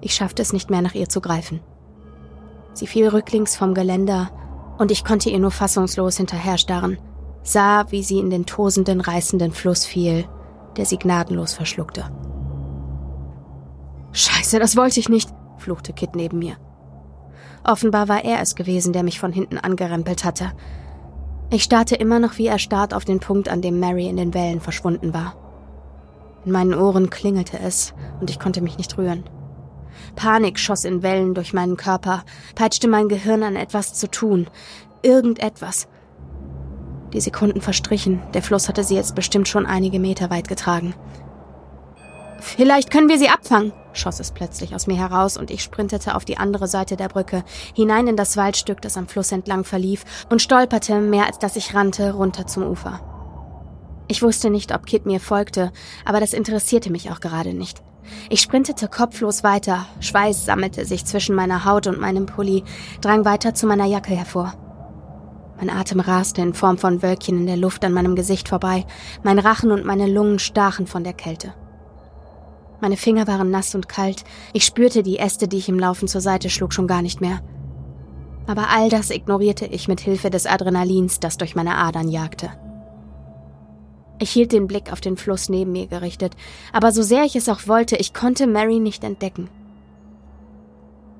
Ich 0.00 0.14
schaffte 0.14 0.42
es 0.42 0.52
nicht 0.52 0.70
mehr, 0.70 0.82
nach 0.82 0.94
ihr 0.94 1.08
zu 1.08 1.20
greifen. 1.20 1.60
Sie 2.72 2.86
fiel 2.86 3.08
rücklings 3.08 3.56
vom 3.56 3.74
Geländer, 3.74 4.30
und 4.78 4.90
ich 4.90 5.04
konnte 5.04 5.30
ihr 5.30 5.38
nur 5.38 5.52
fassungslos 5.52 6.16
hinterher 6.16 6.58
starren, 6.58 6.98
sah, 7.42 7.90
wie 7.90 8.02
sie 8.02 8.18
in 8.18 8.30
den 8.30 8.46
tosenden, 8.46 9.00
reißenden 9.00 9.52
Fluss 9.52 9.84
fiel, 9.84 10.26
der 10.76 10.84
sie 10.84 10.98
gnadenlos 10.98 11.54
verschluckte. 11.54 12.10
Scheiße, 14.12 14.58
das 14.58 14.76
wollte 14.76 15.00
ich 15.00 15.08
nicht, 15.08 15.30
fluchte 15.58 15.92
Kit 15.92 16.16
neben 16.16 16.38
mir. 16.38 16.56
Offenbar 17.62 18.08
war 18.08 18.24
er 18.24 18.40
es 18.40 18.56
gewesen, 18.56 18.92
der 18.92 19.02
mich 19.02 19.20
von 19.20 19.32
hinten 19.32 19.58
angerempelt 19.58 20.24
hatte. 20.24 20.52
Ich 21.50 21.62
starrte 21.62 21.94
immer 21.94 22.18
noch 22.18 22.38
wie 22.38 22.46
erstarrt 22.46 22.94
auf 22.94 23.04
den 23.04 23.20
Punkt, 23.20 23.48
an 23.48 23.62
dem 23.62 23.78
Mary 23.78 24.08
in 24.08 24.16
den 24.16 24.34
Wellen 24.34 24.60
verschwunden 24.60 25.14
war. 25.14 25.36
In 26.44 26.52
meinen 26.52 26.74
Ohren 26.74 27.10
klingelte 27.10 27.58
es, 27.58 27.94
und 28.20 28.30
ich 28.30 28.38
konnte 28.38 28.60
mich 28.60 28.76
nicht 28.76 28.98
rühren. 28.98 29.24
Panik 30.16 30.58
schoss 30.58 30.84
in 30.84 31.02
Wellen 31.02 31.34
durch 31.34 31.52
meinen 31.52 31.76
Körper, 31.76 32.24
peitschte 32.54 32.88
mein 32.88 33.08
Gehirn 33.08 33.42
an 33.42 33.56
etwas 33.56 33.94
zu 33.94 34.10
tun. 34.10 34.48
Irgendetwas. 35.02 35.88
Die 37.12 37.20
Sekunden 37.20 37.60
verstrichen, 37.60 38.20
der 38.34 38.42
Fluss 38.42 38.68
hatte 38.68 38.82
sie 38.82 38.96
jetzt 38.96 39.14
bestimmt 39.14 39.46
schon 39.46 39.66
einige 39.66 40.00
Meter 40.00 40.30
weit 40.30 40.48
getragen. 40.48 40.94
Vielleicht 42.44 42.90
können 42.90 43.08
wir 43.08 43.18
sie 43.18 43.30
abfangen, 43.30 43.72
schoss 43.94 44.20
es 44.20 44.30
plötzlich 44.30 44.74
aus 44.74 44.86
mir 44.86 44.96
heraus 44.96 45.36
und 45.36 45.50
ich 45.50 45.62
sprintete 45.62 46.14
auf 46.14 46.24
die 46.24 46.36
andere 46.36 46.68
Seite 46.68 46.96
der 46.96 47.08
Brücke, 47.08 47.42
hinein 47.74 48.06
in 48.06 48.16
das 48.16 48.36
Waldstück, 48.36 48.82
das 48.82 48.96
am 48.96 49.08
Fluss 49.08 49.32
entlang 49.32 49.64
verlief, 49.64 50.04
und 50.28 50.42
stolperte, 50.42 51.00
mehr 51.00 51.26
als 51.26 51.38
dass 51.38 51.56
ich 51.56 51.74
rannte, 51.74 52.12
runter 52.12 52.46
zum 52.46 52.64
Ufer. 52.64 53.00
Ich 54.08 54.22
wusste 54.22 54.50
nicht, 54.50 54.74
ob 54.74 54.84
Kit 54.84 55.06
mir 55.06 55.20
folgte, 55.20 55.72
aber 56.04 56.20
das 56.20 56.34
interessierte 56.34 56.92
mich 56.92 57.10
auch 57.10 57.20
gerade 57.20 57.54
nicht. 57.54 57.82
Ich 58.28 58.42
sprintete 58.42 58.88
kopflos 58.88 59.42
weiter, 59.42 59.86
Schweiß 60.00 60.44
sammelte 60.44 60.84
sich 60.84 61.06
zwischen 61.06 61.34
meiner 61.34 61.64
Haut 61.64 61.86
und 61.86 61.98
meinem 61.98 62.26
Pulli, 62.26 62.62
drang 63.00 63.24
weiter 63.24 63.54
zu 63.54 63.66
meiner 63.66 63.86
Jacke 63.86 64.14
hervor. 64.14 64.52
Mein 65.56 65.70
Atem 65.70 66.00
raste 66.00 66.42
in 66.42 66.52
Form 66.52 66.76
von 66.76 67.02
Wölkchen 67.02 67.38
in 67.38 67.46
der 67.46 67.56
Luft 67.56 67.84
an 67.86 67.94
meinem 67.94 68.16
Gesicht 68.16 68.50
vorbei, 68.50 68.84
mein 69.22 69.38
Rachen 69.38 69.72
und 69.72 69.86
meine 69.86 70.06
Lungen 70.06 70.38
stachen 70.38 70.86
von 70.86 71.04
der 71.04 71.14
Kälte. 71.14 71.54
Meine 72.80 72.96
Finger 72.96 73.26
waren 73.26 73.50
nass 73.50 73.74
und 73.74 73.88
kalt, 73.88 74.24
ich 74.52 74.64
spürte 74.64 75.02
die 75.02 75.18
Äste, 75.18 75.48
die 75.48 75.58
ich 75.58 75.68
im 75.68 75.78
Laufen 75.78 76.08
zur 76.08 76.20
Seite 76.20 76.50
schlug, 76.50 76.72
schon 76.72 76.86
gar 76.86 77.02
nicht 77.02 77.20
mehr. 77.20 77.40
Aber 78.46 78.68
all 78.68 78.90
das 78.90 79.10
ignorierte 79.10 79.66
ich 79.66 79.88
mit 79.88 80.00
Hilfe 80.00 80.30
des 80.30 80.46
Adrenalins, 80.46 81.20
das 81.20 81.38
durch 81.38 81.54
meine 81.54 81.76
Adern 81.76 82.08
jagte. 82.08 82.50
Ich 84.18 84.30
hielt 84.30 84.52
den 84.52 84.66
Blick 84.66 84.92
auf 84.92 85.00
den 85.00 85.16
Fluss 85.16 85.48
neben 85.48 85.72
mir 85.72 85.86
gerichtet, 85.86 86.36
aber 86.72 86.92
so 86.92 87.02
sehr 87.02 87.24
ich 87.24 87.36
es 87.36 87.48
auch 87.48 87.66
wollte, 87.66 87.96
ich 87.96 88.14
konnte 88.14 88.46
Mary 88.46 88.78
nicht 88.78 89.02
entdecken. 89.02 89.48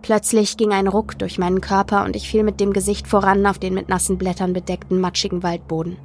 Plötzlich 0.02 0.58
ging 0.58 0.72
ein 0.72 0.86
Ruck 0.86 1.18
durch 1.18 1.38
meinen 1.38 1.62
Körper 1.62 2.04
und 2.04 2.14
ich 2.14 2.28
fiel 2.28 2.44
mit 2.44 2.60
dem 2.60 2.74
Gesicht 2.74 3.08
voran 3.08 3.46
auf 3.46 3.58
den 3.58 3.72
mit 3.72 3.88
nassen 3.88 4.18
Blättern 4.18 4.52
bedeckten, 4.52 5.00
matschigen 5.00 5.42
Waldboden. 5.42 5.96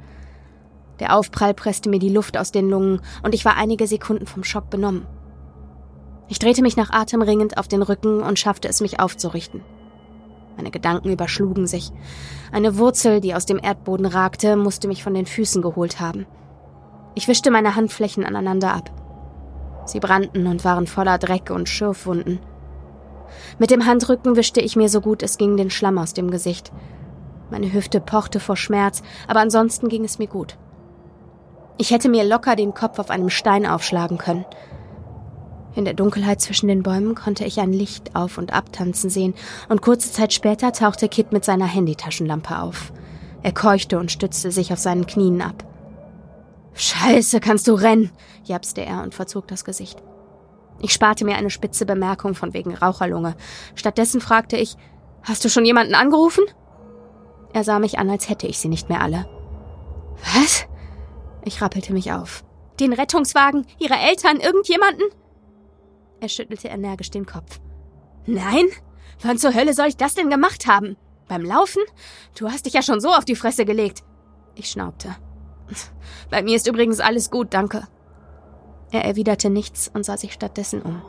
Der 1.00 1.14
Aufprall 1.16 1.54
presste 1.54 1.90
mir 1.90 1.98
die 1.98 2.08
Luft 2.08 2.36
aus 2.36 2.50
den 2.50 2.70
Lungen 2.70 3.00
und 3.22 3.34
ich 3.34 3.44
war 3.44 3.56
einige 3.56 3.86
Sekunden 3.86 4.26
vom 4.26 4.42
Schock 4.42 4.70
benommen. 4.70 5.06
Ich 6.30 6.38
drehte 6.38 6.62
mich 6.62 6.76
nach 6.76 6.90
Atem 6.90 7.22
ringend 7.22 7.58
auf 7.58 7.66
den 7.66 7.82
Rücken 7.82 8.22
und 8.22 8.38
schaffte 8.38 8.68
es, 8.68 8.80
mich 8.80 9.00
aufzurichten. 9.00 9.62
Meine 10.56 10.70
Gedanken 10.70 11.10
überschlugen 11.10 11.66
sich. 11.66 11.90
Eine 12.52 12.78
Wurzel, 12.78 13.20
die 13.20 13.34
aus 13.34 13.46
dem 13.46 13.58
Erdboden 13.60 14.06
ragte, 14.06 14.54
musste 14.54 14.86
mich 14.86 15.02
von 15.02 15.12
den 15.12 15.26
Füßen 15.26 15.60
geholt 15.60 15.98
haben. 15.98 16.26
Ich 17.16 17.26
wischte 17.26 17.50
meine 17.50 17.74
Handflächen 17.74 18.24
aneinander 18.24 18.72
ab. 18.72 18.92
Sie 19.86 19.98
brannten 19.98 20.46
und 20.46 20.64
waren 20.64 20.86
voller 20.86 21.18
Dreck 21.18 21.50
und 21.50 21.68
Schürfwunden. 21.68 22.38
Mit 23.58 23.72
dem 23.72 23.84
Handrücken 23.84 24.36
wischte 24.36 24.60
ich 24.60 24.76
mir 24.76 24.88
so 24.88 25.00
gut 25.00 25.24
es 25.24 25.36
ging 25.36 25.56
den 25.56 25.70
Schlamm 25.70 25.98
aus 25.98 26.14
dem 26.14 26.30
Gesicht. 26.30 26.70
Meine 27.50 27.72
Hüfte 27.72 28.00
pochte 28.00 28.38
vor 28.38 28.56
Schmerz, 28.56 29.02
aber 29.26 29.40
ansonsten 29.40 29.88
ging 29.88 30.04
es 30.04 30.20
mir 30.20 30.28
gut. 30.28 30.56
Ich 31.76 31.90
hätte 31.90 32.08
mir 32.08 32.22
locker 32.22 32.54
den 32.54 32.72
Kopf 32.72 33.00
auf 33.00 33.10
einem 33.10 33.30
Stein 33.30 33.66
aufschlagen 33.66 34.16
können. 34.16 34.44
In 35.74 35.84
der 35.84 35.94
Dunkelheit 35.94 36.40
zwischen 36.40 36.68
den 36.68 36.82
Bäumen 36.82 37.14
konnte 37.14 37.44
ich 37.44 37.60
ein 37.60 37.72
Licht 37.72 38.16
auf 38.16 38.38
und 38.38 38.52
abtanzen 38.52 39.08
sehen, 39.08 39.34
und 39.68 39.82
kurze 39.82 40.10
Zeit 40.12 40.32
später 40.32 40.72
tauchte 40.72 41.08
Kit 41.08 41.32
mit 41.32 41.44
seiner 41.44 41.66
Handytaschenlampe 41.66 42.58
auf. 42.58 42.92
Er 43.42 43.52
keuchte 43.52 43.98
und 43.98 44.10
stützte 44.10 44.50
sich 44.50 44.72
auf 44.72 44.78
seinen 44.78 45.06
Knien 45.06 45.40
ab. 45.40 45.64
Scheiße, 46.74 47.40
kannst 47.40 47.68
du 47.68 47.74
rennen, 47.74 48.10
japste 48.44 48.84
er 48.84 49.02
und 49.02 49.14
verzog 49.14 49.46
das 49.48 49.64
Gesicht. 49.64 50.02
Ich 50.80 50.92
sparte 50.92 51.24
mir 51.24 51.36
eine 51.36 51.50
spitze 51.50 51.86
Bemerkung 51.86 52.34
von 52.34 52.54
wegen 52.54 52.74
Raucherlunge. 52.74 53.36
Stattdessen 53.74 54.20
fragte 54.20 54.56
ich, 54.56 54.76
hast 55.22 55.44
du 55.44 55.48
schon 55.48 55.66
jemanden 55.66 55.94
angerufen? 55.94 56.44
Er 57.52 57.64
sah 57.64 57.78
mich 57.78 57.98
an, 57.98 58.08
als 58.08 58.28
hätte 58.28 58.46
ich 58.46 58.58
sie 58.58 58.68
nicht 58.68 58.88
mehr 58.88 59.02
alle. 59.02 59.26
Was? 60.34 60.66
Ich 61.44 61.60
rappelte 61.60 61.92
mich 61.92 62.12
auf. 62.12 62.44
Den 62.78 62.92
Rettungswagen, 62.92 63.66
ihre 63.78 63.96
Eltern, 63.96 64.38
irgendjemanden? 64.40 65.04
Er 66.20 66.28
schüttelte 66.28 66.68
energisch 66.68 67.10
den 67.10 67.26
Kopf. 67.26 67.60
Nein? 68.26 68.66
Wann 69.22 69.38
zur 69.38 69.54
Hölle 69.54 69.74
soll 69.74 69.86
ich 69.86 69.96
das 69.96 70.14
denn 70.14 70.30
gemacht 70.30 70.66
haben? 70.66 70.96
Beim 71.28 71.44
Laufen? 71.44 71.82
Du 72.38 72.50
hast 72.50 72.66
dich 72.66 72.74
ja 72.74 72.82
schon 72.82 73.00
so 73.00 73.08
auf 73.08 73.24
die 73.24 73.36
Fresse 73.36 73.64
gelegt. 73.64 74.02
Ich 74.54 74.70
schnaubte. 74.70 75.16
Bei 76.30 76.42
mir 76.42 76.56
ist 76.56 76.66
übrigens 76.66 77.00
alles 77.00 77.30
gut, 77.30 77.54
danke. 77.54 77.86
Er 78.90 79.04
erwiderte 79.04 79.50
nichts 79.50 79.90
und 79.92 80.04
sah 80.04 80.16
sich 80.16 80.32
stattdessen 80.32 80.82
um. 80.82 81.02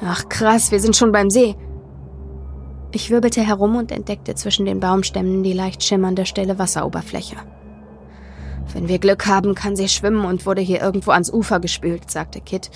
Ach 0.00 0.28
krass, 0.28 0.70
wir 0.70 0.80
sind 0.80 0.96
schon 0.96 1.12
beim 1.12 1.30
See. 1.30 1.56
Ich 2.92 3.10
wirbelte 3.10 3.42
herum 3.42 3.76
und 3.76 3.90
entdeckte 3.90 4.34
zwischen 4.34 4.66
den 4.66 4.80
Baumstämmen 4.80 5.42
die 5.42 5.52
leicht 5.52 5.82
schimmernde 5.82 6.26
stille 6.26 6.58
Wasseroberfläche. 6.58 7.36
Wenn 8.72 8.88
wir 8.88 8.98
Glück 8.98 9.26
haben, 9.26 9.54
kann 9.54 9.76
sie 9.76 9.88
schwimmen 9.88 10.24
und 10.24 10.46
wurde 10.46 10.62
hier 10.62 10.80
irgendwo 10.80 11.10
ans 11.10 11.32
Ufer 11.32 11.60
gespült, 11.60 12.10
sagte 12.10 12.40
Kit. 12.40 12.70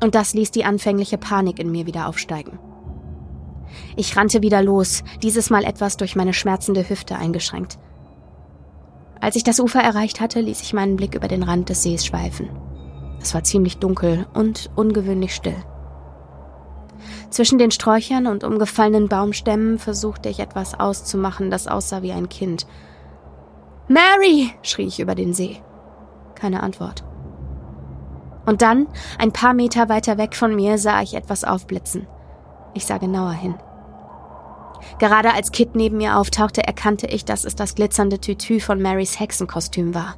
Und 0.00 0.14
das 0.14 0.34
ließ 0.34 0.50
die 0.50 0.64
anfängliche 0.64 1.18
Panik 1.18 1.58
in 1.58 1.70
mir 1.70 1.86
wieder 1.86 2.08
aufsteigen. 2.08 2.58
Ich 3.96 4.16
rannte 4.16 4.42
wieder 4.42 4.62
los, 4.62 5.02
dieses 5.22 5.50
Mal 5.50 5.64
etwas 5.64 5.96
durch 5.96 6.16
meine 6.16 6.32
schmerzende 6.32 6.88
Hüfte 6.88 7.16
eingeschränkt. 7.16 7.78
Als 9.20 9.36
ich 9.36 9.44
das 9.44 9.60
Ufer 9.60 9.80
erreicht 9.80 10.20
hatte, 10.20 10.40
ließ 10.40 10.62
ich 10.62 10.72
meinen 10.72 10.96
Blick 10.96 11.14
über 11.14 11.28
den 11.28 11.42
Rand 11.42 11.68
des 11.68 11.82
Sees 11.82 12.04
schweifen. 12.04 12.50
Es 13.20 13.34
war 13.34 13.44
ziemlich 13.44 13.78
dunkel 13.78 14.26
und 14.34 14.70
ungewöhnlich 14.74 15.34
still. 15.34 15.56
Zwischen 17.30 17.58
den 17.58 17.70
Sträuchern 17.70 18.26
und 18.26 18.44
umgefallenen 18.44 19.08
Baumstämmen 19.08 19.78
versuchte 19.78 20.28
ich 20.28 20.40
etwas 20.40 20.78
auszumachen, 20.78 21.50
das 21.50 21.66
aussah 21.66 22.02
wie 22.02 22.12
ein 22.12 22.28
Kind. 22.28 22.66
Mary! 23.88 24.50
schrie 24.62 24.86
ich 24.86 25.00
über 25.00 25.14
den 25.14 25.32
See. 25.32 25.62
Keine 26.34 26.62
Antwort. 26.62 27.04
Und 28.46 28.62
dann, 28.62 28.88
ein 29.18 29.32
paar 29.32 29.54
Meter 29.54 29.88
weiter 29.88 30.18
weg 30.18 30.34
von 30.34 30.54
mir, 30.54 30.78
sah 30.78 31.02
ich 31.02 31.14
etwas 31.14 31.44
aufblitzen. 31.44 32.06
Ich 32.74 32.86
sah 32.86 32.98
genauer 32.98 33.32
hin. 33.32 33.54
Gerade 34.98 35.32
als 35.32 35.52
Kit 35.52 35.74
neben 35.74 35.98
mir 35.98 36.18
auftauchte, 36.18 36.66
erkannte 36.66 37.06
ich, 37.06 37.24
dass 37.24 37.44
es 37.44 37.54
das 37.54 37.74
glitzernde 37.74 38.18
Tütü 38.18 38.60
von 38.60 38.82
Marys 38.82 39.20
Hexenkostüm 39.20 39.94
war. 39.94 40.16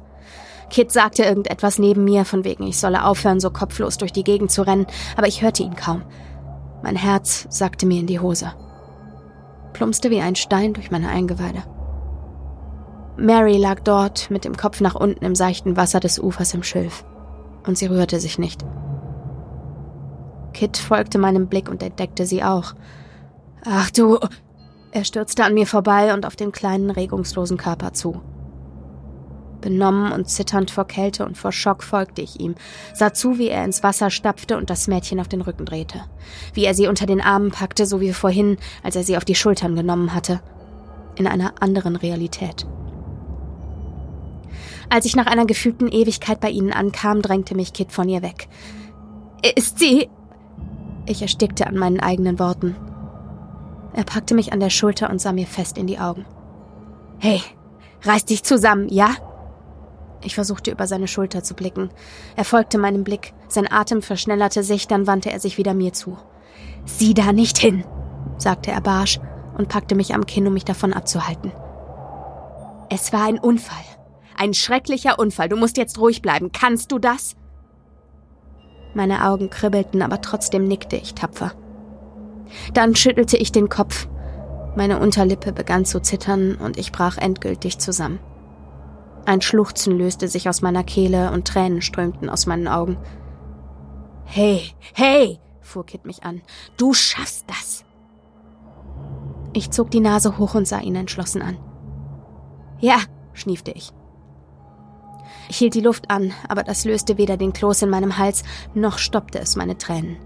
Kit 0.69 0.91
sagte 0.91 1.23
irgendetwas 1.23 1.77
neben 1.77 2.03
mir, 2.03 2.25
von 2.25 2.43
wegen 2.43 2.65
ich 2.65 2.79
solle 2.79 3.05
aufhören, 3.05 3.39
so 3.39 3.51
kopflos 3.51 3.97
durch 3.97 4.11
die 4.11 4.23
Gegend 4.23 4.51
zu 4.51 4.63
rennen, 4.63 4.87
aber 5.15 5.27
ich 5.27 5.43
hörte 5.43 5.63
ihn 5.63 5.75
kaum. 5.75 6.03
Mein 6.81 6.95
Herz 6.95 7.45
sagte 7.49 7.85
mir 7.85 7.99
in 7.99 8.07
die 8.07 8.19
Hose. 8.19 8.53
Plumpste 9.73 10.09
wie 10.09 10.21
ein 10.21 10.35
Stein 10.35 10.73
durch 10.73 10.89
meine 10.89 11.09
Eingeweide. 11.09 11.63
Mary 13.17 13.57
lag 13.57 13.81
dort, 13.81 14.29
mit 14.31 14.43
dem 14.43 14.57
Kopf 14.57 14.81
nach 14.81 14.95
unten 14.95 15.23
im 15.23 15.35
seichten 15.35 15.77
Wasser 15.77 15.99
des 15.99 16.19
Ufers 16.19 16.53
im 16.53 16.63
Schilf. 16.63 17.05
Und 17.65 17.77
sie 17.77 17.87
rührte 17.87 18.19
sich 18.19 18.37
nicht. 18.37 18.63
Kit 20.53 20.77
folgte 20.77 21.17
meinem 21.17 21.47
Blick 21.47 21.69
und 21.69 21.83
entdeckte 21.83 22.25
sie 22.25 22.43
auch. 22.43 22.73
Ach 23.65 23.89
du, 23.91 24.19
er 24.91 25.03
stürzte 25.03 25.43
an 25.43 25.53
mir 25.53 25.67
vorbei 25.67 26.13
und 26.13 26.25
auf 26.25 26.37
den 26.37 26.53
kleinen, 26.53 26.89
regungslosen 26.89 27.57
Körper 27.57 27.91
zu. 27.91 28.21
Benommen 29.59 30.11
und 30.11 30.29
zitternd 30.29 30.71
vor 30.71 30.85
Kälte 30.85 31.25
und 31.25 31.37
vor 31.37 31.51
Schock 31.51 31.83
folgte 31.83 32.21
ich 32.21 32.39
ihm, 32.39 32.55
sah 32.93 33.13
zu, 33.13 33.37
wie 33.37 33.49
er 33.49 33.65
ins 33.65 33.83
Wasser 33.83 34.09
stapfte 34.09 34.55
und 34.55 34.69
das 34.69 34.87
Mädchen 34.87 35.19
auf 35.19 35.27
den 35.27 35.41
Rücken 35.41 35.65
drehte, 35.65 36.01
wie 36.53 36.63
er 36.63 36.73
sie 36.75 36.87
unter 36.87 37.07
den 37.07 37.19
Armen 37.19 37.51
packte, 37.51 37.85
so 37.85 37.99
wie 37.99 38.13
vorhin, 38.13 38.57
als 38.83 38.95
er 38.95 39.03
sie 39.03 39.17
auf 39.17 39.25
die 39.25 39.35
Schultern 39.35 39.75
genommen 39.75 40.13
hatte, 40.13 40.39
in 41.15 41.27
einer 41.27 41.61
anderen 41.61 41.95
Realität. 41.95 42.65
Als 44.89 45.05
ich 45.05 45.15
nach 45.15 45.27
einer 45.27 45.45
gefühlten 45.45 45.87
Ewigkeit 45.87 46.39
bei 46.39 46.49
ihnen 46.49 46.71
ankam, 46.71 47.21
drängte 47.21 47.55
mich 47.55 47.73
Kit 47.73 47.91
von 47.91 48.09
ihr 48.09 48.21
weg. 48.21 48.47
Ist 49.55 49.79
sie. 49.79 50.09
Ich 51.05 51.21
erstickte 51.21 51.67
an 51.67 51.75
meinen 51.75 51.99
eigenen 51.99 52.39
Worten. 52.39 52.75
Er 53.93 54.03
packte 54.03 54.35
mich 54.35 54.51
an 54.51 54.59
der 54.59 54.69
Schulter 54.69 55.09
und 55.09 55.21
sah 55.21 55.31
mir 55.31 55.47
fest 55.47 55.77
in 55.77 55.87
die 55.87 55.99
Augen. 55.99 56.25
Hey, 57.19 57.41
reiß 58.03 58.25
dich 58.25 58.43
zusammen, 58.43 58.89
ja? 58.89 59.09
Ich 60.21 60.35
versuchte 60.35 60.71
über 60.71 60.87
seine 60.87 61.07
Schulter 61.07 61.43
zu 61.43 61.53
blicken. 61.53 61.89
Er 62.35 62.45
folgte 62.45 62.77
meinem 62.77 63.03
Blick, 63.03 63.33
sein 63.47 63.71
Atem 63.71 64.01
verschnellerte 64.01 64.63
sich, 64.63 64.87
dann 64.87 65.07
wandte 65.07 65.31
er 65.31 65.39
sich 65.39 65.57
wieder 65.57 65.73
mir 65.73 65.93
zu. 65.93 66.17
Sieh 66.85 67.13
da 67.13 67.31
nicht 67.31 67.57
hin, 67.57 67.83
sagte 68.37 68.71
er 68.71 68.81
barsch 68.81 69.19
und 69.57 69.69
packte 69.69 69.95
mich 69.95 70.13
am 70.13 70.25
Kinn, 70.25 70.47
um 70.47 70.53
mich 70.53 70.65
davon 70.65 70.93
abzuhalten. 70.93 71.51
Es 72.89 73.13
war 73.13 73.23
ein 73.23 73.39
Unfall. 73.39 73.83
Ein 74.37 74.53
schrecklicher 74.53 75.17
Unfall. 75.17 75.49
Du 75.49 75.55
musst 75.55 75.77
jetzt 75.77 75.99
ruhig 75.99 76.21
bleiben. 76.21 76.51
Kannst 76.51 76.91
du 76.91 76.99
das? 76.99 77.35
Meine 78.93 79.25
Augen 79.25 79.49
kribbelten, 79.49 80.01
aber 80.01 80.21
trotzdem 80.21 80.67
nickte 80.67 80.95
ich 80.95 81.15
tapfer. 81.15 81.53
Dann 82.73 82.95
schüttelte 82.95 83.37
ich 83.37 83.51
den 83.51 83.69
Kopf. 83.69 84.07
Meine 84.75 84.99
Unterlippe 84.99 85.53
begann 85.53 85.85
zu 85.85 86.01
zittern 86.01 86.55
und 86.55 86.77
ich 86.77 86.91
brach 86.91 87.17
endgültig 87.17 87.79
zusammen. 87.79 88.19
Ein 89.25 89.41
Schluchzen 89.41 89.97
löste 89.97 90.27
sich 90.27 90.47
aus 90.49 90.61
meiner 90.61 90.83
Kehle 90.83 91.31
und 91.31 91.47
Tränen 91.47 91.81
strömten 91.81 92.29
aus 92.29 92.45
meinen 92.45 92.67
Augen. 92.67 92.97
Hey, 94.25 94.73
hey, 94.93 95.39
fuhr 95.61 95.85
Kit 95.85 96.05
mich 96.05 96.23
an. 96.23 96.41
Du 96.77 96.93
schaffst 96.93 97.45
das. 97.47 97.85
Ich 99.53 99.71
zog 99.71 99.89
die 99.91 100.01
Nase 100.01 100.37
hoch 100.37 100.55
und 100.55 100.67
sah 100.67 100.79
ihn 100.79 100.95
entschlossen 100.95 101.41
an. 101.41 101.57
Ja, 102.79 102.97
schniefte 103.33 103.71
ich. 103.71 103.93
Ich 105.49 105.57
hielt 105.57 105.73
die 105.73 105.81
Luft 105.81 106.09
an, 106.09 106.33
aber 106.47 106.63
das 106.63 106.85
löste 106.85 107.17
weder 107.17 107.37
den 107.37 107.53
Kloß 107.53 107.83
in 107.83 107.89
meinem 107.89 108.17
Hals, 108.17 108.43
noch 108.73 108.97
stoppte 108.97 109.39
es 109.39 109.55
meine 109.55 109.77
Tränen. 109.77 110.17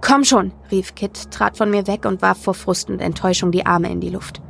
Komm 0.00 0.24
schon, 0.24 0.52
rief 0.70 0.94
Kit, 0.94 1.30
trat 1.30 1.56
von 1.56 1.70
mir 1.70 1.86
weg 1.86 2.04
und 2.04 2.22
warf 2.22 2.42
vor 2.42 2.54
Frust 2.54 2.88
und 2.88 3.00
Enttäuschung 3.00 3.50
die 3.50 3.66
Arme 3.66 3.90
in 3.90 4.00
die 4.00 4.10
Luft. 4.10 4.40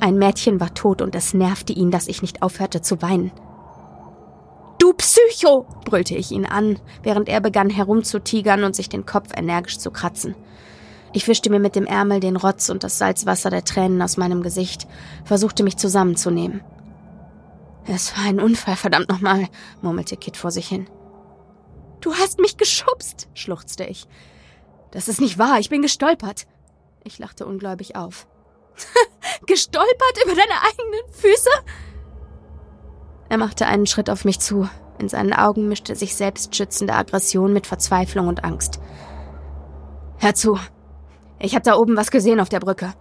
Ein 0.00 0.18
Mädchen 0.18 0.60
war 0.60 0.74
tot 0.74 1.02
und 1.02 1.14
es 1.14 1.34
nervte 1.34 1.72
ihn, 1.72 1.90
dass 1.90 2.08
ich 2.08 2.22
nicht 2.22 2.42
aufhörte 2.42 2.82
zu 2.82 3.02
weinen. 3.02 3.32
Du 4.78 4.92
Psycho! 4.92 5.66
brüllte 5.84 6.14
ich 6.14 6.30
ihn 6.30 6.46
an, 6.46 6.78
während 7.02 7.28
er 7.28 7.40
begann 7.40 7.70
herumzutigern 7.70 8.64
und 8.64 8.76
sich 8.76 8.88
den 8.88 9.06
Kopf 9.06 9.30
energisch 9.36 9.78
zu 9.78 9.90
kratzen. 9.90 10.34
Ich 11.12 11.28
wischte 11.28 11.48
mir 11.48 11.60
mit 11.60 11.76
dem 11.76 11.86
Ärmel 11.86 12.20
den 12.20 12.36
Rotz 12.36 12.68
und 12.68 12.84
das 12.84 12.98
Salzwasser 12.98 13.48
der 13.48 13.64
Tränen 13.64 14.02
aus 14.02 14.16
meinem 14.16 14.42
Gesicht, 14.42 14.86
versuchte 15.24 15.62
mich 15.62 15.76
zusammenzunehmen. 15.76 16.60
Es 17.88 18.16
war 18.16 18.24
ein 18.24 18.40
Unfall, 18.40 18.76
verdammt 18.76 19.08
nochmal, 19.08 19.48
murmelte 19.80 20.16
Kit 20.16 20.36
vor 20.36 20.50
sich 20.50 20.68
hin. 20.68 20.88
Du 22.00 22.14
hast 22.14 22.40
mich 22.40 22.56
geschubst, 22.56 23.28
schluchzte 23.34 23.84
ich. 23.84 24.06
Das 24.90 25.08
ist 25.08 25.20
nicht 25.20 25.38
wahr, 25.38 25.58
ich 25.60 25.70
bin 25.70 25.82
gestolpert. 25.82 26.46
Ich 27.04 27.18
lachte 27.18 27.46
ungläubig 27.46 27.96
auf. 27.96 28.26
gestolpert 29.46 30.24
über 30.24 30.34
deine 30.34 30.62
eigenen 30.62 31.12
Füße? 31.12 31.50
Er 33.28 33.38
machte 33.38 33.66
einen 33.66 33.86
Schritt 33.86 34.10
auf 34.10 34.24
mich 34.24 34.40
zu. 34.40 34.68
In 34.98 35.08
seinen 35.08 35.32
Augen 35.32 35.68
mischte 35.68 35.94
sich 35.94 36.16
selbstschützende 36.16 36.94
Aggression 36.94 37.52
mit 37.52 37.66
Verzweiflung 37.66 38.28
und 38.28 38.44
Angst. 38.44 38.80
Hör 40.18 40.34
zu. 40.34 40.58
Ich 41.38 41.54
habe 41.54 41.64
da 41.64 41.76
oben 41.76 41.96
was 41.96 42.10
gesehen 42.10 42.40
auf 42.40 42.48
der 42.48 42.60
Brücke. 42.60 42.94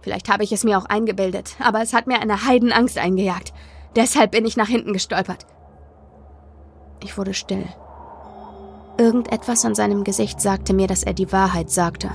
Vielleicht 0.00 0.28
habe 0.28 0.44
ich 0.44 0.52
es 0.52 0.64
mir 0.64 0.78
auch 0.78 0.86
eingebildet, 0.86 1.56
aber 1.58 1.82
es 1.82 1.92
hat 1.92 2.06
mir 2.06 2.20
eine 2.20 2.46
Heidenangst 2.46 2.98
eingejagt. 2.98 3.52
Deshalb 3.96 4.30
bin 4.30 4.44
ich 4.44 4.56
nach 4.56 4.68
hinten 4.68 4.92
gestolpert. 4.92 5.46
Ich 7.02 7.16
wurde 7.18 7.34
still. 7.34 7.64
Irgendetwas 8.98 9.64
an 9.64 9.74
seinem 9.74 10.04
Gesicht 10.04 10.40
sagte 10.40 10.74
mir, 10.74 10.86
dass 10.86 11.02
er 11.02 11.14
die 11.14 11.32
Wahrheit 11.32 11.70
sagte. 11.70 12.10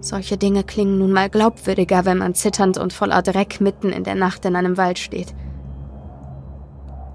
Solche 0.00 0.38
Dinge 0.38 0.64
klingen 0.64 0.98
nun 0.98 1.12
mal 1.12 1.28
glaubwürdiger, 1.28 2.06
wenn 2.06 2.18
man 2.18 2.34
zitternd 2.34 2.78
und 2.78 2.92
voller 2.92 3.20
Dreck 3.20 3.60
mitten 3.60 3.90
in 3.90 4.04
der 4.04 4.14
Nacht 4.14 4.44
in 4.46 4.56
einem 4.56 4.78
Wald 4.78 4.98
steht. 4.98 5.34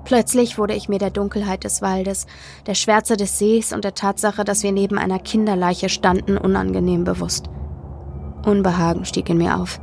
Plötzlich 0.03 0.59
wurde 0.59 0.75
ich 0.75 0.87
mir 0.87 0.99
der 0.99 1.09
Dunkelheit 1.09 1.63
des 1.63 1.81
Waldes, 1.81 2.27
der 2.67 2.75
Schwärze 2.75 3.17
des 3.17 3.39
Sees 3.39 3.73
und 3.73 3.83
der 3.83 3.95
Tatsache, 3.95 4.43
dass 4.43 4.61
wir 4.61 4.71
neben 4.71 4.99
einer 4.99 5.17
Kinderleiche 5.17 5.89
standen, 5.89 6.37
unangenehm 6.37 7.03
bewusst. 7.03 7.49
Unbehagen 8.45 9.05
stieg 9.05 9.27
in 9.29 9.39
mir 9.39 9.57
auf. 9.57 9.81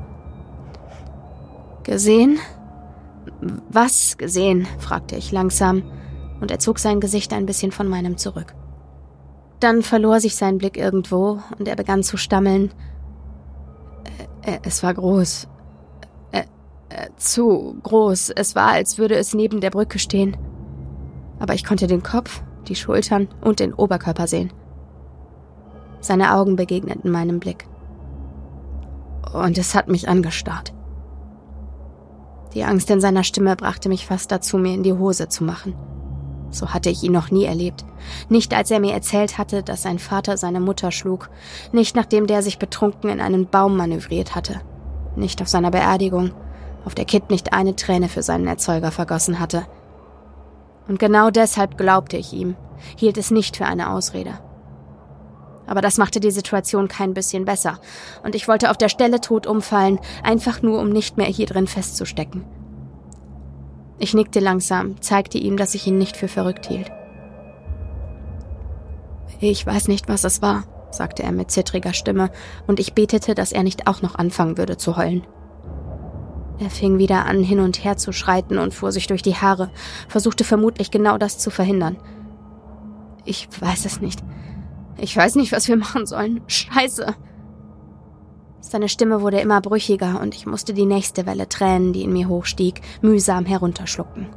Gesehen? 1.82 2.38
Was 3.68 4.16
gesehen? 4.18 4.66
fragte 4.78 5.16
ich 5.16 5.32
langsam, 5.32 5.82
und 6.40 6.50
er 6.50 6.58
zog 6.58 6.78
sein 6.78 7.00
Gesicht 7.00 7.32
ein 7.32 7.46
bisschen 7.46 7.72
von 7.72 7.88
meinem 7.88 8.16
zurück. 8.16 8.54
Dann 9.60 9.82
verlor 9.82 10.20
sich 10.20 10.34
sein 10.34 10.58
Blick 10.58 10.76
irgendwo, 10.76 11.40
und 11.58 11.68
er 11.68 11.76
begann 11.76 12.02
zu 12.02 12.16
stammeln. 12.16 12.72
Äh, 14.42 14.54
äh, 14.54 14.58
es 14.64 14.82
war 14.82 14.94
groß. 14.94 15.48
Äh, 16.92 17.08
zu 17.16 17.78
groß. 17.82 18.30
Es 18.30 18.54
war, 18.54 18.72
als 18.72 18.98
würde 18.98 19.14
es 19.14 19.32
neben 19.32 19.60
der 19.62 19.70
Brücke 19.70 19.98
stehen. 19.98 20.36
Aber 21.38 21.54
ich 21.54 21.64
konnte 21.64 21.86
den 21.86 22.02
Kopf, 22.02 22.42
die 22.68 22.74
Schultern 22.74 23.28
und 23.40 23.60
den 23.60 23.72
Oberkörper 23.72 24.26
sehen. 24.26 24.52
Seine 26.00 26.34
Augen 26.34 26.56
begegneten 26.56 27.10
meinem 27.10 27.40
Blick. 27.40 27.66
Und 29.32 29.56
es 29.56 29.74
hat 29.74 29.88
mich 29.88 30.08
angestarrt. 30.08 30.74
Die 32.54 32.64
Angst 32.64 32.90
in 32.90 33.00
seiner 33.00 33.24
Stimme 33.24 33.56
brachte 33.56 33.88
mich 33.88 34.06
fast 34.06 34.30
dazu, 34.30 34.58
mir 34.58 34.74
in 34.74 34.82
die 34.82 34.92
Hose 34.92 35.28
zu 35.28 35.44
machen. 35.44 35.74
So 36.50 36.74
hatte 36.74 36.90
ich 36.90 37.02
ihn 37.02 37.12
noch 37.12 37.30
nie 37.30 37.44
erlebt. 37.44 37.84
Nicht 38.28 38.54
als 38.54 38.70
er 38.70 38.78
mir 38.78 38.92
erzählt 38.92 39.38
hatte, 39.38 39.62
dass 39.62 39.82
sein 39.82 39.98
Vater 39.98 40.36
seine 40.36 40.60
Mutter 40.60 40.92
schlug. 40.92 41.30
Nicht 41.72 41.96
nachdem 41.96 42.26
der 42.26 42.42
sich 42.42 42.58
betrunken 42.58 43.08
in 43.08 43.20
einen 43.20 43.46
Baum 43.46 43.76
manövriert 43.76 44.34
hatte. 44.34 44.60
Nicht 45.16 45.40
auf 45.40 45.48
seiner 45.48 45.70
Beerdigung, 45.70 46.32
auf 46.84 46.94
der 46.94 47.06
Kit 47.06 47.30
nicht 47.30 47.54
eine 47.54 47.74
Träne 47.74 48.08
für 48.08 48.22
seinen 48.22 48.46
Erzeuger 48.46 48.90
vergossen 48.90 49.40
hatte. 49.40 49.66
Und 50.88 50.98
genau 50.98 51.30
deshalb 51.30 51.78
glaubte 51.78 52.18
ich 52.18 52.32
ihm, 52.34 52.56
hielt 52.96 53.16
es 53.16 53.30
nicht 53.30 53.56
für 53.56 53.66
eine 53.66 53.90
Ausrede. 53.90 54.38
Aber 55.66 55.80
das 55.80 55.98
machte 55.98 56.20
die 56.20 56.30
Situation 56.30 56.88
kein 56.88 57.14
bisschen 57.14 57.44
besser. 57.44 57.78
Und 58.22 58.34
ich 58.34 58.48
wollte 58.48 58.70
auf 58.70 58.76
der 58.76 58.88
Stelle 58.88 59.20
tot 59.20 59.46
umfallen, 59.46 59.98
einfach 60.22 60.62
nur, 60.62 60.80
um 60.80 60.90
nicht 60.90 61.16
mehr 61.16 61.26
hier 61.26 61.46
drin 61.46 61.66
festzustecken. 61.66 62.44
Ich 63.98 64.14
nickte 64.14 64.40
langsam, 64.40 65.00
zeigte 65.00 65.38
ihm, 65.38 65.56
dass 65.56 65.74
ich 65.74 65.86
ihn 65.86 65.98
nicht 65.98 66.16
für 66.16 66.28
verrückt 66.28 66.66
hielt. 66.66 66.90
Ich 69.38 69.66
weiß 69.66 69.88
nicht, 69.88 70.08
was 70.08 70.24
es 70.24 70.42
war, 70.42 70.64
sagte 70.90 71.22
er 71.22 71.32
mit 71.32 71.50
zittriger 71.50 71.94
Stimme, 71.94 72.30
und 72.66 72.80
ich 72.80 72.94
betete, 72.94 73.34
dass 73.34 73.52
er 73.52 73.62
nicht 73.62 73.86
auch 73.86 74.02
noch 74.02 74.14
anfangen 74.14 74.58
würde 74.58 74.76
zu 74.76 74.96
heulen. 74.96 75.26
Er 76.58 76.70
fing 76.70 76.98
wieder 76.98 77.26
an, 77.26 77.42
hin 77.42 77.60
und 77.60 77.82
her 77.82 77.96
zu 77.96 78.12
schreiten 78.12 78.58
und 78.58 78.74
fuhr 78.74 78.92
sich 78.92 79.06
durch 79.06 79.22
die 79.22 79.34
Haare, 79.34 79.70
versuchte 80.08 80.44
vermutlich 80.44 80.90
genau 80.90 81.18
das 81.18 81.38
zu 81.38 81.50
verhindern. 81.50 81.96
Ich 83.24 83.48
weiß 83.60 83.84
es 83.84 84.00
nicht. 84.00 84.22
Ich 85.02 85.16
weiß 85.16 85.34
nicht, 85.34 85.50
was 85.50 85.66
wir 85.66 85.76
machen 85.76 86.06
sollen. 86.06 86.42
Scheiße. 86.46 87.16
Seine 88.60 88.88
Stimme 88.88 89.20
wurde 89.20 89.40
immer 89.40 89.60
brüchiger 89.60 90.20
und 90.20 90.36
ich 90.36 90.46
musste 90.46 90.72
die 90.74 90.86
nächste 90.86 91.26
Welle 91.26 91.48
Tränen, 91.48 91.92
die 91.92 92.04
in 92.04 92.12
mir 92.12 92.28
hochstieg, 92.28 92.80
mühsam 93.02 93.44
herunterschlucken. 93.44 94.28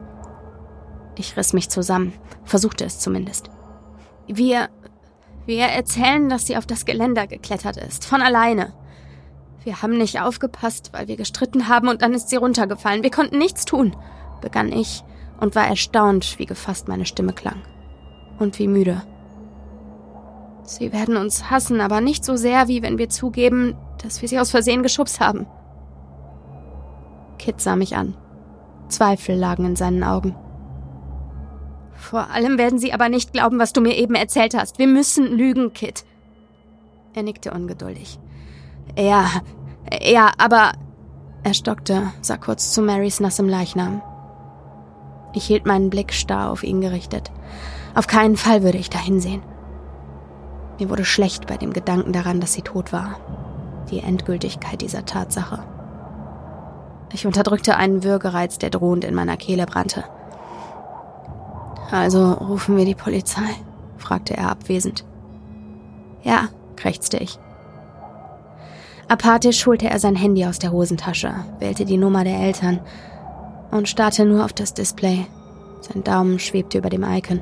Ich 1.18 1.38
riss 1.38 1.54
mich 1.54 1.70
zusammen, 1.70 2.14
versuchte 2.44 2.84
es 2.84 3.00
zumindest. 3.00 3.52
Wir. 4.28 4.70
Wir 5.46 5.66
erzählen, 5.66 6.28
dass 6.28 6.48
sie 6.48 6.58
auf 6.58 6.66
das 6.66 6.86
Geländer 6.86 7.28
geklettert 7.28 7.78
ist, 7.78 8.04
von 8.04 8.24
alleine. 8.24 8.74
Wir 9.64 9.84
haben 9.84 10.00
nicht 10.00 10.20
aufgepasst, 10.20 10.90
weil 10.94 11.08
wir 11.08 11.16
gestritten 11.16 11.68
haben 11.68 11.90
und 11.90 12.02
dann 12.02 12.16
ist 12.16 12.30
sie 12.30 12.38
runtergefallen. 12.38 13.04
Wir 13.04 13.12
konnten 13.12 13.38
nichts 13.38 13.66
tun, 13.66 13.96
begann 14.42 14.72
ich 14.72 15.04
und 15.40 15.54
war 15.54 15.68
erstaunt, 15.68 16.40
wie 16.40 16.48
gefasst 16.48 16.88
meine 16.88 17.06
Stimme 17.06 17.34
klang. 17.34 17.62
Und 18.40 18.58
wie 18.58 18.68
müde. 18.68 19.04
Sie 20.66 20.92
werden 20.92 21.16
uns 21.16 21.52
hassen, 21.52 21.80
aber 21.80 22.02
nicht 22.02 22.26
so 22.26 22.36
sehr, 22.36 22.68
wie 22.68 22.82
wenn 22.82 22.98
wir 22.98 23.10
zugeben, 23.10 23.76
dass 24.02 24.22
wir 24.22 24.30
sie 24.30 24.40
aus 24.40 24.50
Versehen 24.50 24.84
geschubst 24.84 25.20
haben. 25.20 25.46
Kit 27.38 27.62
sah 27.62 27.76
mich 27.76 27.96
an. 27.96 28.16
Zweifel 28.88 29.36
lagen 29.36 29.66
in 29.66 29.76
seinen 29.76 30.04
Augen. 30.04 30.36
Vor 31.94 32.30
allem 32.30 32.58
werden 32.58 32.80
sie 32.80 32.94
aber 32.94 33.10
nicht 33.10 33.34
glauben, 33.34 33.60
was 33.60 33.74
du 33.74 33.82
mir 33.82 33.96
eben 33.96 34.16
erzählt 34.16 34.56
hast. 34.56 34.80
Wir 34.80 34.88
müssen 34.88 35.26
lügen, 35.38 35.74
Kit. 35.74 36.04
Er 37.14 37.24
nickte 37.24 37.52
ungeduldig. 37.52 38.20
Ja, 38.98 39.30
ja, 40.02 40.32
aber. 40.38 40.74
Er 41.44 41.54
stockte, 41.54 42.12
sah 42.22 42.38
kurz 42.38 42.74
zu 42.74 42.82
Marys 42.82 43.20
nassem 43.20 43.48
Leichnam. 43.48 44.02
Ich 45.34 45.46
hielt 45.46 45.68
meinen 45.68 45.92
Blick 45.92 46.12
starr 46.12 46.50
auf 46.50 46.64
ihn 46.64 46.82
gerichtet. 46.82 47.32
Auf 47.94 48.08
keinen 48.08 48.36
Fall 48.36 48.64
würde 48.64 48.80
ich 48.80 48.90
da 48.90 48.98
hinsehen. 48.98 49.44
Mir 50.80 50.90
wurde 50.90 51.06
schlecht 51.06 51.48
bei 51.48 51.58
dem 51.58 51.74
Gedanken 51.74 52.14
daran, 52.14 52.40
dass 52.40 52.54
sie 52.54 52.62
tot 52.62 52.92
war. 52.92 53.20
Die 53.90 54.00
Endgültigkeit 54.00 54.82
dieser 54.82 55.06
Tatsache. 55.06 55.60
Ich 57.14 57.26
unterdrückte 57.26 57.78
einen 57.78 58.04
Würgereiz, 58.04 58.58
der 58.58 58.70
drohend 58.70 59.04
in 59.06 59.16
meiner 59.16 59.38
Kehle 59.38 59.66
brannte. 59.66 60.04
Also 61.92 62.34
rufen 62.34 62.78
wir 62.78 62.86
die 62.86 62.96
Polizei? 62.96 63.56
fragte 63.98 64.36
er 64.36 64.50
abwesend. 64.50 65.06
Ja, 66.24 66.50
krächzte 66.76 67.18
ich. 67.18 67.40
Apathisch 69.08 69.66
holte 69.66 69.88
er 69.88 70.00
sein 70.00 70.16
Handy 70.16 70.46
aus 70.46 70.60
der 70.60 70.72
Hosentasche, 70.72 71.34
wählte 71.60 71.86
die 71.86 71.98
Nummer 71.98 72.24
der 72.24 72.40
Eltern 72.40 72.80
und 73.72 73.88
starrte 73.88 74.26
nur 74.26 74.44
auf 74.44 74.54
das 74.54 74.74
Display. 74.74 75.28
Sein 75.82 76.04
Daumen 76.04 76.40
schwebte 76.40 76.80
über 76.80 76.90
dem 76.90 77.04
Icon. 77.04 77.42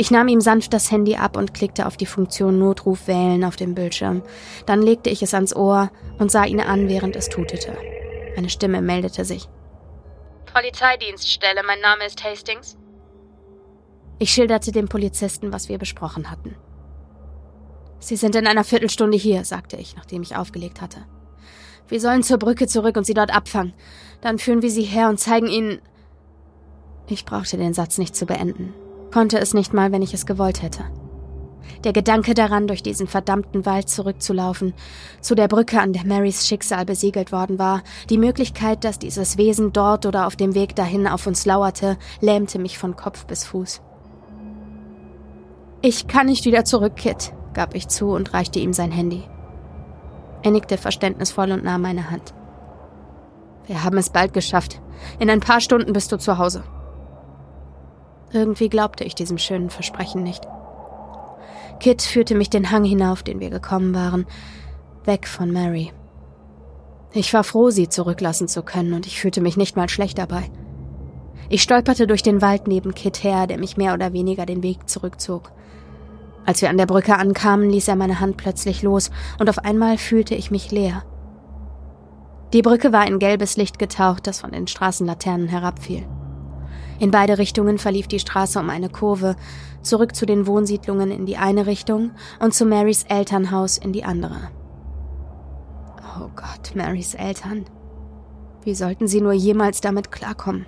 Ich 0.00 0.10
nahm 0.10 0.28
ihm 0.28 0.40
sanft 0.40 0.72
das 0.72 0.90
Handy 0.90 1.16
ab 1.16 1.36
und 1.36 1.52
klickte 1.52 1.86
auf 1.86 1.98
die 1.98 2.06
Funktion 2.06 2.58
Notruf 2.58 3.06
wählen 3.06 3.44
auf 3.44 3.56
dem 3.56 3.74
Bildschirm. 3.74 4.22
Dann 4.64 4.80
legte 4.80 5.10
ich 5.10 5.22
es 5.22 5.34
ans 5.34 5.54
Ohr 5.54 5.90
und 6.18 6.30
sah 6.30 6.46
ihn 6.46 6.62
an, 6.62 6.88
während 6.88 7.16
es 7.16 7.28
tutete. 7.28 7.76
Eine 8.34 8.48
Stimme 8.48 8.80
meldete 8.80 9.26
sich. 9.26 9.46
Polizeidienststelle, 10.54 11.62
mein 11.66 11.82
Name 11.82 12.06
ist 12.06 12.24
Hastings. 12.24 12.78
Ich 14.18 14.32
schilderte 14.32 14.72
dem 14.72 14.88
Polizisten, 14.88 15.52
was 15.52 15.68
wir 15.68 15.76
besprochen 15.76 16.30
hatten. 16.30 16.56
Sie 17.98 18.16
sind 18.16 18.34
in 18.36 18.46
einer 18.46 18.64
Viertelstunde 18.64 19.18
hier, 19.18 19.44
sagte 19.44 19.76
ich, 19.76 19.96
nachdem 19.96 20.22
ich 20.22 20.34
aufgelegt 20.34 20.80
hatte. 20.80 21.04
Wir 21.88 22.00
sollen 22.00 22.22
zur 22.22 22.38
Brücke 22.38 22.66
zurück 22.66 22.96
und 22.96 23.04
sie 23.04 23.12
dort 23.12 23.36
abfangen. 23.36 23.74
Dann 24.22 24.38
führen 24.38 24.62
wir 24.62 24.70
sie 24.70 24.84
her 24.84 25.10
und 25.10 25.20
zeigen 25.20 25.48
ihnen. 25.48 25.82
Ich 27.06 27.26
brauchte 27.26 27.58
den 27.58 27.74
Satz 27.74 27.98
nicht 27.98 28.16
zu 28.16 28.24
beenden. 28.24 28.72
Konnte 29.12 29.38
es 29.38 29.54
nicht 29.54 29.72
mal, 29.72 29.92
wenn 29.92 30.02
ich 30.02 30.14
es 30.14 30.26
gewollt 30.26 30.62
hätte. 30.62 30.84
Der 31.84 31.92
Gedanke 31.92 32.34
daran, 32.34 32.66
durch 32.66 32.82
diesen 32.82 33.06
verdammten 33.06 33.64
Wald 33.64 33.88
zurückzulaufen, 33.88 34.74
zu 35.20 35.34
der 35.34 35.48
Brücke, 35.48 35.80
an 35.80 35.92
der 35.92 36.04
Marys 36.04 36.46
Schicksal 36.46 36.84
besiegelt 36.84 37.32
worden 37.32 37.58
war, 37.58 37.82
die 38.10 38.18
Möglichkeit, 38.18 38.84
dass 38.84 38.98
dieses 38.98 39.38
Wesen 39.38 39.72
dort 39.72 40.04
oder 40.04 40.26
auf 40.26 40.36
dem 40.36 40.54
Weg 40.54 40.76
dahin 40.76 41.06
auf 41.06 41.26
uns 41.26 41.46
lauerte, 41.46 41.96
lähmte 42.20 42.58
mich 42.58 42.76
von 42.76 42.96
Kopf 42.96 43.24
bis 43.24 43.44
Fuß. 43.44 43.80
Ich 45.80 46.06
kann 46.06 46.26
nicht 46.26 46.44
wieder 46.44 46.66
zurück, 46.66 46.96
Kit, 46.96 47.32
gab 47.54 47.74
ich 47.74 47.88
zu 47.88 48.10
und 48.10 48.34
reichte 48.34 48.58
ihm 48.58 48.74
sein 48.74 48.92
Handy. 48.92 49.22
Er 50.42 50.50
nickte 50.50 50.76
verständnisvoll 50.76 51.50
und 51.52 51.64
nahm 51.64 51.82
meine 51.82 52.10
Hand. 52.10 52.34
Wir 53.66 53.84
haben 53.84 53.96
es 53.96 54.10
bald 54.10 54.34
geschafft. 54.34 54.80
In 55.18 55.30
ein 55.30 55.40
paar 55.40 55.60
Stunden 55.60 55.94
bist 55.94 56.12
du 56.12 56.18
zu 56.18 56.36
Hause. 56.36 56.62
Irgendwie 58.32 58.68
glaubte 58.68 59.04
ich 59.04 59.14
diesem 59.14 59.38
schönen 59.38 59.70
Versprechen 59.70 60.22
nicht. 60.22 60.46
Kit 61.80 62.02
führte 62.02 62.34
mich 62.34 62.50
den 62.50 62.70
Hang 62.70 62.84
hinauf, 62.84 63.22
den 63.22 63.40
wir 63.40 63.50
gekommen 63.50 63.94
waren, 63.94 64.26
weg 65.04 65.26
von 65.26 65.50
Mary. 65.50 65.92
Ich 67.12 67.32
war 67.34 67.42
froh, 67.42 67.70
sie 67.70 67.88
zurücklassen 67.88 68.46
zu 68.46 68.62
können, 68.62 68.92
und 68.92 69.06
ich 69.06 69.20
fühlte 69.20 69.40
mich 69.40 69.56
nicht 69.56 69.76
mal 69.76 69.88
schlecht 69.88 70.18
dabei. 70.18 70.50
Ich 71.48 71.62
stolperte 71.62 72.06
durch 72.06 72.22
den 72.22 72.40
Wald 72.42 72.68
neben 72.68 72.94
Kit 72.94 73.24
her, 73.24 73.48
der 73.48 73.58
mich 73.58 73.76
mehr 73.76 73.94
oder 73.94 74.12
weniger 74.12 74.46
den 74.46 74.62
Weg 74.62 74.88
zurückzog. 74.88 75.50
Als 76.46 76.62
wir 76.62 76.70
an 76.70 76.78
der 76.78 76.86
Brücke 76.86 77.16
ankamen, 77.16 77.68
ließ 77.68 77.88
er 77.88 77.96
meine 77.96 78.20
Hand 78.20 78.36
plötzlich 78.36 78.82
los, 78.82 79.10
und 79.40 79.48
auf 79.48 79.58
einmal 79.58 79.98
fühlte 79.98 80.36
ich 80.36 80.52
mich 80.52 80.70
leer. 80.70 81.02
Die 82.52 82.62
Brücke 82.62 82.92
war 82.92 83.06
in 83.06 83.18
gelbes 83.18 83.56
Licht 83.56 83.78
getaucht, 83.78 84.26
das 84.26 84.40
von 84.40 84.52
den 84.52 84.66
Straßenlaternen 84.66 85.48
herabfiel. 85.48 86.06
In 87.00 87.10
beide 87.10 87.38
Richtungen 87.38 87.78
verlief 87.78 88.08
die 88.08 88.18
Straße 88.18 88.60
um 88.60 88.68
eine 88.68 88.90
Kurve, 88.90 89.34
zurück 89.80 90.14
zu 90.14 90.26
den 90.26 90.46
Wohnsiedlungen 90.46 91.10
in 91.10 91.24
die 91.24 91.38
eine 91.38 91.66
Richtung 91.66 92.10
und 92.40 92.52
zu 92.52 92.66
Marys 92.66 93.04
Elternhaus 93.04 93.78
in 93.78 93.94
die 93.94 94.04
andere. 94.04 94.50
Oh 96.18 96.28
Gott, 96.36 96.76
Marys 96.76 97.14
Eltern. 97.14 97.64
Wie 98.64 98.74
sollten 98.74 99.08
sie 99.08 99.22
nur 99.22 99.32
jemals 99.32 99.80
damit 99.80 100.12
klarkommen? 100.12 100.66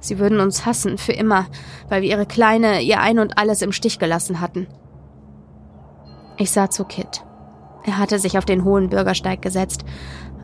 Sie 0.00 0.18
würden 0.18 0.40
uns 0.40 0.66
hassen, 0.66 0.98
für 0.98 1.12
immer, 1.12 1.46
weil 1.88 2.02
wir 2.02 2.10
ihre 2.10 2.26
Kleine, 2.26 2.82
ihr 2.82 3.00
Ein 3.00 3.18
und 3.18 3.38
alles 3.38 3.62
im 3.62 3.72
Stich 3.72 3.98
gelassen 3.98 4.40
hatten. 4.40 4.66
Ich 6.36 6.50
sah 6.50 6.68
zu 6.68 6.84
Kit. 6.84 7.24
Er 7.84 7.96
hatte 7.96 8.18
sich 8.18 8.36
auf 8.36 8.44
den 8.44 8.64
hohen 8.64 8.90
Bürgersteig 8.90 9.40
gesetzt, 9.40 9.86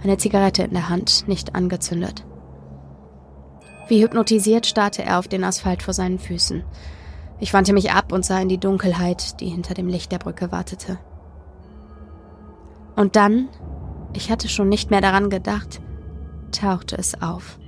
eine 0.03 0.17
Zigarette 0.17 0.63
in 0.63 0.73
der 0.73 0.89
Hand, 0.89 1.29
nicht 1.29 1.55
angezündet. 1.55 2.25
Wie 3.89 4.03
hypnotisiert 4.03 4.67
starrte 4.67 5.05
er 5.05 5.19
auf 5.19 5.29
den 5.29 5.45
Asphalt 5.45 5.83
vor 5.83 5.95
seinen 5.95 6.19
Füßen. 6.19 6.65
Ich 7.39 7.53
wandte 7.53 7.73
mich 7.73 7.93
ab 7.93 8.13
und 8.13 8.25
sah 8.25 8.41
in 8.41 8.49
die 8.49 8.59
Dunkelheit, 8.59 9.41
die 9.41 9.49
hinter 9.49 9.75
dem 9.75 9.89
Licht 9.89 10.11
der 10.11 10.19
Brücke 10.19 10.51
wartete. 10.51 10.99
Und 12.97 13.15
dann, 13.15 13.49
ich 14.15 14.31
hatte 14.31 14.49
schon 14.49 14.69
nicht 14.69 14.91
mehr 14.91 15.03
daran 15.03 15.31
gedacht, 15.31 15.81
tauchte 16.51 16.97
es 16.97 17.21
auf. 17.21 17.59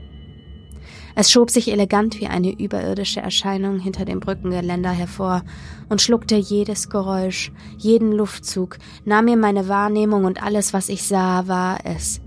Es 1.15 1.31
schob 1.31 1.51
sich 1.51 1.71
elegant 1.71 2.21
wie 2.21 2.29
eine 2.29 2.51
überirdische 2.51 3.21
Erscheinung 3.21 3.79
hinter 3.79 4.05
dem 4.05 4.21
Brückengeländer 4.21 4.91
hervor 4.91 5.43
und 5.89 6.01
schluckte 6.01 6.37
jedes 6.37 6.89
Geräusch, 6.89 7.53
jeden 7.77 8.13
Luftzug, 8.13 8.79
nahm 9.05 9.27
mir 9.27 9.37
meine 9.37 9.69
Wahrnehmung 9.69 10.25
und 10.25 10.43
alles, 10.43 10.73
was 10.73 10.89
ich 10.89 11.03
sah, 11.03 11.47
war 11.49 11.79
es 11.85 12.21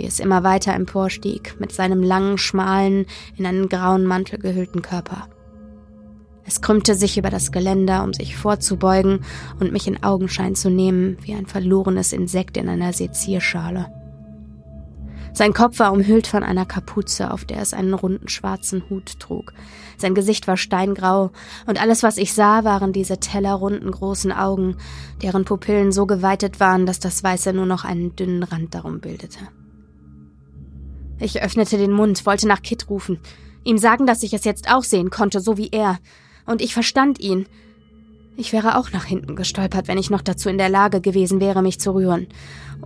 wie 0.00 0.06
es 0.06 0.18
immer 0.18 0.42
weiter 0.42 0.72
emporstieg, 0.72 1.56
mit 1.60 1.72
seinem 1.72 2.02
langen, 2.02 2.38
schmalen, 2.38 3.04
in 3.36 3.44
einen 3.44 3.68
grauen 3.68 4.04
Mantel 4.04 4.38
gehüllten 4.38 4.80
Körper. 4.80 5.28
Es 6.46 6.62
krümmte 6.62 6.94
sich 6.94 7.18
über 7.18 7.28
das 7.28 7.52
Geländer, 7.52 8.02
um 8.02 8.14
sich 8.14 8.34
vorzubeugen 8.34 9.20
und 9.60 9.72
mich 9.72 9.86
in 9.86 10.02
Augenschein 10.02 10.54
zu 10.54 10.70
nehmen, 10.70 11.18
wie 11.20 11.34
ein 11.34 11.44
verlorenes 11.44 12.14
Insekt 12.14 12.56
in 12.56 12.70
einer 12.70 12.94
Sezierschale. 12.94 13.92
Sein 15.34 15.52
Kopf 15.52 15.78
war 15.78 15.92
umhüllt 15.92 16.26
von 16.26 16.42
einer 16.42 16.64
Kapuze, 16.64 17.30
auf 17.30 17.44
der 17.44 17.60
es 17.60 17.74
einen 17.74 17.92
runden 17.92 18.28
schwarzen 18.28 18.84
Hut 18.88 19.20
trug. 19.20 19.52
Sein 19.98 20.14
Gesicht 20.14 20.48
war 20.48 20.56
steingrau, 20.56 21.30
und 21.66 21.80
alles, 21.80 22.02
was 22.02 22.16
ich 22.16 22.32
sah, 22.32 22.64
waren 22.64 22.94
diese 22.94 23.20
tellerrunden 23.20 23.90
großen 23.90 24.32
Augen, 24.32 24.76
deren 25.22 25.44
Pupillen 25.44 25.92
so 25.92 26.06
geweitet 26.06 26.58
waren, 26.58 26.86
dass 26.86 27.00
das 27.00 27.22
Weiße 27.22 27.52
nur 27.52 27.66
noch 27.66 27.84
einen 27.84 28.16
dünnen 28.16 28.42
Rand 28.42 28.74
darum 28.74 29.00
bildete. 29.00 29.40
Ich 31.20 31.42
öffnete 31.42 31.76
den 31.76 31.92
Mund, 31.92 32.24
wollte 32.24 32.48
nach 32.48 32.62
Kit 32.62 32.88
rufen, 32.88 33.18
ihm 33.62 33.78
sagen, 33.78 34.06
dass 34.06 34.22
ich 34.22 34.32
es 34.32 34.44
jetzt 34.44 34.72
auch 34.72 34.82
sehen 34.82 35.10
konnte, 35.10 35.40
so 35.40 35.58
wie 35.58 35.68
er. 35.70 35.98
Und 36.46 36.62
ich 36.62 36.72
verstand 36.72 37.20
ihn. 37.20 37.46
Ich 38.36 38.52
wäre 38.52 38.78
auch 38.78 38.90
nach 38.90 39.04
hinten 39.04 39.36
gestolpert, 39.36 39.86
wenn 39.86 39.98
ich 39.98 40.08
noch 40.08 40.22
dazu 40.22 40.48
in 40.48 40.56
der 40.56 40.70
Lage 40.70 41.02
gewesen 41.02 41.40
wäre, 41.40 41.62
mich 41.62 41.78
zu 41.78 41.94
rühren 41.94 42.26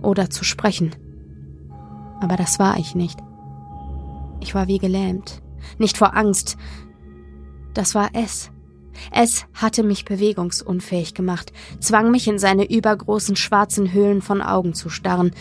oder 0.01 0.29
zu 0.29 0.43
sprechen. 0.43 0.93
Aber 2.19 2.35
das 2.35 2.59
war 2.59 2.77
ich 2.77 2.93
nicht. 2.93 3.19
Ich 4.41 4.53
war 4.53 4.67
wie 4.67 4.79
gelähmt, 4.79 5.41
nicht 5.77 5.97
vor 5.97 6.15
Angst. 6.15 6.57
Das 7.73 7.95
war 7.95 8.09
es. 8.13 8.51
Es 9.11 9.45
hatte 9.53 9.83
mich 9.83 10.05
bewegungsunfähig 10.05 11.13
gemacht, 11.13 11.51
zwang 11.79 12.11
mich 12.11 12.27
in 12.27 12.39
seine 12.39 12.69
übergroßen 12.69 13.35
schwarzen 13.35 13.93
Höhlen 13.93 14.21
von 14.21 14.41
Augen 14.41 14.73
zu 14.73 14.89
starren, 14.89 15.31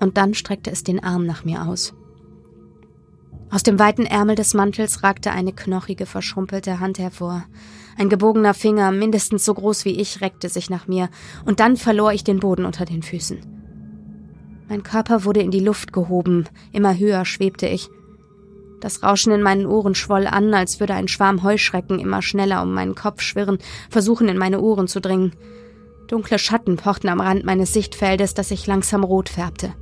und 0.00 0.16
dann 0.16 0.34
streckte 0.34 0.70
es 0.70 0.84
den 0.84 1.02
Arm 1.02 1.26
nach 1.26 1.44
mir 1.44 1.66
aus. 1.66 1.94
Aus 3.50 3.62
dem 3.62 3.78
weiten 3.78 4.04
Ärmel 4.04 4.34
des 4.34 4.52
Mantels 4.52 5.02
ragte 5.02 5.30
eine 5.30 5.52
knochige, 5.52 6.04
verschrumpelte 6.04 6.80
Hand 6.80 6.98
hervor. 6.98 7.44
Ein 7.96 8.10
gebogener 8.10 8.52
Finger, 8.52 8.92
mindestens 8.92 9.44
so 9.44 9.54
groß 9.54 9.86
wie 9.86 9.98
ich, 9.98 10.20
reckte 10.20 10.50
sich 10.50 10.68
nach 10.68 10.86
mir, 10.86 11.08
und 11.46 11.58
dann 11.58 11.76
verlor 11.76 12.12
ich 12.12 12.24
den 12.24 12.40
Boden 12.40 12.66
unter 12.66 12.84
den 12.84 13.02
Füßen. 13.02 13.38
Mein 14.68 14.82
Körper 14.82 15.24
wurde 15.24 15.40
in 15.40 15.50
die 15.50 15.60
Luft 15.60 15.94
gehoben, 15.94 16.44
immer 16.72 16.96
höher 16.96 17.24
schwebte 17.24 17.66
ich. 17.66 17.88
Das 18.80 19.02
Rauschen 19.02 19.32
in 19.32 19.42
meinen 19.42 19.66
Ohren 19.66 19.94
schwoll 19.94 20.26
an, 20.26 20.52
als 20.52 20.78
würde 20.78 20.94
ein 20.94 21.08
Schwarm 21.08 21.42
Heuschrecken 21.42 21.98
immer 21.98 22.20
schneller 22.20 22.62
um 22.62 22.74
meinen 22.74 22.94
Kopf 22.94 23.22
schwirren, 23.22 23.58
versuchen 23.88 24.28
in 24.28 24.36
meine 24.36 24.60
Ohren 24.60 24.88
zu 24.88 25.00
dringen. 25.00 25.32
Dunkle 26.06 26.38
Schatten 26.38 26.76
pochten 26.76 27.08
am 27.08 27.20
Rand 27.20 27.44
meines 27.44 27.72
Sichtfeldes, 27.72 28.34
das 28.34 28.50
sich 28.50 28.66
langsam 28.66 29.04
rot 29.04 29.30
färbte. 29.30 29.74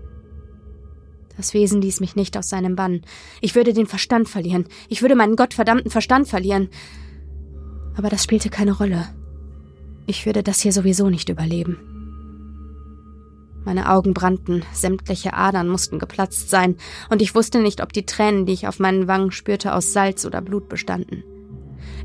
Das 1.37 1.55
Wesen 1.55 1.83
ließ 1.83 2.01
mich 2.01 2.17
nicht 2.17 2.37
aus 2.37 2.49
seinem 2.49 2.77
Bann. 2.77 3.03
Ich 3.41 3.55
würde 3.55 3.73
den 3.73 3.87
Verstand 3.87 4.29
verlieren. 4.29 4.67
Ich 4.89 5.03
würde 5.03 5.15
meinen 5.15 5.37
gottverdammten 5.37 5.91
Verstand 5.91 6.29
verlieren. 6.29 6.69
Aber 7.97 8.09
das 8.09 8.25
spielte 8.25 8.49
keine 8.49 8.73
Rolle. 8.73 9.09
Ich 10.07 10.25
würde 10.25 10.43
das 10.43 10.61
hier 10.61 10.73
sowieso 10.73 11.11
nicht 11.11 11.29
überleben. 11.29 11.79
Meine 13.65 13.91
Augen 13.91 14.15
brannten, 14.15 14.63
sämtliche 14.73 15.35
Adern 15.35 15.69
mussten 15.69 15.99
geplatzt 15.99 16.51
sein, 16.51 16.77
und 17.11 17.21
ich 17.21 17.35
wusste 17.35 17.59
nicht, 17.59 17.83
ob 17.83 17.93
die 17.93 18.07
Tränen, 18.07 18.47
die 18.47 18.53
ich 18.53 18.69
auf 18.69 18.79
meinen 18.79 19.09
Wangen 19.09 19.33
spürte, 19.33 19.75
aus 19.75 19.93
Salz 19.93 20.25
oder 20.25 20.41
Blut 20.41 20.69
bestanden. 20.69 21.25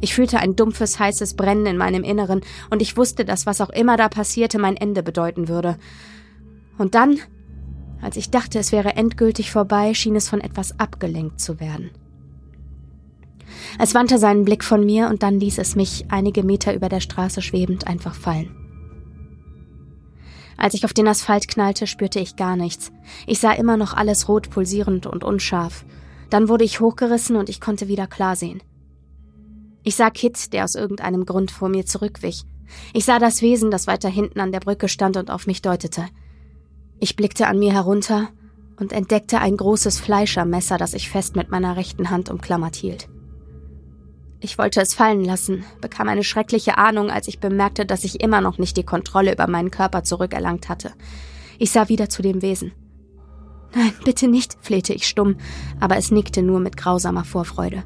Ich 0.02 0.16
fühlte 0.16 0.40
ein 0.40 0.56
dumpfes, 0.56 0.98
heißes 0.98 1.36
Brennen 1.36 1.68
in 1.68 1.78
meinem 1.78 2.04
Inneren, 2.04 2.42
und 2.72 2.82
ich 2.82 2.98
wusste, 2.98 3.26
dass 3.26 3.46
was 3.46 3.62
auch 3.62 3.70
immer 3.70 3.96
da 3.96 4.10
passierte, 4.10 4.58
mein 4.58 4.76
Ende 4.76 5.04
bedeuten 5.04 5.48
würde. 5.48 5.78
Und 6.80 6.96
dann 6.96 7.20
als 8.02 8.18
ich 8.18 8.30
dachte, 8.30 8.60
es 8.60 8.72
wäre 8.72 8.96
endgültig 8.96 9.52
vorbei, 9.52 9.94
schien 9.94 10.16
es 10.16 10.30
von 10.30 10.42
etwas 10.42 10.80
abgelenkt 10.80 11.40
zu 11.40 11.60
werden. 11.60 11.92
Es 13.80 13.94
wandte 13.94 14.18
seinen 14.18 14.46
Blick 14.46 14.64
von 14.64 14.86
mir 14.86 15.08
und 15.08 15.24
dann 15.24 15.40
ließ 15.40 15.58
es 15.58 15.76
mich, 15.76 16.06
einige 16.10 16.44
Meter 16.44 16.74
über 16.74 16.90
der 16.90 17.00
Straße 17.00 17.42
schwebend, 17.42 17.88
einfach 17.88 18.16
fallen. 18.16 18.56
Als 20.58 20.74
ich 20.74 20.86
auf 20.86 20.94
den 20.94 21.08
Asphalt 21.08 21.48
knallte, 21.48 21.88
spürte 21.88 22.20
ich 22.20 22.36
gar 22.36 22.56
nichts. 22.56 22.92
Ich 23.26 23.40
sah 23.40 23.52
immer 23.52 23.78
noch 23.78 23.96
alles 23.96 24.28
rot 24.28 24.50
pulsierend 24.52 25.08
und 25.08 25.24
unscharf. 25.24 25.86
Dann 26.30 26.50
wurde 26.50 26.64
ich 26.64 26.80
hochgerissen 26.80 27.36
und 27.36 27.50
ich 27.50 27.60
konnte 27.60 27.88
wieder 27.88 28.08
klar 28.08 28.36
sehen. 28.36 28.62
Ich 29.84 29.96
sah 29.96 30.12
Kit, 30.12 30.54
der 30.54 30.64
aus 30.64 30.76
irgendeinem 30.76 31.26
Grund 31.26 31.50
vor 31.50 31.68
mir 31.68 31.86
zurückwich. 31.86 32.44
Ich 32.94 33.06
sah 33.06 33.18
das 33.18 33.42
Wesen, 33.42 33.72
das 33.72 33.88
weiter 33.88 34.10
hinten 34.10 34.40
an 34.40 34.52
der 34.52 34.60
Brücke 34.60 34.88
stand 34.88 35.18
und 35.18 35.32
auf 35.32 35.48
mich 35.48 35.62
deutete. 35.62 36.06
Ich 37.04 37.16
blickte 37.16 37.48
an 37.48 37.58
mir 37.58 37.74
herunter 37.74 38.30
und 38.80 38.94
entdeckte 38.94 39.40
ein 39.40 39.58
großes 39.58 40.00
Fleischermesser, 40.00 40.78
das 40.78 40.94
ich 40.94 41.10
fest 41.10 41.36
mit 41.36 41.50
meiner 41.50 41.76
rechten 41.76 42.12
Hand 42.12 42.30
umklammert 42.30 42.76
hielt. 42.76 43.10
Ich 44.40 44.60
wollte 44.60 44.82
es 44.82 44.94
fallen 44.94 45.26
lassen, 45.26 45.66
bekam 45.82 46.10
eine 46.10 46.24
schreckliche 46.24 46.78
Ahnung, 46.78 47.10
als 47.10 47.28
ich 47.28 47.40
bemerkte, 47.40 47.88
dass 47.88 48.04
ich 48.04 48.22
immer 48.22 48.40
noch 48.40 48.60
nicht 48.60 48.78
die 48.78 48.84
Kontrolle 48.84 49.34
über 49.34 49.48
meinen 49.48 49.72
Körper 49.72 50.04
zurückerlangt 50.04 50.70
hatte. 50.70 50.94
Ich 51.58 51.72
sah 51.72 51.90
wieder 51.90 52.08
zu 52.08 52.22
dem 52.22 52.44
Wesen. 52.44 52.72
Nein, 53.74 53.94
bitte 54.06 54.28
nicht, 54.28 54.58
flehte 54.62 54.94
ich 54.94 55.08
stumm, 55.08 55.38
aber 55.80 55.98
es 55.98 56.12
nickte 56.12 56.44
nur 56.44 56.60
mit 56.60 56.78
grausamer 56.78 57.24
Vorfreude. 57.24 57.84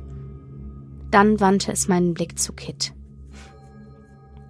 Dann 1.09 1.39
wandte 1.39 1.71
es 1.71 1.87
meinen 1.87 2.13
Blick 2.13 2.37
zu 2.37 2.51
Kit. 2.51 2.93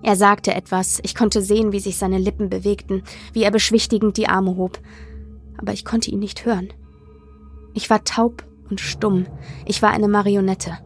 Er 0.06 0.16
sagte 0.16 0.54
etwas, 0.54 1.00
ich 1.02 1.16
konnte 1.16 1.42
sehen, 1.42 1.72
wie 1.72 1.80
sich 1.80 1.98
seine 1.98 2.20
Lippen 2.20 2.48
bewegten, 2.48 3.02
wie 3.34 3.42
er 3.42 3.50
beschwichtigend 3.50 4.18
die 4.18 4.28
Arme 4.28 4.56
hob, 4.56 4.80
aber 5.58 5.74
ich 5.74 5.84
konnte 5.84 6.12
ihn 6.12 6.20
nicht 6.20 6.46
hören. 6.46 6.72
Ich 7.74 7.90
war 7.90 8.04
taub 8.04 8.46
und 8.70 8.80
stumm, 8.80 9.26
ich 9.66 9.82
war 9.82 9.90
eine 9.90 10.08
Marionette. 10.08 10.78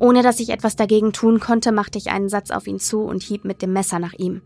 Ohne 0.00 0.22
dass 0.22 0.40
ich 0.40 0.48
etwas 0.48 0.76
dagegen 0.76 1.12
tun 1.12 1.40
konnte, 1.40 1.70
machte 1.70 1.98
ich 1.98 2.08
einen 2.08 2.30
Satz 2.30 2.50
auf 2.50 2.66
ihn 2.66 2.78
zu 2.78 3.02
und 3.02 3.22
hieb 3.22 3.44
mit 3.44 3.60
dem 3.60 3.74
Messer 3.74 3.98
nach 3.98 4.14
ihm. 4.14 4.40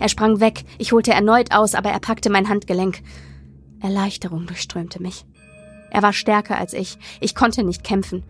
Er 0.00 0.08
sprang 0.08 0.40
weg, 0.40 0.64
ich 0.78 0.90
holte 0.90 1.12
erneut 1.12 1.54
aus, 1.54 1.76
aber 1.76 1.90
er 1.90 2.00
packte 2.00 2.28
mein 2.28 2.48
Handgelenk. 2.48 3.02
Erleichterung 3.78 4.48
durchströmte 4.48 5.00
mich. 5.00 5.24
Er 5.92 6.02
war 6.02 6.12
stärker 6.12 6.58
als 6.58 6.72
ich, 6.72 6.98
ich 7.20 7.36
konnte 7.36 7.62
nicht 7.62 7.84
kämpfen. 7.84 8.24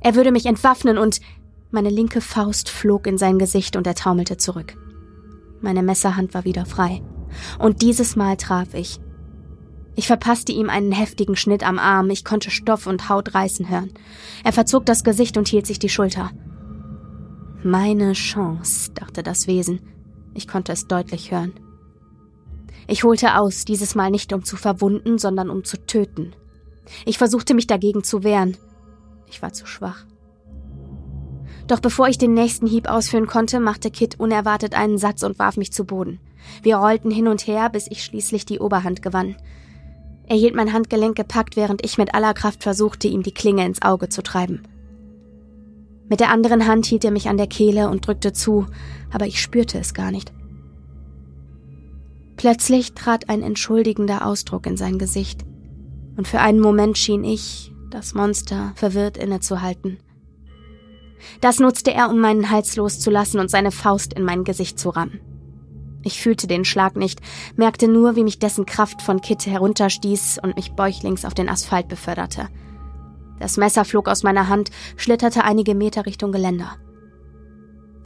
Er 0.00 0.16
würde 0.16 0.32
mich 0.32 0.46
entwaffnen 0.46 0.98
und 0.98 1.20
meine 1.70 1.90
linke 1.90 2.20
Faust 2.20 2.68
flog 2.68 3.06
in 3.06 3.18
sein 3.18 3.38
Gesicht 3.38 3.76
und 3.76 3.86
er 3.86 3.94
taumelte 3.94 4.36
zurück. 4.36 4.76
Meine 5.60 5.82
Messerhand 5.82 6.34
war 6.34 6.44
wieder 6.44 6.66
frei. 6.66 7.02
Und 7.58 7.82
dieses 7.82 8.16
Mal 8.16 8.36
traf 8.36 8.74
ich. 8.74 8.98
Ich 9.94 10.06
verpasste 10.06 10.52
ihm 10.52 10.70
einen 10.70 10.92
heftigen 10.92 11.36
Schnitt 11.36 11.62
am 11.62 11.78
Arm, 11.78 12.10
ich 12.10 12.24
konnte 12.24 12.50
Stoff 12.50 12.86
und 12.86 13.08
Haut 13.08 13.34
reißen 13.34 13.68
hören. 13.68 13.92
Er 14.44 14.52
verzog 14.52 14.86
das 14.86 15.04
Gesicht 15.04 15.36
und 15.36 15.48
hielt 15.48 15.66
sich 15.66 15.78
die 15.78 15.88
Schulter. 15.88 16.30
Meine 17.62 18.14
Chance, 18.14 18.92
dachte 18.94 19.22
das 19.22 19.46
Wesen. 19.46 19.80
Ich 20.34 20.48
konnte 20.48 20.72
es 20.72 20.86
deutlich 20.86 21.30
hören. 21.30 21.52
Ich 22.86 23.04
holte 23.04 23.36
aus, 23.36 23.64
dieses 23.64 23.94
Mal 23.94 24.10
nicht 24.10 24.32
um 24.32 24.44
zu 24.44 24.56
verwunden, 24.56 25.18
sondern 25.18 25.50
um 25.50 25.64
zu 25.64 25.76
töten. 25.76 26.32
Ich 27.04 27.18
versuchte 27.18 27.54
mich 27.54 27.66
dagegen 27.66 28.02
zu 28.02 28.24
wehren. 28.24 28.56
Ich 29.28 29.42
war 29.42 29.52
zu 29.52 29.66
schwach. 29.66 30.06
Doch 31.70 31.78
bevor 31.78 32.08
ich 32.08 32.18
den 32.18 32.34
nächsten 32.34 32.66
Hieb 32.66 32.88
ausführen 32.88 33.28
konnte, 33.28 33.60
machte 33.60 33.92
Kit 33.92 34.18
unerwartet 34.18 34.74
einen 34.74 34.98
Satz 34.98 35.22
und 35.22 35.38
warf 35.38 35.56
mich 35.56 35.72
zu 35.72 35.84
Boden. 35.84 36.18
Wir 36.64 36.78
rollten 36.78 37.12
hin 37.12 37.28
und 37.28 37.46
her, 37.46 37.70
bis 37.70 37.86
ich 37.88 38.02
schließlich 38.02 38.44
die 38.44 38.58
Oberhand 38.58 39.02
gewann. 39.02 39.36
Er 40.26 40.36
hielt 40.36 40.56
mein 40.56 40.72
Handgelenk 40.72 41.14
gepackt, 41.14 41.54
während 41.54 41.84
ich 41.84 41.96
mit 41.96 42.12
aller 42.12 42.34
Kraft 42.34 42.64
versuchte, 42.64 43.06
ihm 43.06 43.22
die 43.22 43.30
Klinge 43.30 43.64
ins 43.64 43.82
Auge 43.82 44.08
zu 44.08 44.20
treiben. 44.20 44.62
Mit 46.08 46.18
der 46.18 46.30
anderen 46.30 46.66
Hand 46.66 46.86
hielt 46.86 47.04
er 47.04 47.12
mich 47.12 47.28
an 47.28 47.36
der 47.36 47.46
Kehle 47.46 47.88
und 47.88 48.04
drückte 48.04 48.32
zu, 48.32 48.66
aber 49.12 49.28
ich 49.28 49.40
spürte 49.40 49.78
es 49.78 49.94
gar 49.94 50.10
nicht. 50.10 50.32
Plötzlich 52.36 52.94
trat 52.94 53.28
ein 53.28 53.44
entschuldigender 53.44 54.26
Ausdruck 54.26 54.66
in 54.66 54.76
sein 54.76 54.98
Gesicht, 54.98 55.44
und 56.16 56.26
für 56.26 56.40
einen 56.40 56.58
Moment 56.58 56.98
schien 56.98 57.22
ich, 57.22 57.72
das 57.90 58.14
Monster, 58.14 58.72
verwirrt 58.74 59.16
innezuhalten. 59.16 59.98
Das 61.40 61.58
nutzte 61.58 61.92
er, 61.92 62.10
um 62.10 62.20
meinen 62.20 62.50
Hals 62.50 62.76
loszulassen 62.76 63.40
und 63.40 63.50
seine 63.50 63.70
Faust 63.70 64.12
in 64.14 64.24
mein 64.24 64.44
Gesicht 64.44 64.78
zu 64.78 64.90
rammen. 64.90 65.20
Ich 66.02 66.22
fühlte 66.22 66.46
den 66.46 66.64
Schlag 66.64 66.96
nicht, 66.96 67.20
merkte 67.56 67.86
nur, 67.86 68.16
wie 68.16 68.24
mich 68.24 68.38
dessen 68.38 68.64
Kraft 68.64 69.02
von 69.02 69.20
Kit 69.20 69.46
herunterstieß 69.46 70.38
und 70.42 70.56
mich 70.56 70.72
bäuchlings 70.72 71.24
auf 71.24 71.34
den 71.34 71.48
Asphalt 71.48 71.88
beförderte. 71.88 72.48
Das 73.38 73.56
Messer 73.56 73.84
flog 73.84 74.08
aus 74.08 74.22
meiner 74.22 74.48
Hand, 74.48 74.70
schlitterte 74.96 75.44
einige 75.44 75.74
Meter 75.74 76.06
Richtung 76.06 76.32
Geländer. 76.32 76.76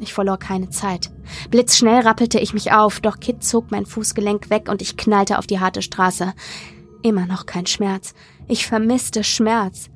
Ich 0.00 0.12
verlor 0.12 0.38
keine 0.38 0.70
Zeit. 0.70 1.12
Blitzschnell 1.50 2.02
rappelte 2.02 2.40
ich 2.40 2.52
mich 2.52 2.72
auf, 2.72 3.00
doch 3.00 3.20
Kit 3.20 3.44
zog 3.44 3.70
mein 3.70 3.86
Fußgelenk 3.86 4.50
weg 4.50 4.68
und 4.68 4.82
ich 4.82 4.96
knallte 4.96 5.38
auf 5.38 5.46
die 5.46 5.60
harte 5.60 5.82
Straße. 5.82 6.34
Immer 7.02 7.26
noch 7.26 7.46
kein 7.46 7.66
Schmerz. 7.66 8.14
Ich 8.48 8.66
vermisste 8.66 9.22
Schmerz. 9.22 9.88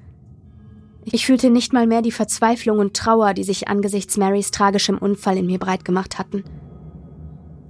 Ich 1.11 1.26
fühlte 1.26 1.50
nicht 1.50 1.72
mal 1.72 1.86
mehr 1.86 2.02
die 2.02 2.12
Verzweiflung 2.12 2.78
und 2.78 2.94
Trauer, 2.94 3.34
die 3.34 3.44
sich 3.44 3.68
angesichts 3.68 4.16
Marys 4.16 4.50
tragischem 4.50 4.98
Unfall 4.98 5.38
in 5.38 5.46
mir 5.46 5.59
breit 5.59 5.84
gemacht 5.84 6.18
hatten. 6.18 6.44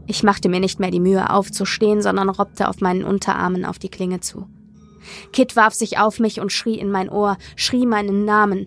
Ich 0.07 0.23
machte 0.23 0.49
mir 0.49 0.61
nicht 0.61 0.81
mehr 0.81 0.91
die 0.91 1.01
Mühe 1.01 1.31
aufzustehen, 1.31 2.01
sondern 2.01 2.31
robbte 2.31 2.69
auf 2.69 2.81
meinen 2.81 3.05
Unterarmen 3.05 3.65
auf 3.65 3.79
die 3.79 3.91
Klinge 3.91 4.21
zu. 4.21 4.47
Kit 5.33 5.55
warf 5.55 5.75
sich 5.75 5.99
auf 5.99 6.19
mich 6.19 6.41
und 6.41 6.53
schrie 6.53 6.79
in 6.79 6.91
mein 6.91 7.11
Ohr, 7.11 7.37
schrie 7.57 7.87
meinen 7.87 8.25
Namen. 8.25 8.67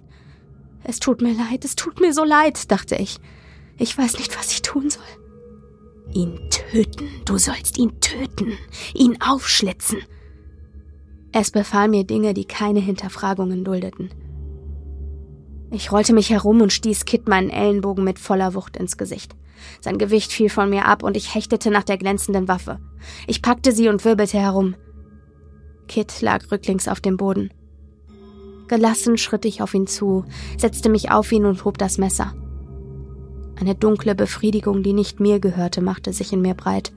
Es 0.83 0.99
tut 0.99 1.21
mir 1.21 1.33
leid, 1.33 1.65
es 1.65 1.75
tut 1.75 1.99
mir 1.99 2.13
so 2.13 2.23
leid, 2.23 2.71
dachte 2.71 2.95
ich. 2.95 3.17
Ich 3.77 3.97
weiß 3.97 4.17
nicht, 4.19 4.37
was 4.37 4.51
ich 4.51 4.61
tun 4.61 4.89
soll. 4.89 5.03
Ihn 6.13 6.39
töten, 6.49 7.07
du 7.25 7.37
sollst 7.37 7.77
ihn 7.77 7.99
töten, 8.01 8.53
ihn 8.93 9.17
aufschlitzen. 9.21 9.99
Es 11.31 11.51
befahl 11.51 11.87
mir 11.87 12.03
Dinge, 12.03 12.33
die 12.33 12.45
keine 12.45 12.79
Hinterfragungen 12.79 13.63
duldeten. 13.63 14.09
Ich 15.71 15.91
rollte 15.91 16.13
mich 16.13 16.29
herum 16.29 16.61
und 16.61 16.73
stieß 16.73 17.05
Kit 17.05 17.29
meinen 17.29 17.49
Ellenbogen 17.49 18.03
mit 18.03 18.19
voller 18.19 18.53
Wucht 18.53 18.75
ins 18.75 18.97
Gesicht. 18.97 19.35
Sein 19.79 19.97
Gewicht 19.97 20.33
fiel 20.33 20.49
von 20.49 20.69
mir 20.69 20.85
ab 20.85 21.01
und 21.01 21.15
ich 21.15 21.33
hechtete 21.33 21.71
nach 21.71 21.83
der 21.83 21.97
glänzenden 21.97 22.49
Waffe. 22.49 22.79
Ich 23.25 23.41
packte 23.41 23.71
sie 23.71 23.87
und 23.87 24.03
wirbelte 24.03 24.37
herum. 24.37 24.75
Kit 25.87 26.21
lag 26.21 26.51
rücklings 26.51 26.89
auf 26.89 26.99
dem 26.99 27.15
Boden. 27.15 27.51
Gelassen 28.67 29.17
schritt 29.17 29.45
ich 29.45 29.61
auf 29.61 29.73
ihn 29.73 29.87
zu, 29.87 30.25
setzte 30.57 30.89
mich 30.89 31.09
auf 31.09 31.31
ihn 31.31 31.45
und 31.45 31.63
hob 31.63 31.77
das 31.77 31.97
Messer. 31.97 32.33
Eine 33.59 33.75
dunkle 33.75 34.15
Befriedigung, 34.15 34.83
die 34.83 34.93
nicht 34.93 35.19
mir 35.19 35.39
gehörte, 35.39 35.81
machte 35.81 36.11
sich 36.11 36.33
in 36.33 36.41
mir 36.41 36.53
breit. 36.53 36.91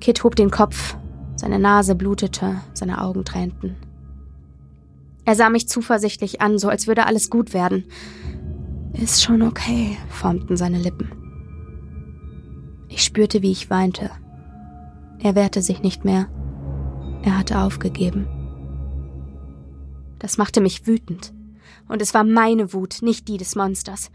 Kit 0.00 0.24
hob 0.24 0.34
den 0.34 0.50
Kopf, 0.50 0.96
seine 1.36 1.58
Nase 1.58 1.94
blutete, 1.94 2.60
seine 2.72 3.02
Augen 3.02 3.24
tränten. 3.24 3.76
Er 5.26 5.34
sah 5.34 5.50
mich 5.50 5.68
zuversichtlich 5.68 6.40
an, 6.40 6.56
so 6.58 6.68
als 6.68 6.86
würde 6.86 7.04
alles 7.04 7.30
gut 7.30 7.52
werden. 7.52 7.84
Ist 8.92 9.22
schon 9.22 9.42
okay, 9.42 9.98
formten 10.08 10.56
seine 10.56 10.78
Lippen. 10.78 11.10
Ich 12.88 13.02
spürte, 13.02 13.42
wie 13.42 13.50
ich 13.50 13.68
weinte. 13.68 14.10
Er 15.18 15.34
wehrte 15.34 15.62
sich 15.62 15.82
nicht 15.82 16.04
mehr. 16.04 16.28
Er 17.22 17.36
hatte 17.36 17.58
aufgegeben. 17.58 18.28
Das 20.20 20.38
machte 20.38 20.60
mich 20.60 20.86
wütend. 20.86 21.34
Und 21.88 22.00
es 22.00 22.14
war 22.14 22.24
meine 22.24 22.72
Wut, 22.72 22.98
nicht 23.02 23.26
die 23.26 23.36
des 23.36 23.56
Monsters. 23.56 24.10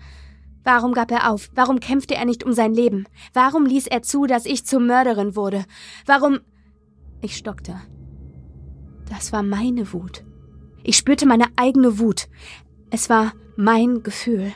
Warum 0.64 0.93
gab 0.93 1.12
er 1.12 1.30
auf? 1.30 1.49
Warum 1.53 1.82
kämpfte 1.82 2.16
er 2.16 2.26
nicht 2.26 2.43
um 2.43 2.53
sein 2.53 2.74
Leben? 2.74 3.05
Warum 3.34 3.66
ließ 3.66 3.88
er 3.88 4.01
zu, 4.01 4.28
dass 4.28 4.45
ich 4.45 4.66
zur 4.66 4.80
Mörderin 4.80 5.36
wurde? 5.36 5.66
Warum. 6.05 6.39
Ich 7.22 7.36
stockte. 7.36 7.76
Das 9.09 9.34
war 9.34 9.43
meine 9.43 9.91
Wut. 9.91 10.24
Ich 10.84 10.97
spürte 10.97 11.25
meine 11.25 11.45
eigene 11.55 11.99
Wut. 11.99 12.27
Es 12.89 13.09
war 13.09 13.34
mein 13.55 14.03
Gefühl. 14.03 14.53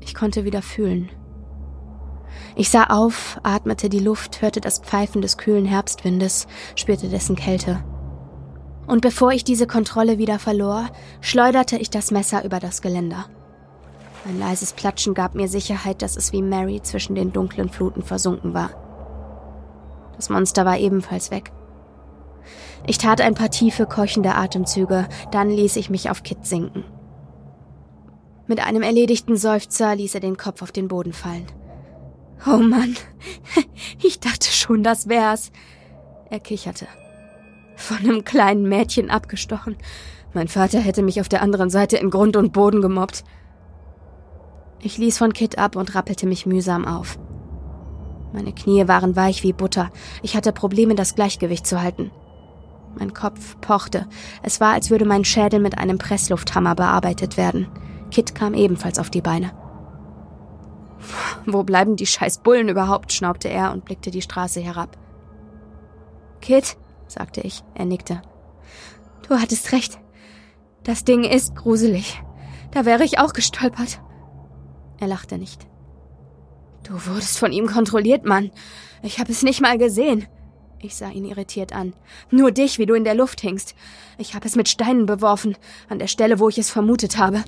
Ich 0.00 0.14
konnte 0.14 0.44
wieder 0.44 0.62
fühlen. 0.62 1.10
Ich 2.54 2.70
sah 2.70 2.84
auf, 2.84 3.38
atmete 3.42 3.88
die 3.88 3.98
Luft, 3.98 4.42
hörte 4.42 4.60
das 4.60 4.78
Pfeifen 4.78 5.20
des 5.22 5.36
kühlen 5.36 5.64
Herbstwindes, 5.64 6.46
spürte 6.74 7.08
dessen 7.08 7.36
Kälte. 7.36 7.84
Und 8.86 9.00
bevor 9.00 9.32
ich 9.32 9.44
diese 9.44 9.66
Kontrolle 9.66 10.18
wieder 10.18 10.38
verlor, 10.38 10.88
schleuderte 11.20 11.76
ich 11.76 11.90
das 11.90 12.10
Messer 12.10 12.44
über 12.44 12.60
das 12.60 12.82
Geländer. 12.82 13.26
Ein 14.26 14.38
leises 14.38 14.72
Platschen 14.72 15.14
gab 15.14 15.34
mir 15.34 15.48
Sicherheit, 15.48 16.02
dass 16.02 16.16
es 16.16 16.32
wie 16.32 16.42
Mary 16.42 16.80
zwischen 16.82 17.14
den 17.14 17.32
dunklen 17.32 17.68
Fluten 17.68 18.02
versunken 18.02 18.54
war. 18.54 18.70
Das 20.16 20.30
Monster 20.30 20.64
war 20.64 20.78
ebenfalls 20.78 21.30
weg. 21.30 21.52
Ich 22.86 22.98
tat 22.98 23.20
ein 23.20 23.34
paar 23.34 23.50
tiefe, 23.50 23.86
keuchende 23.86 24.34
Atemzüge, 24.34 25.08
dann 25.32 25.50
ließ 25.50 25.76
ich 25.76 25.90
mich 25.90 26.08
auf 26.08 26.22
Kit 26.22 26.46
sinken. 26.46 26.84
Mit 28.46 28.64
einem 28.64 28.82
erledigten 28.82 29.36
Seufzer 29.36 29.96
ließ 29.96 30.14
er 30.14 30.20
den 30.20 30.36
Kopf 30.36 30.62
auf 30.62 30.70
den 30.70 30.86
Boden 30.86 31.12
fallen. 31.12 31.46
Oh 32.46 32.58
Mann, 32.58 32.94
ich 34.02 34.20
dachte 34.20 34.48
schon, 34.48 34.84
das 34.84 35.08
wär's. 35.08 35.50
Er 36.30 36.38
kicherte. 36.38 36.86
Von 37.74 37.98
einem 37.98 38.24
kleinen 38.24 38.68
Mädchen 38.68 39.10
abgestochen. 39.10 39.76
Mein 40.32 40.48
Vater 40.48 40.78
hätte 40.78 41.02
mich 41.02 41.20
auf 41.20 41.28
der 41.28 41.42
anderen 41.42 41.70
Seite 41.70 41.96
in 41.96 42.10
Grund 42.10 42.36
und 42.36 42.52
Boden 42.52 42.82
gemobbt. 42.82 43.24
Ich 44.80 44.98
ließ 44.98 45.18
von 45.18 45.32
Kit 45.32 45.58
ab 45.58 45.74
und 45.74 45.94
rappelte 45.94 46.26
mich 46.26 46.46
mühsam 46.46 46.84
auf. 46.84 47.18
Meine 48.32 48.52
Knie 48.52 48.86
waren 48.86 49.16
weich 49.16 49.42
wie 49.42 49.52
Butter. 49.52 49.90
Ich 50.22 50.36
hatte 50.36 50.52
Probleme, 50.52 50.94
das 50.94 51.14
Gleichgewicht 51.14 51.66
zu 51.66 51.80
halten. 51.80 52.10
Mein 52.98 53.14
Kopf 53.14 53.60
pochte. 53.60 54.06
Es 54.42 54.60
war, 54.60 54.72
als 54.72 54.90
würde 54.90 55.04
mein 55.04 55.24
Schädel 55.24 55.60
mit 55.60 55.78
einem 55.78 55.98
Presslufthammer 55.98 56.74
bearbeitet 56.74 57.36
werden. 57.36 57.68
Kit 58.10 58.34
kam 58.34 58.54
ebenfalls 58.54 58.98
auf 58.98 59.10
die 59.10 59.20
Beine. 59.20 59.52
Wo 61.44 61.62
bleiben 61.62 61.96
die 61.96 62.06
scheiß 62.06 62.38
Bullen 62.38 62.68
überhaupt? 62.68 63.12
schnaubte 63.12 63.48
er 63.48 63.72
und 63.72 63.84
blickte 63.84 64.10
die 64.10 64.22
Straße 64.22 64.60
herab. 64.60 64.96
Kit, 66.40 66.76
sagte 67.06 67.40
ich. 67.42 67.62
Er 67.74 67.84
nickte. 67.84 68.22
Du 69.28 69.36
hattest 69.38 69.72
recht. 69.72 69.98
Das 70.84 71.04
Ding 71.04 71.24
ist 71.24 71.54
gruselig. 71.56 72.22
Da 72.70 72.84
wäre 72.84 73.04
ich 73.04 73.18
auch 73.18 73.32
gestolpert. 73.32 74.00
Er 74.98 75.08
lachte 75.08 75.38
nicht. 75.38 75.66
Du 76.84 76.94
wurdest 77.06 77.38
von 77.38 77.52
ihm 77.52 77.66
kontrolliert, 77.66 78.24
Mann. 78.24 78.50
Ich 79.02 79.18
habe 79.18 79.32
es 79.32 79.42
nicht 79.42 79.60
mal 79.60 79.78
gesehen. 79.78 80.26
Ich 80.80 80.94
sah 80.94 81.08
ihn 81.08 81.24
irritiert 81.24 81.72
an. 81.72 81.94
Nur 82.30 82.50
dich, 82.50 82.78
wie 82.78 82.86
du 82.86 82.94
in 82.94 83.04
der 83.04 83.14
Luft 83.14 83.40
hingst. 83.40 83.74
Ich 84.18 84.34
habe 84.34 84.46
es 84.46 84.56
mit 84.56 84.68
Steinen 84.68 85.06
beworfen, 85.06 85.56
an 85.88 85.98
der 85.98 86.06
Stelle, 86.06 86.38
wo 86.38 86.48
ich 86.48 86.58
es 86.58 86.70
vermutet 86.70 87.18
habe. 87.18 87.42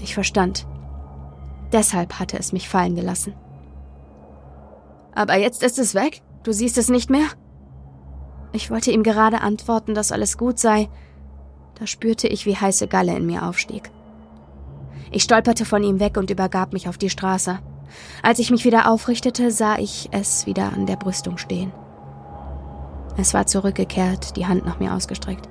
Ich 0.00 0.14
verstand. 0.14 0.66
Deshalb 1.72 2.18
hatte 2.18 2.38
es 2.38 2.52
mich 2.52 2.68
fallen 2.68 2.94
gelassen. 2.94 3.34
Aber 5.14 5.36
jetzt 5.36 5.62
ist 5.62 5.78
es 5.78 5.94
weg? 5.94 6.22
Du 6.42 6.52
siehst 6.52 6.78
es 6.78 6.88
nicht 6.88 7.10
mehr? 7.10 7.26
Ich 8.52 8.70
wollte 8.70 8.90
ihm 8.90 9.02
gerade 9.02 9.40
antworten, 9.40 9.94
dass 9.94 10.12
alles 10.12 10.38
gut 10.38 10.58
sei. 10.58 10.88
Da 11.78 11.86
spürte 11.86 12.28
ich, 12.28 12.46
wie 12.46 12.56
heiße 12.56 12.88
Galle 12.88 13.16
in 13.16 13.26
mir 13.26 13.46
aufstieg. 13.46 13.90
Ich 15.10 15.24
stolperte 15.24 15.64
von 15.64 15.82
ihm 15.82 16.00
weg 16.00 16.16
und 16.16 16.30
übergab 16.30 16.72
mich 16.72 16.88
auf 16.88 16.98
die 16.98 17.10
Straße. 17.10 17.58
Als 18.22 18.38
ich 18.38 18.50
mich 18.50 18.64
wieder 18.64 18.90
aufrichtete, 18.90 19.50
sah 19.50 19.78
ich 19.78 20.08
es 20.10 20.46
wieder 20.46 20.72
an 20.72 20.86
der 20.86 20.96
Brüstung 20.96 21.38
stehen. 21.38 21.72
Es 23.16 23.34
war 23.34 23.46
zurückgekehrt, 23.46 24.36
die 24.36 24.46
Hand 24.46 24.64
nach 24.66 24.80
mir 24.80 24.94
ausgestreckt. 24.94 25.48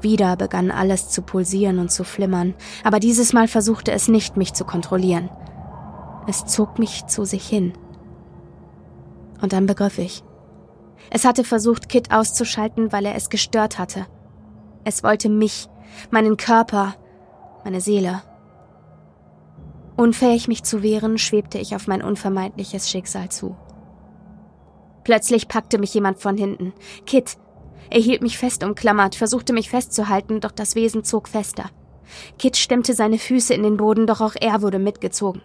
Wieder 0.00 0.36
begann 0.36 0.70
alles 0.70 1.08
zu 1.08 1.22
pulsieren 1.22 1.78
und 1.78 1.90
zu 1.90 2.04
flimmern, 2.04 2.54
aber 2.84 2.98
dieses 2.98 3.32
Mal 3.32 3.48
versuchte 3.48 3.92
es 3.92 4.08
nicht, 4.08 4.36
mich 4.36 4.52
zu 4.52 4.64
kontrollieren. 4.64 5.30
Es 6.26 6.44
zog 6.46 6.78
mich 6.78 7.06
zu 7.06 7.24
sich 7.24 7.46
hin. 7.46 7.72
Und 9.40 9.52
dann 9.52 9.66
begriff 9.66 9.98
ich. 9.98 10.22
Es 11.10 11.24
hatte 11.24 11.44
versucht, 11.44 11.88
Kit 11.88 12.12
auszuschalten, 12.12 12.92
weil 12.92 13.06
er 13.06 13.14
es 13.14 13.28
gestört 13.28 13.78
hatte. 13.78 14.06
Es 14.84 15.02
wollte 15.02 15.28
mich, 15.28 15.68
meinen 16.10 16.36
Körper, 16.36 16.94
meine 17.64 17.80
Seele. 17.80 18.22
Unfähig, 19.96 20.48
mich 20.48 20.62
zu 20.62 20.82
wehren, 20.82 21.18
schwebte 21.18 21.58
ich 21.58 21.76
auf 21.76 21.86
mein 21.86 22.02
unvermeidliches 22.02 22.88
Schicksal 22.88 23.28
zu. 23.28 23.56
Plötzlich 25.04 25.48
packte 25.48 25.78
mich 25.78 25.94
jemand 25.94 26.20
von 26.20 26.36
hinten. 26.36 26.72
Kit. 27.06 27.36
Er 27.90 28.00
hielt 28.00 28.22
mich 28.22 28.38
fest 28.38 28.64
umklammert, 28.64 29.14
versuchte 29.14 29.52
mich 29.52 29.68
festzuhalten, 29.68 30.40
doch 30.40 30.52
das 30.52 30.74
Wesen 30.74 31.04
zog 31.04 31.28
fester. 31.28 31.70
Kit 32.38 32.56
stemmte 32.56 32.94
seine 32.94 33.18
Füße 33.18 33.52
in 33.52 33.62
den 33.62 33.76
Boden, 33.76 34.06
doch 34.06 34.20
auch 34.20 34.34
er 34.40 34.62
wurde 34.62 34.78
mitgezogen. 34.78 35.42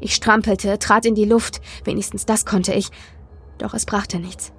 Ich 0.00 0.14
strampelte, 0.14 0.78
trat 0.78 1.06
in 1.06 1.14
die 1.14 1.24
Luft, 1.24 1.60
wenigstens 1.84 2.26
das 2.26 2.44
konnte 2.44 2.74
ich, 2.74 2.90
doch 3.58 3.72
es 3.74 3.86
brachte 3.86 4.18
nichts. 4.18 4.52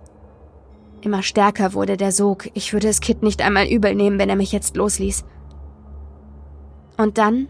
Immer 1.01 1.21
stärker 1.21 1.73
wurde 1.73 1.97
der 1.97 2.11
Sog, 2.11 2.49
ich 2.55 2.73
würde 2.73 2.87
es 2.87 3.01
Kit 3.01 3.21
nicht 3.21 3.41
einmal 3.43 3.67
übel 3.67 3.93
nehmen, 3.93 4.17
wenn 4.17 4.29
er 4.29 4.35
mich 4.35 4.51
jetzt 4.51 4.75
losließ. 4.75 5.23
Und 6.97 7.19
dann, 7.19 7.47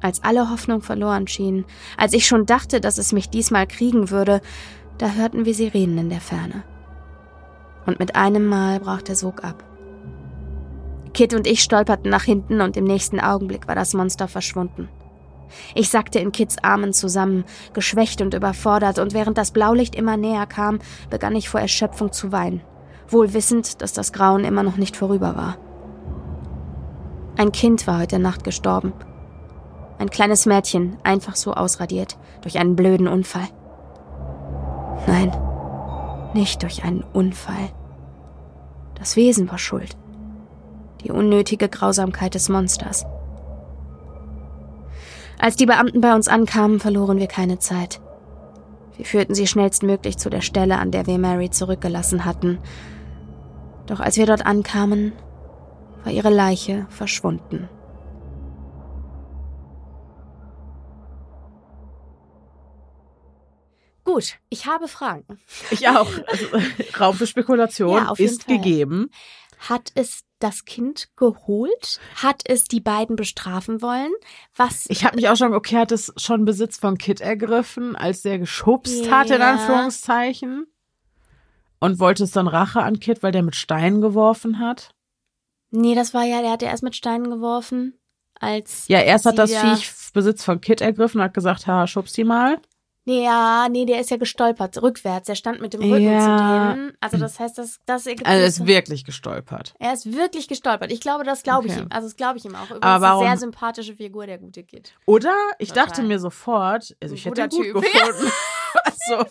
als 0.00 0.22
alle 0.22 0.50
Hoffnung 0.50 0.80
verloren 0.80 1.26
schien, 1.26 1.66
als 1.98 2.14
ich 2.14 2.26
schon 2.26 2.46
dachte, 2.46 2.80
dass 2.80 2.96
es 2.96 3.12
mich 3.12 3.28
diesmal 3.28 3.66
kriegen 3.66 4.10
würde, 4.10 4.40
da 5.00 5.12
hörten 5.12 5.46
wir 5.46 5.54
Sirenen 5.54 5.96
in 5.96 6.10
der 6.10 6.20
Ferne. 6.20 6.62
Und 7.86 7.98
mit 7.98 8.16
einem 8.16 8.46
Mal 8.46 8.80
brach 8.80 9.00
der 9.00 9.16
Sog 9.16 9.42
ab. 9.42 9.64
Kit 11.14 11.32
und 11.32 11.46
ich 11.46 11.62
stolperten 11.62 12.10
nach 12.10 12.24
hinten 12.24 12.60
und 12.60 12.76
im 12.76 12.84
nächsten 12.84 13.18
Augenblick 13.18 13.66
war 13.66 13.74
das 13.74 13.94
Monster 13.94 14.28
verschwunden. 14.28 14.90
Ich 15.74 15.88
sackte 15.88 16.18
in 16.18 16.32
Kits 16.32 16.58
Armen 16.62 16.92
zusammen, 16.92 17.44
geschwächt 17.72 18.20
und 18.20 18.34
überfordert, 18.34 18.98
und 18.98 19.14
während 19.14 19.38
das 19.38 19.52
Blaulicht 19.52 19.94
immer 19.94 20.18
näher 20.18 20.46
kam, 20.46 20.78
begann 21.08 21.34
ich 21.34 21.48
vor 21.48 21.60
Erschöpfung 21.60 22.12
zu 22.12 22.30
weinen, 22.30 22.60
wohl 23.08 23.32
wissend, 23.32 23.80
dass 23.80 23.94
das 23.94 24.12
Grauen 24.12 24.44
immer 24.44 24.62
noch 24.62 24.76
nicht 24.76 24.96
vorüber 24.96 25.34
war. 25.34 25.56
Ein 27.36 27.52
Kind 27.52 27.86
war 27.86 28.00
heute 28.00 28.18
Nacht 28.18 28.44
gestorben. 28.44 28.92
Ein 29.98 30.10
kleines 30.10 30.44
Mädchen, 30.44 30.98
einfach 31.04 31.36
so 31.36 31.54
ausradiert, 31.54 32.18
durch 32.42 32.58
einen 32.58 32.76
blöden 32.76 33.08
Unfall. 33.08 33.48
Nein, 35.06 35.32
nicht 36.34 36.62
durch 36.62 36.84
einen 36.84 37.04
Unfall. 37.12 37.70
Das 38.94 39.16
Wesen 39.16 39.50
war 39.50 39.58
schuld. 39.58 39.96
Die 41.02 41.10
unnötige 41.10 41.68
Grausamkeit 41.68 42.34
des 42.34 42.48
Monsters. 42.48 43.06
Als 45.38 45.56
die 45.56 45.66
Beamten 45.66 46.02
bei 46.02 46.14
uns 46.14 46.28
ankamen, 46.28 46.80
verloren 46.80 47.18
wir 47.18 47.26
keine 47.26 47.58
Zeit. 47.58 48.00
Wir 48.96 49.06
führten 49.06 49.34
sie 49.34 49.46
schnellstmöglich 49.46 50.18
zu 50.18 50.28
der 50.28 50.42
Stelle, 50.42 50.78
an 50.78 50.90
der 50.90 51.06
wir 51.06 51.16
Mary 51.16 51.48
zurückgelassen 51.48 52.26
hatten. 52.26 52.58
Doch 53.86 54.00
als 54.00 54.18
wir 54.18 54.26
dort 54.26 54.44
ankamen, 54.44 55.12
war 56.04 56.12
ihre 56.12 56.28
Leiche 56.28 56.86
verschwunden. 56.90 57.70
Gut, 64.12 64.38
ich 64.48 64.66
habe 64.66 64.88
Fragen. 64.88 65.24
Ich 65.70 65.88
auch. 65.88 66.10
Also, 66.26 66.46
Raum 67.00 67.14
für 67.14 67.28
Spekulation 67.28 67.94
ja, 67.94 68.12
ist 68.16 68.48
gegeben. 68.48 69.10
Hat 69.68 69.92
es 69.94 70.24
das 70.40 70.64
Kind 70.64 71.10
geholt? 71.14 72.00
Hat 72.16 72.42
es 72.44 72.64
die 72.64 72.80
beiden 72.80 73.14
bestrafen 73.14 73.82
wollen? 73.82 74.10
Was? 74.56 74.86
Ich 74.88 75.04
habe 75.04 75.14
mich 75.14 75.28
auch 75.28 75.36
schon, 75.36 75.54
okay, 75.54 75.76
hat 75.76 75.92
es 75.92 76.12
schon 76.16 76.44
Besitz 76.44 76.76
von 76.76 76.98
Kit 76.98 77.20
ergriffen, 77.20 77.94
als 77.94 78.22
der 78.22 78.40
geschubst 78.40 79.06
ja. 79.06 79.12
hat, 79.12 79.30
in 79.30 79.42
Anführungszeichen? 79.42 80.66
Und 81.78 82.00
wollte 82.00 82.24
es 82.24 82.32
dann 82.32 82.48
Rache 82.48 82.82
an 82.82 82.98
Kit, 82.98 83.22
weil 83.22 83.32
der 83.32 83.44
mit 83.44 83.54
Steinen 83.54 84.00
geworfen 84.00 84.58
hat? 84.58 84.92
Nee, 85.70 85.94
das 85.94 86.14
war 86.14 86.24
ja, 86.24 86.40
der 86.42 86.50
hat 86.50 86.62
ja 86.62 86.70
erst 86.70 86.82
mit 86.82 86.96
Steinen 86.96 87.30
geworfen, 87.30 87.94
als. 88.34 88.88
Ja, 88.88 88.98
erst 88.98 89.26
hat 89.26 89.38
das 89.38 89.54
Viech 89.54 90.12
Besitz 90.12 90.42
von 90.42 90.60
Kit 90.60 90.80
ergriffen, 90.80 91.22
hat 91.22 91.32
gesagt, 91.32 91.68
ha, 91.68 91.86
schubst 91.86 92.16
die 92.16 92.24
mal. 92.24 92.60
Nee, 93.10 93.24
ja, 93.24 93.66
nee, 93.68 93.86
der 93.86 93.98
ist 94.00 94.10
ja 94.10 94.18
gestolpert, 94.18 94.80
rückwärts. 94.80 95.28
Er 95.28 95.34
stand 95.34 95.60
mit 95.60 95.74
dem 95.74 95.80
Rücken 95.80 96.00
ja. 96.04 96.20
zu 96.20 96.76
denen. 96.76 96.92
Also 97.00 97.16
das 97.16 97.40
heißt, 97.40 97.58
dass 97.58 97.80
das 97.84 98.06
Also 98.06 98.22
er 98.24 98.44
ist 98.44 98.66
wirklich 98.68 99.04
gestolpert. 99.04 99.74
Er 99.80 99.94
ist 99.94 100.12
wirklich 100.12 100.46
gestolpert. 100.46 100.92
Ich 100.92 101.00
glaube, 101.00 101.24
das 101.24 101.42
glaube 101.42 101.64
okay. 101.64 101.74
ich 101.74 101.82
ihm. 101.82 101.88
Also 101.90 102.06
das 102.06 102.14
glaube 102.14 102.38
ich 102.38 102.44
ihm 102.44 102.54
auch. 102.54 102.66
Übrigens 102.66 102.84
Aber 102.84 103.04
warum? 103.04 103.22
eine 103.26 103.30
sehr 103.30 103.40
sympathische 103.40 103.96
Figur, 103.96 104.26
der 104.26 104.38
gute 104.38 104.62
Kid. 104.62 104.94
Oder? 105.06 105.34
Ich 105.58 105.70
Total. 105.70 105.86
dachte 105.86 106.02
mir 106.04 106.20
sofort, 106.20 106.96
also 107.02 107.16
ich 107.16 107.24
hätte 107.24 107.42
ihn 107.42 107.48
gut 107.48 107.64
typ. 107.64 107.74
gefunden. 107.82 108.32
also, 108.84 109.24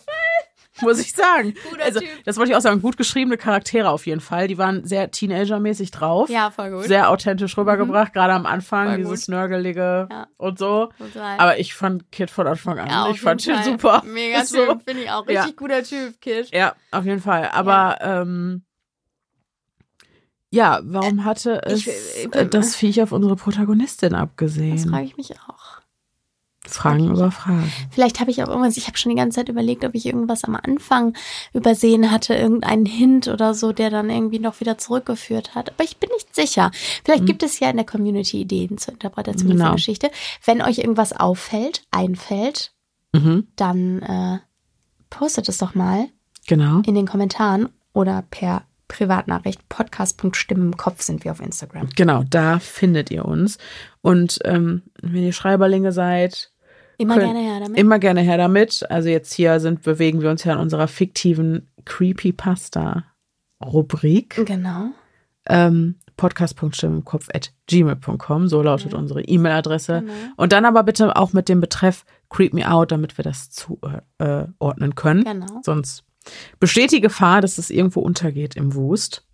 muss 0.81 0.99
ich 0.99 1.13
sagen. 1.13 1.53
Guter 1.69 1.83
also, 1.83 1.99
typ. 1.99 2.09
das 2.25 2.37
wollte 2.37 2.51
ich 2.51 2.57
auch 2.57 2.61
sagen. 2.61 2.81
Gut 2.81 2.97
geschriebene 2.97 3.37
Charaktere 3.37 3.89
auf 3.89 4.05
jeden 4.05 4.21
Fall. 4.21 4.47
Die 4.47 4.57
waren 4.57 4.85
sehr 4.85 5.11
Teenager-mäßig 5.11 5.91
drauf. 5.91 6.29
Ja, 6.29 6.51
voll 6.51 6.71
gut. 6.71 6.85
Sehr 6.85 7.09
authentisch 7.09 7.57
rübergebracht, 7.57 8.09
mhm. 8.09 8.13
gerade 8.13 8.33
am 8.33 8.45
Anfang, 8.45 8.87
voll 8.89 8.97
dieses 8.97 9.25
gut. 9.25 9.29
Nörgelige 9.29 10.07
ja. 10.09 10.27
und 10.37 10.59
so. 10.59 10.89
Total. 10.97 11.39
Aber 11.39 11.59
ich 11.59 11.73
fand 11.73 12.11
Kid 12.11 12.29
von 12.31 12.47
Anfang 12.47 12.79
an. 12.79 12.87
Ja, 12.87 13.09
ich 13.09 13.21
fand 13.21 13.41
Kid 13.41 13.63
super. 13.63 14.03
Mega 14.05 14.45
so. 14.45 14.65
Typ, 14.65 14.83
finde 14.85 15.03
ich 15.03 15.11
auch. 15.11 15.27
Richtig 15.27 15.45
ja. 15.45 15.55
guter 15.55 15.83
Typ, 15.83 16.21
Kid. 16.21 16.49
Ja, 16.53 16.75
auf 16.91 17.05
jeden 17.05 17.21
Fall. 17.21 17.49
Aber, 17.51 17.97
ähm, 18.01 18.63
ja, 20.51 20.79
warum 20.83 21.25
hatte 21.25 21.61
es 21.63 21.81
ich, 21.81 21.87
ich, 21.87 22.35
ich, 22.35 22.49
das 22.49 22.75
Viech 22.75 23.01
auf 23.03 23.11
unsere 23.11 23.35
Protagonistin 23.35 24.15
abgesehen? 24.15 24.77
Das 24.77 24.85
frage 24.85 25.05
ich 25.05 25.15
mich 25.15 25.31
auch. 25.47 25.58
Fragen 26.69 27.11
über 27.11 27.31
Fragen. 27.31 27.71
Vielleicht 27.91 28.19
habe 28.19 28.31
ich 28.31 28.43
auch 28.43 28.47
irgendwas, 28.47 28.77
ich 28.77 28.87
habe 28.87 28.97
schon 28.97 29.11
die 29.11 29.15
ganze 29.15 29.37
Zeit 29.37 29.49
überlegt, 29.49 29.83
ob 29.85 29.95
ich 29.95 30.05
irgendwas 30.05 30.43
am 30.43 30.55
Anfang 30.55 31.15
übersehen 31.53 32.11
hatte, 32.11 32.35
irgendeinen 32.35 32.85
Hint 32.85 33.27
oder 33.27 33.53
so, 33.53 33.71
der 33.71 33.89
dann 33.89 34.09
irgendwie 34.09 34.39
noch 34.39 34.59
wieder 34.59 34.77
zurückgeführt 34.77 35.55
hat. 35.55 35.71
Aber 35.71 35.83
ich 35.83 35.97
bin 35.97 36.09
nicht 36.13 36.35
sicher. 36.35 36.71
Vielleicht 37.03 37.23
mhm. 37.23 37.27
gibt 37.27 37.43
es 37.43 37.59
ja 37.59 37.69
in 37.69 37.77
der 37.77 37.85
Community 37.85 38.41
Ideen 38.41 38.77
zur 38.77 38.93
Interpretation 38.93 39.49
genau. 39.49 39.65
dieser 39.65 39.75
Geschichte. 39.75 40.11
Wenn 40.45 40.61
euch 40.61 40.79
irgendwas 40.79 41.13
auffällt, 41.13 41.83
einfällt, 41.91 42.71
mhm. 43.13 43.47
dann 43.55 44.01
äh, 44.01 44.39
postet 45.09 45.49
es 45.49 45.57
doch 45.57 45.75
mal. 45.75 46.07
Genau. 46.47 46.81
In 46.85 46.95
den 46.95 47.07
Kommentaren 47.07 47.69
oder 47.93 48.23
per 48.29 48.63
Privatnachricht, 48.89 49.69
podcast.stimmen 49.69 50.71
im 50.71 50.77
Kopf 50.77 51.01
sind 51.01 51.23
wir 51.23 51.31
auf 51.31 51.39
Instagram. 51.39 51.89
Genau, 51.95 52.23
da 52.29 52.59
findet 52.59 53.11
ihr 53.11 53.23
uns. 53.23 53.57
Und 54.01 54.39
ähm, 54.43 54.81
wenn 55.01 55.23
ihr 55.23 55.31
Schreiberlinge 55.31 55.91
seid, 55.93 56.51
Immer 56.99 57.15
können, 57.15 57.33
gerne 57.33 57.39
her 57.39 57.59
damit. 57.61 57.79
Immer 57.79 57.99
gerne 57.99 58.21
her 58.21 58.37
damit. 58.37 58.85
Also 58.91 59.07
jetzt 59.07 59.33
hier 59.33 59.61
sind, 59.61 59.83
bewegen 59.83 60.21
wir 60.21 60.29
uns 60.29 60.43
ja 60.43 60.51
in 60.53 60.59
unserer 60.59 60.89
fiktiven 60.89 61.69
Creepypasta-Rubrik. 61.85 64.45
Genau. 64.45 64.89
Ähm, 65.47 65.95
podcast.stimmekopf.gmail.com, 66.17 68.49
so 68.49 68.61
lautet 68.61 68.91
ja. 68.91 68.97
unsere 68.97 69.21
E-Mail-Adresse. 69.21 70.01
Genau. 70.01 70.13
Und 70.35 70.51
dann 70.51 70.65
aber 70.65 70.83
bitte 70.83 71.15
auch 71.15 71.31
mit 71.31 71.47
dem 71.47 71.61
Betreff 71.61 72.03
Creep 72.29 72.53
Me 72.53 72.69
Out, 72.69 72.91
damit 72.91 73.17
wir 73.17 73.23
das 73.23 73.49
zuordnen 73.49 74.03
äh, 74.19 74.95
können. 74.95 75.23
Genau. 75.23 75.61
Sonst 75.63 76.03
besteht 76.59 76.91
die 76.91 76.99
Gefahr, 76.99 77.39
dass 77.39 77.57
es 77.57 77.69
irgendwo 77.69 78.01
untergeht 78.01 78.57
im 78.57 78.75
Wust. 78.75 79.25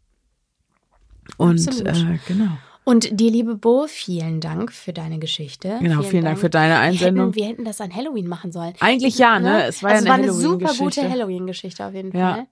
Und 1.38 1.84
äh, 1.84 2.20
genau. 2.28 2.59
Und 2.86 3.19
dir, 3.19 3.31
liebe 3.31 3.55
Bo, 3.55 3.88
vielen 3.88 4.39
Dank 4.39 4.71
für 4.71 4.93
deine 4.93 5.17
Geschichte. 5.17 5.79
Genau, 5.81 6.03
vielen, 6.03 6.23
Dank. 6.23 6.38
für 6.38 6.51
deine 6.51 6.77
Einsendung. 6.77 7.33
Wir 7.33 7.45
hätten, 7.45 7.57
wir 7.57 7.63
hätten 7.63 7.65
das 7.65 7.81
an 7.81 7.93
Halloween 7.93 8.27
machen 8.27 8.51
sollen. 8.51 8.75
Eigentlich 8.79 9.17
ja, 9.17 9.39
ne? 9.39 9.65
Es 9.65 9.81
war 9.81 9.91
also 9.91 10.05
ja 10.05 10.13
eine, 10.13 10.27
es 10.27 10.39
war 10.39 10.43
eine 10.43 10.67
super 10.67 10.73
gute 10.77 11.09
Halloween-Geschichte 11.09 11.83
auf 11.83 11.93
jeden 11.95 12.11
Fall. 12.11 12.19
Ja. 12.19 12.47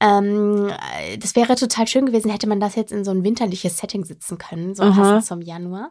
Ähm, 0.00 0.70
das 1.18 1.36
wäre 1.36 1.56
total 1.56 1.86
schön 1.88 2.06
gewesen, 2.06 2.30
hätte 2.30 2.48
man 2.48 2.60
das 2.60 2.74
jetzt 2.74 2.92
in 2.92 3.04
so 3.04 3.10
ein 3.10 3.24
winterliches 3.24 3.78
Setting 3.78 4.04
sitzen 4.04 4.38
können, 4.38 4.74
so 4.74 4.82
passend 4.90 5.24
zum 5.24 5.42
Januar. 5.42 5.90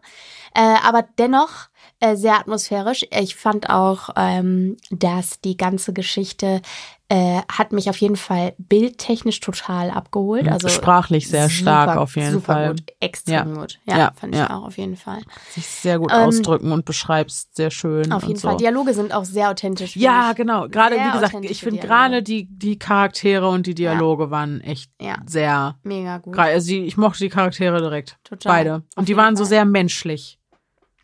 Äh, 0.53 0.77
aber 0.83 1.05
dennoch 1.17 1.69
äh, 1.99 2.15
sehr 2.15 2.39
atmosphärisch. 2.39 3.05
Ich 3.11 3.35
fand 3.35 3.69
auch, 3.69 4.09
ähm, 4.15 4.77
dass 4.91 5.41
die 5.41 5.57
ganze 5.57 5.93
Geschichte 5.93 6.61
äh, 7.07 7.41
hat 7.51 7.71
mich 7.71 7.89
auf 7.89 7.97
jeden 7.97 8.15
Fall 8.15 8.55
bildtechnisch 8.57 9.39
total 9.39 9.91
abgeholt. 9.91 10.47
Also 10.47 10.69
sprachlich 10.69 11.29
sehr 11.29 11.49
super, 11.49 11.55
stark 11.55 11.97
auf 11.97 12.15
jeden 12.15 12.31
super 12.31 12.53
Fall. 12.53 12.69
Gut, 12.69 12.83
extrem 12.99 13.33
ja. 13.33 13.43
gut. 13.43 13.79
Ja, 13.85 13.97
ja 13.97 14.11
fand 14.15 14.33
ja. 14.33 14.45
ich 14.45 14.49
auch 14.49 14.63
auf 14.63 14.77
jeden 14.77 14.95
Fall. 14.95 15.21
Sich 15.51 15.67
sehr 15.67 15.99
gut 15.99 16.11
ähm, 16.11 16.21
ausdrücken 16.21 16.71
und 16.71 16.85
beschreibst 16.85 17.55
sehr 17.55 17.69
schön. 17.69 18.11
Auf 18.11 18.23
jeden 18.23 18.39
so. 18.39 18.47
Fall. 18.47 18.57
Dialoge 18.57 18.95
sind 18.95 19.13
auch 19.13 19.25
sehr 19.25 19.51
authentisch. 19.51 19.95
Ja, 19.95 20.33
genau. 20.33 20.67
Gerade 20.67 20.95
wie 20.95 21.11
gesagt, 21.11 21.35
ich 21.41 21.61
finde 21.61 21.81
gerade 21.81 22.23
die 22.23 22.47
die 22.49 22.79
Charaktere 22.79 23.49
und 23.49 23.67
die 23.67 23.75
Dialoge 23.75 24.31
waren 24.31 24.61
echt 24.61 24.91
sehr 25.27 25.77
mega 25.83 26.17
gut. 26.17 26.37
Also 26.37 26.73
ich 26.73 26.97
mochte 26.97 27.19
die 27.19 27.29
Charaktere 27.29 27.79
direkt. 27.79 28.17
Total. 28.23 28.51
Beide. 28.51 28.83
Und 28.95 29.09
die 29.09 29.15
waren 29.15 29.35
Fall. 29.35 29.45
so 29.45 29.49
sehr 29.49 29.65
menschlich. 29.65 30.39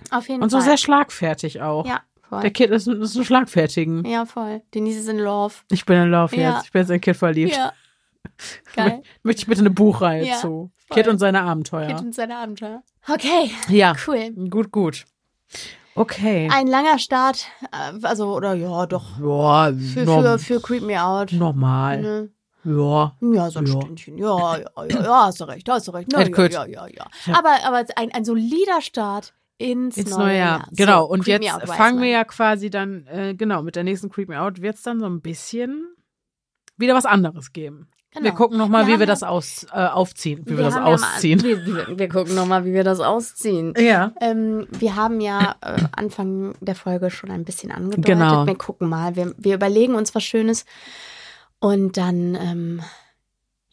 Auf 0.10 0.28
jeden 0.30 0.42
und 0.42 0.50
Fall. 0.50 0.58
Und 0.58 0.64
so 0.64 0.68
sehr 0.68 0.78
schlagfertig 0.78 1.62
auch. 1.62 1.86
Ja. 1.86 2.02
Voll. 2.32 2.42
Der 2.44 2.52
Kid 2.52 2.72
ist, 2.72 2.88
ist 2.88 3.18
ein 3.18 3.26
Schlagfertigen. 3.26 4.06
Ja, 4.06 4.26
voll. 4.26 4.62
Denise 4.74 5.02
ist 5.02 5.10
in 5.10 5.20
Love. 5.20 5.54
Ich 5.70 5.84
bin 5.84 6.02
in 6.02 6.12
Love 6.12 6.34
ja. 6.38 6.54
jetzt. 6.54 6.68
Ich 6.68 6.72
bin 6.72 6.82
jetzt 6.82 6.90
in 6.90 7.02
Kid 7.02 7.18
verliebt. 7.18 7.58
Ja. 7.58 7.74
Geil. 8.74 9.02
Möchte 9.22 9.42
ich 9.42 9.48
bitte 9.48 9.60
eine 9.60 9.70
Buchreihe 9.70 10.26
ja, 10.26 10.38
zu. 10.38 10.72
Voll. 10.88 10.96
Kid 10.96 11.10
und 11.10 11.18
seine 11.18 11.42
Abenteuer. 11.42 11.88
Kid 11.88 12.00
und 12.00 12.16
seine 12.16 12.38
Abenteuer. 12.38 12.84
Okay. 13.06 13.52
Ja. 13.68 13.98
Cool. 14.08 14.32
Gut, 14.50 14.72
gut. 14.72 15.04
Okay. 15.94 16.48
Ein 16.50 16.68
langer 16.68 17.00
Start, 17.00 17.48
äh, 17.74 18.00
also, 18.04 18.34
oder 18.34 18.54
ja, 18.54 18.86
doch. 18.86 19.20
Ja, 19.20 19.74
für, 19.74 20.06
für, 20.06 20.40
für 20.40 20.62
Creep 20.62 20.84
Me 20.84 21.04
Out. 21.04 21.34
Normal. 21.34 22.02
Ne? 22.02 22.30
Ja. 22.64 23.14
Ja, 23.20 23.52
so 23.52 23.60
ein 23.60 23.66
ja. 23.66 23.74
Stündchen. 23.74 24.18
Ja, 24.18 24.56
ja, 24.56 24.86
ja, 24.88 25.04
ja, 25.04 25.26
hast 25.26 25.42
du 25.42 25.44
recht, 25.44 25.68
hast 25.68 25.90
du 25.90 25.92
recht. 25.92 26.08
Na, 26.14 26.22
ja, 26.22 26.48
ja, 26.48 26.66
ja, 26.66 26.88
ja, 26.88 27.08
Aber, 27.34 27.58
aber 27.66 27.84
ein, 27.98 28.14
ein 28.14 28.24
solider 28.24 28.80
Start 28.80 29.34
ins, 29.62 29.98
ins 29.98 30.10
neue, 30.12 30.20
neue 30.20 30.38
Jahr. 30.38 30.60
Jahr. 30.60 30.68
Genau, 30.72 31.02
so, 31.06 31.10
und 31.12 31.28
jetzt 31.28 31.50
fangen 31.68 32.02
wir 32.02 32.10
ja 32.10 32.24
quasi 32.24 32.70
dann, 32.70 33.06
äh, 33.08 33.36
genau, 33.36 33.62
mit 33.62 33.76
der 33.76 33.84
nächsten 33.84 34.10
Creep 34.10 34.30
Me 34.30 34.40
Out 34.40 34.62
wird 34.62 34.76
es 34.76 34.82
dann 34.82 35.00
so 35.00 35.06
ein 35.06 35.22
bisschen 35.22 35.96
wieder 36.78 36.96
was 36.96 37.06
anderes 37.06 37.54
geben. 37.54 37.88
Genau. 38.14 38.26
Wir 38.26 38.32
gucken 38.34 38.58
nochmal, 38.58 38.88
wie 38.88 39.00
wir 39.00 39.06
das 39.06 39.24
aus, 39.24 39.66
äh, 39.72 39.86
aufziehen, 39.86 40.42
wie 40.46 40.52
wir, 40.52 40.58
wir 40.58 40.64
das 40.66 40.76
ausziehen. 40.76 41.40
Ja 41.40 41.56
mal, 41.56 41.88
wir, 41.88 41.98
wir, 42.00 42.10
gucken 42.10 42.36
nochmal, 42.36 42.66
wie 42.66 42.74
wir 42.74 42.84
das 42.84 43.00
ausziehen. 43.00 43.74
Ja. 43.80 44.12
Ähm, 44.20 44.68
wir 44.70 44.98
haben 44.98 45.22
ja 45.22 45.56
äh, 45.62 45.82
Anfang 45.96 46.54
der 46.60 46.76
Folge 46.76 47.10
schon 47.10 47.32
ein 47.32 47.46
bisschen 47.46 47.72
angedeutet. 47.72 48.06
Genau. 48.06 48.46
Wir 48.46 48.56
gucken 48.56 48.90
mal, 48.90 49.16
wir, 49.16 49.34
wir 49.38 49.56
überlegen 49.56 49.96
uns 49.96 50.14
was 50.14 50.24
Schönes 50.24 50.66
und 51.60 51.96
dann 51.96 52.36
ähm, 52.36 52.82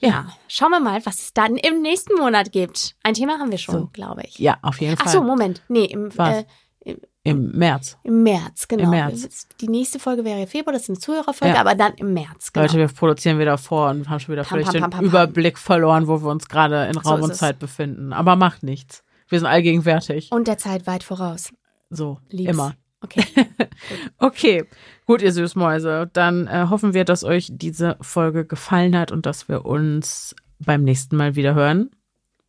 ja, 0.00 0.26
schauen 0.46 0.70
wir 0.70 0.80
mal, 0.80 1.04
was 1.04 1.18
es 1.18 1.34
dann 1.34 1.56
im 1.56 1.82
nächsten 1.82 2.14
Monat 2.14 2.52
gibt. 2.52 2.94
Ein 3.02 3.14
Thema 3.14 3.38
haben 3.38 3.50
wir 3.50 3.58
schon, 3.58 3.74
so. 3.74 3.90
glaube 3.92 4.22
ich. 4.26 4.38
Ja, 4.38 4.58
auf 4.62 4.80
jeden 4.80 4.96
Fall. 4.96 5.06
Ach 5.08 5.12
so, 5.12 5.22
Moment. 5.22 5.62
Nee, 5.68 5.86
im, 5.86 6.10
äh, 6.18 6.44
im, 6.80 6.98
im, 7.24 7.50
März. 7.50 7.98
Im 8.04 8.22
März, 8.22 8.68
genau. 8.68 8.84
Im 8.84 8.90
März. 8.90 9.48
Die 9.60 9.68
nächste 9.68 9.98
Folge 9.98 10.24
wäre 10.24 10.38
ja 10.38 10.46
Februar, 10.46 10.72
das 10.72 10.82
ist 10.82 10.90
eine 10.90 10.98
Zuhörerfolge, 10.98 11.54
ja. 11.54 11.60
aber 11.60 11.74
dann 11.74 11.94
im 11.94 12.14
März, 12.14 12.52
genau. 12.52 12.66
Leute, 12.66 12.78
wir 12.78 12.88
produzieren 12.88 13.38
wieder 13.38 13.58
vor 13.58 13.90
und 13.90 14.08
haben 14.08 14.20
schon 14.20 14.32
wieder 14.32 14.44
pam, 14.44 14.58
vielleicht 14.60 14.80
pam, 14.80 14.90
pam, 14.90 15.00
den 15.00 15.08
Überblick 15.08 15.58
verloren, 15.58 16.06
wo 16.06 16.22
wir 16.22 16.30
uns 16.30 16.48
gerade 16.48 16.86
in 16.86 16.96
Raum 16.96 17.20
so 17.20 17.24
und 17.24 17.34
Zeit 17.34 17.56
es. 17.56 17.60
befinden. 17.60 18.12
Aber 18.12 18.36
macht 18.36 18.62
nichts. 18.62 19.02
Wir 19.28 19.40
sind 19.40 19.48
allgegenwärtig. 19.48 20.30
Und 20.32 20.48
der 20.48 20.58
Zeit 20.58 20.86
weit 20.86 21.02
voraus. 21.02 21.50
So, 21.90 22.18
Lieb's. 22.30 22.52
immer. 22.52 22.74
Okay. 23.00 23.24
okay, 24.18 24.64
gut, 25.06 25.22
ihr 25.22 25.32
Süßmäuse. 25.32 26.10
Dann 26.12 26.46
äh, 26.46 26.66
hoffen 26.68 26.94
wir, 26.94 27.04
dass 27.04 27.24
euch 27.24 27.48
diese 27.50 27.96
Folge 28.00 28.44
gefallen 28.44 28.96
hat 28.96 29.12
und 29.12 29.26
dass 29.26 29.48
wir 29.48 29.64
uns 29.64 30.34
beim 30.58 30.82
nächsten 30.82 31.16
Mal 31.16 31.36
wieder 31.36 31.54
hören. 31.54 31.90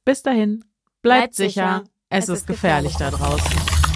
Bis 0.06 0.24
dahin, 0.24 0.66
bleibt, 1.02 1.22
bleibt 1.22 1.36
sicher. 1.36 1.50
sicher. 1.50 1.84
Es, 2.10 2.30
es 2.30 2.40
ist 2.40 2.48
gefährlich, 2.48 2.94
gefährlich 2.94 3.18
da 3.20 3.26
draußen. 3.26 3.89